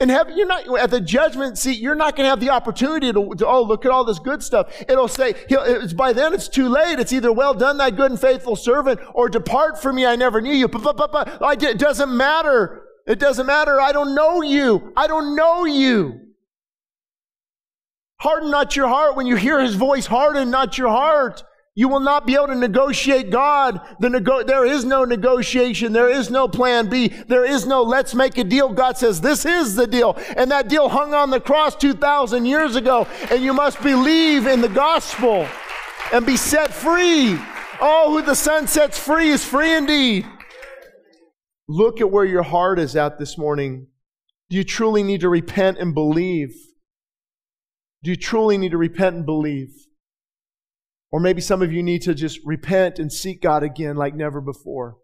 In 0.00 0.08
heaven, 0.08 0.36
you're 0.36 0.46
not, 0.46 0.66
at 0.78 0.90
the 0.90 1.00
judgment 1.00 1.56
seat, 1.56 1.78
you're 1.78 1.94
not 1.94 2.16
going 2.16 2.24
to 2.24 2.30
have 2.30 2.40
the 2.40 2.50
opportunity 2.50 3.12
to, 3.12 3.34
to, 3.36 3.46
oh, 3.46 3.62
look 3.62 3.84
at 3.84 3.92
all 3.92 4.04
this 4.04 4.18
good 4.18 4.42
stuff. 4.42 4.72
It'll 4.88 5.08
say, 5.08 5.34
it's, 5.48 5.92
by 5.92 6.12
then 6.12 6.34
it's 6.34 6.48
too 6.48 6.68
late. 6.68 6.98
It's 6.98 7.12
either 7.12 7.32
well 7.32 7.54
done, 7.54 7.78
thy 7.78 7.90
good 7.90 8.10
and 8.10 8.20
faithful 8.20 8.56
servant, 8.56 9.00
or 9.14 9.28
depart 9.28 9.80
from 9.80 9.96
me, 9.96 10.04
I 10.04 10.16
never 10.16 10.40
knew 10.40 10.52
you. 10.52 10.66
But 10.66 10.82
it 11.62 11.78
doesn't 11.78 12.16
matter. 12.16 12.82
It 13.06 13.18
doesn't 13.20 13.46
matter. 13.46 13.80
I 13.80 13.92
don't 13.92 14.14
know 14.14 14.42
you. 14.42 14.92
I 14.96 15.06
don't 15.06 15.36
know 15.36 15.64
you. 15.64 16.20
Harden 18.18 18.50
not 18.50 18.74
your 18.74 18.88
heart. 18.88 19.16
When 19.16 19.26
you 19.26 19.36
hear 19.36 19.60
his 19.60 19.74
voice, 19.74 20.06
harden 20.06 20.50
not 20.50 20.76
your 20.76 20.88
heart. 20.88 21.44
You 21.76 21.88
will 21.88 22.00
not 22.00 22.24
be 22.24 22.34
able 22.34 22.48
to 22.48 22.54
negotiate 22.54 23.30
God. 23.30 23.80
The 23.98 24.08
nego- 24.08 24.44
there 24.44 24.64
is 24.64 24.84
no 24.84 25.04
negotiation. 25.04 25.92
There 25.92 26.08
is 26.08 26.30
no 26.30 26.46
plan 26.46 26.88
B. 26.88 27.08
There 27.08 27.44
is 27.44 27.66
no 27.66 27.82
let's 27.82 28.14
make 28.14 28.38
a 28.38 28.44
deal. 28.44 28.72
God 28.72 28.96
says 28.96 29.20
this 29.20 29.44
is 29.44 29.74
the 29.74 29.86
deal. 29.86 30.16
And 30.36 30.52
that 30.52 30.68
deal 30.68 30.88
hung 30.88 31.14
on 31.14 31.30
the 31.30 31.40
cross 31.40 31.74
2,000 31.74 32.46
years 32.46 32.76
ago. 32.76 33.08
And 33.28 33.42
you 33.42 33.52
must 33.52 33.82
believe 33.82 34.46
in 34.46 34.60
the 34.60 34.68
gospel 34.68 35.48
and 36.12 36.24
be 36.24 36.36
set 36.36 36.72
free. 36.72 37.36
Oh, 37.80 38.12
who 38.12 38.22
the 38.22 38.36
Son 38.36 38.68
sets 38.68 38.96
free 38.96 39.30
is 39.30 39.44
free 39.44 39.74
indeed. 39.74 40.26
Look 41.68 42.00
at 42.00 42.10
where 42.10 42.24
your 42.24 42.44
heart 42.44 42.78
is 42.78 42.94
at 42.94 43.18
this 43.18 43.36
morning. 43.36 43.88
Do 44.48 44.56
you 44.56 44.64
truly 44.64 45.02
need 45.02 45.22
to 45.22 45.28
repent 45.28 45.78
and 45.78 45.92
believe? 45.92 46.54
Do 48.04 48.10
you 48.10 48.16
truly 48.16 48.58
need 48.58 48.70
to 48.70 48.78
repent 48.78 49.16
and 49.16 49.26
believe? 49.26 49.74
Or 51.14 51.20
maybe 51.20 51.40
some 51.40 51.62
of 51.62 51.72
you 51.72 51.80
need 51.80 52.02
to 52.02 52.12
just 52.12 52.40
repent 52.44 52.98
and 52.98 53.12
seek 53.12 53.40
God 53.40 53.62
again 53.62 53.94
like 53.94 54.16
never 54.16 54.40
before. 54.40 54.96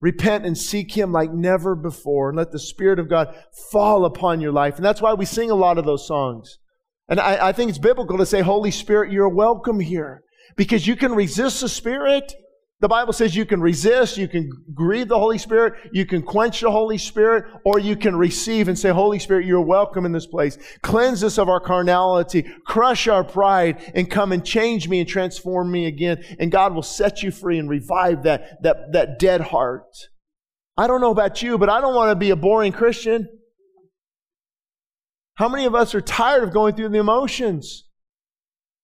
Repent 0.00 0.46
and 0.46 0.56
seek 0.56 0.96
Him 0.96 1.10
like 1.10 1.32
never 1.32 1.74
before 1.74 2.28
and 2.28 2.38
let 2.38 2.52
the 2.52 2.58
Spirit 2.60 3.00
of 3.00 3.10
God 3.10 3.34
fall 3.72 4.04
upon 4.04 4.40
your 4.40 4.52
life. 4.52 4.76
And 4.76 4.84
that's 4.84 5.02
why 5.02 5.12
we 5.12 5.24
sing 5.24 5.50
a 5.50 5.56
lot 5.56 5.76
of 5.76 5.84
those 5.84 6.06
songs. 6.06 6.60
And 7.08 7.18
I, 7.18 7.48
I 7.48 7.52
think 7.52 7.68
it's 7.68 7.78
biblical 7.78 8.16
to 8.18 8.26
say, 8.26 8.42
Holy 8.42 8.70
Spirit, 8.70 9.10
you're 9.10 9.28
welcome 9.28 9.80
here 9.80 10.22
because 10.54 10.86
you 10.86 10.94
can 10.94 11.16
resist 11.16 11.62
the 11.62 11.68
Spirit 11.68 12.32
the 12.80 12.88
Bible 12.88 13.12
says 13.12 13.36
you 13.36 13.44
can 13.44 13.60
resist, 13.60 14.16
you 14.16 14.26
can 14.26 14.50
grieve 14.72 15.08
the 15.08 15.18
Holy 15.18 15.36
Spirit, 15.36 15.74
you 15.92 16.06
can 16.06 16.22
quench 16.22 16.60
the 16.62 16.70
Holy 16.70 16.96
Spirit, 16.96 17.44
or 17.64 17.78
you 17.78 17.94
can 17.94 18.16
receive 18.16 18.68
and 18.68 18.78
say, 18.78 18.88
Holy 18.88 19.18
Spirit, 19.18 19.44
you're 19.44 19.60
welcome 19.60 20.06
in 20.06 20.12
this 20.12 20.26
place. 20.26 20.56
Cleanse 20.82 21.22
us 21.22 21.36
of 21.36 21.50
our 21.50 21.60
carnality, 21.60 22.50
crush 22.66 23.06
our 23.06 23.22
pride, 23.22 23.92
and 23.94 24.10
come 24.10 24.32
and 24.32 24.44
change 24.44 24.88
me 24.88 25.00
and 25.00 25.08
transform 25.08 25.70
me 25.70 25.86
again. 25.86 26.24
And 26.38 26.50
God 26.50 26.74
will 26.74 26.82
set 26.82 27.22
you 27.22 27.30
free 27.30 27.58
and 27.58 27.68
revive 27.68 28.22
that, 28.22 28.62
that, 28.62 28.92
that 28.92 29.18
dead 29.18 29.42
heart. 29.42 29.84
I 30.78 30.86
don't 30.86 31.02
know 31.02 31.10
about 31.10 31.42
you, 31.42 31.58
but 31.58 31.68
I 31.68 31.82
don't 31.82 31.94
want 31.94 32.10
to 32.10 32.16
be 32.16 32.30
a 32.30 32.36
boring 32.36 32.72
Christian. 32.72 33.28
How 35.34 35.50
many 35.50 35.66
of 35.66 35.74
us 35.74 35.94
are 35.94 36.00
tired 36.00 36.44
of 36.44 36.52
going 36.52 36.76
through 36.76 36.88
the 36.88 36.98
emotions? 36.98 37.84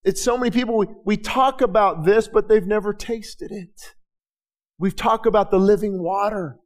It's 0.06 0.22
so 0.22 0.38
many 0.38 0.52
people, 0.52 0.78
we, 0.78 0.86
we 1.04 1.16
talk 1.16 1.60
about 1.60 2.04
this, 2.04 2.28
but 2.28 2.48
they've 2.48 2.66
never 2.66 2.94
tasted 2.94 3.50
it. 3.50 3.94
We've 4.78 4.94
talked 4.94 5.26
about 5.26 5.50
the 5.50 5.58
living 5.58 6.00
water, 6.00 6.58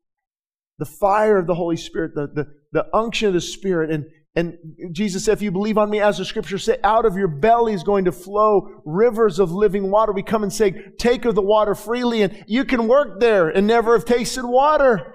the 0.79 0.85
fire 0.85 1.39
of 1.39 1.47
the 1.47 1.55
Holy 1.55 1.79
Spirit, 1.79 2.15
the, 2.15 2.27
the, 2.27 2.47
the 2.71 2.87
unction 2.95 3.29
of 3.29 3.35
the 3.35 3.41
Spirit. 3.41 3.91
And, 3.91 4.05
and 4.37 4.59
Jesus 4.93 5.25
said, 5.25 5.33
if 5.33 5.43
you 5.43 5.51
believe 5.51 5.79
on 5.79 5.89
me, 5.89 6.01
as 6.01 6.19
the 6.19 6.25
scripture 6.27 6.59
say, 6.59 6.77
out 6.85 7.07
of 7.07 7.17
your 7.17 7.29
belly 7.29 7.73
is 7.73 7.83
going 7.83 8.05
to 8.05 8.13
flow 8.13 8.83
rivers 8.85 9.39
of 9.39 9.51
living 9.53 9.91
water. 9.91 10.13
We 10.13 10.23
come 10.23 10.43
and 10.43 10.53
say, 10.53 10.75
take 10.99 11.25
of 11.25 11.35
the 11.35 11.41
water 11.41 11.75
freely, 11.75 12.21
and 12.21 12.45
you 12.47 12.67
can 12.67 12.89
work 12.89 13.21
there 13.21 13.49
and 13.49 13.67
never 13.67 13.95
have 13.95 14.05
tasted 14.05 14.45
water. 14.45 15.15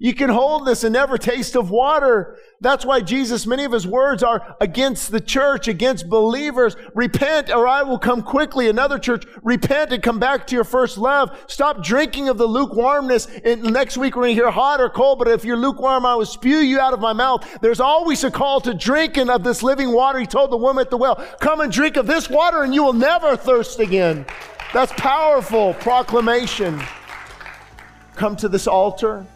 You 0.00 0.14
can 0.14 0.30
hold 0.30 0.64
this 0.64 0.84
and 0.84 0.92
never 0.92 1.18
taste 1.18 1.56
of 1.56 1.72
water. 1.72 2.38
That's 2.60 2.86
why 2.86 3.00
Jesus, 3.00 3.48
many 3.48 3.64
of 3.64 3.72
his 3.72 3.84
words 3.84 4.22
are 4.22 4.56
against 4.60 5.10
the 5.10 5.20
church, 5.20 5.66
against 5.66 6.08
believers. 6.08 6.76
Repent 6.94 7.50
or 7.50 7.66
I 7.66 7.82
will 7.82 7.98
come 7.98 8.22
quickly. 8.22 8.68
Another 8.68 9.00
church, 9.00 9.24
repent 9.42 9.92
and 9.92 10.00
come 10.00 10.20
back 10.20 10.46
to 10.46 10.54
your 10.54 10.62
first 10.62 10.98
love. 10.98 11.36
Stop 11.48 11.82
drinking 11.82 12.28
of 12.28 12.38
the 12.38 12.46
lukewarmness. 12.46 13.26
And 13.44 13.72
next 13.72 13.96
week 13.96 14.14
we're 14.14 14.22
going 14.22 14.36
to 14.36 14.40
hear 14.40 14.52
hot 14.52 14.80
or 14.80 14.88
cold, 14.88 15.18
but 15.18 15.26
if 15.26 15.44
you're 15.44 15.56
lukewarm, 15.56 16.06
I 16.06 16.14
will 16.14 16.26
spew 16.26 16.58
you 16.58 16.78
out 16.78 16.94
of 16.94 17.00
my 17.00 17.12
mouth. 17.12 17.58
There's 17.60 17.80
always 17.80 18.22
a 18.22 18.30
call 18.30 18.60
to 18.60 18.74
drinking 18.74 19.28
of 19.28 19.42
this 19.42 19.64
living 19.64 19.92
water. 19.92 20.20
He 20.20 20.26
told 20.26 20.52
the 20.52 20.56
woman 20.56 20.82
at 20.82 20.90
the 20.90 20.96
well, 20.96 21.16
come 21.40 21.60
and 21.60 21.72
drink 21.72 21.96
of 21.96 22.06
this 22.06 22.30
water 22.30 22.62
and 22.62 22.72
you 22.72 22.84
will 22.84 22.92
never 22.92 23.36
thirst 23.36 23.80
again. 23.80 24.26
That's 24.72 24.92
powerful 24.92 25.74
proclamation. 25.74 26.80
Come 28.14 28.36
to 28.36 28.48
this 28.48 28.68
altar 28.68 29.26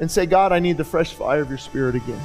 and 0.00 0.10
say, 0.10 0.26
God, 0.26 0.52
I 0.52 0.58
need 0.58 0.76
the 0.76 0.84
fresh 0.84 1.12
fire 1.12 1.40
of 1.40 1.48
your 1.48 1.58
spirit 1.58 1.94
again. 1.94 2.20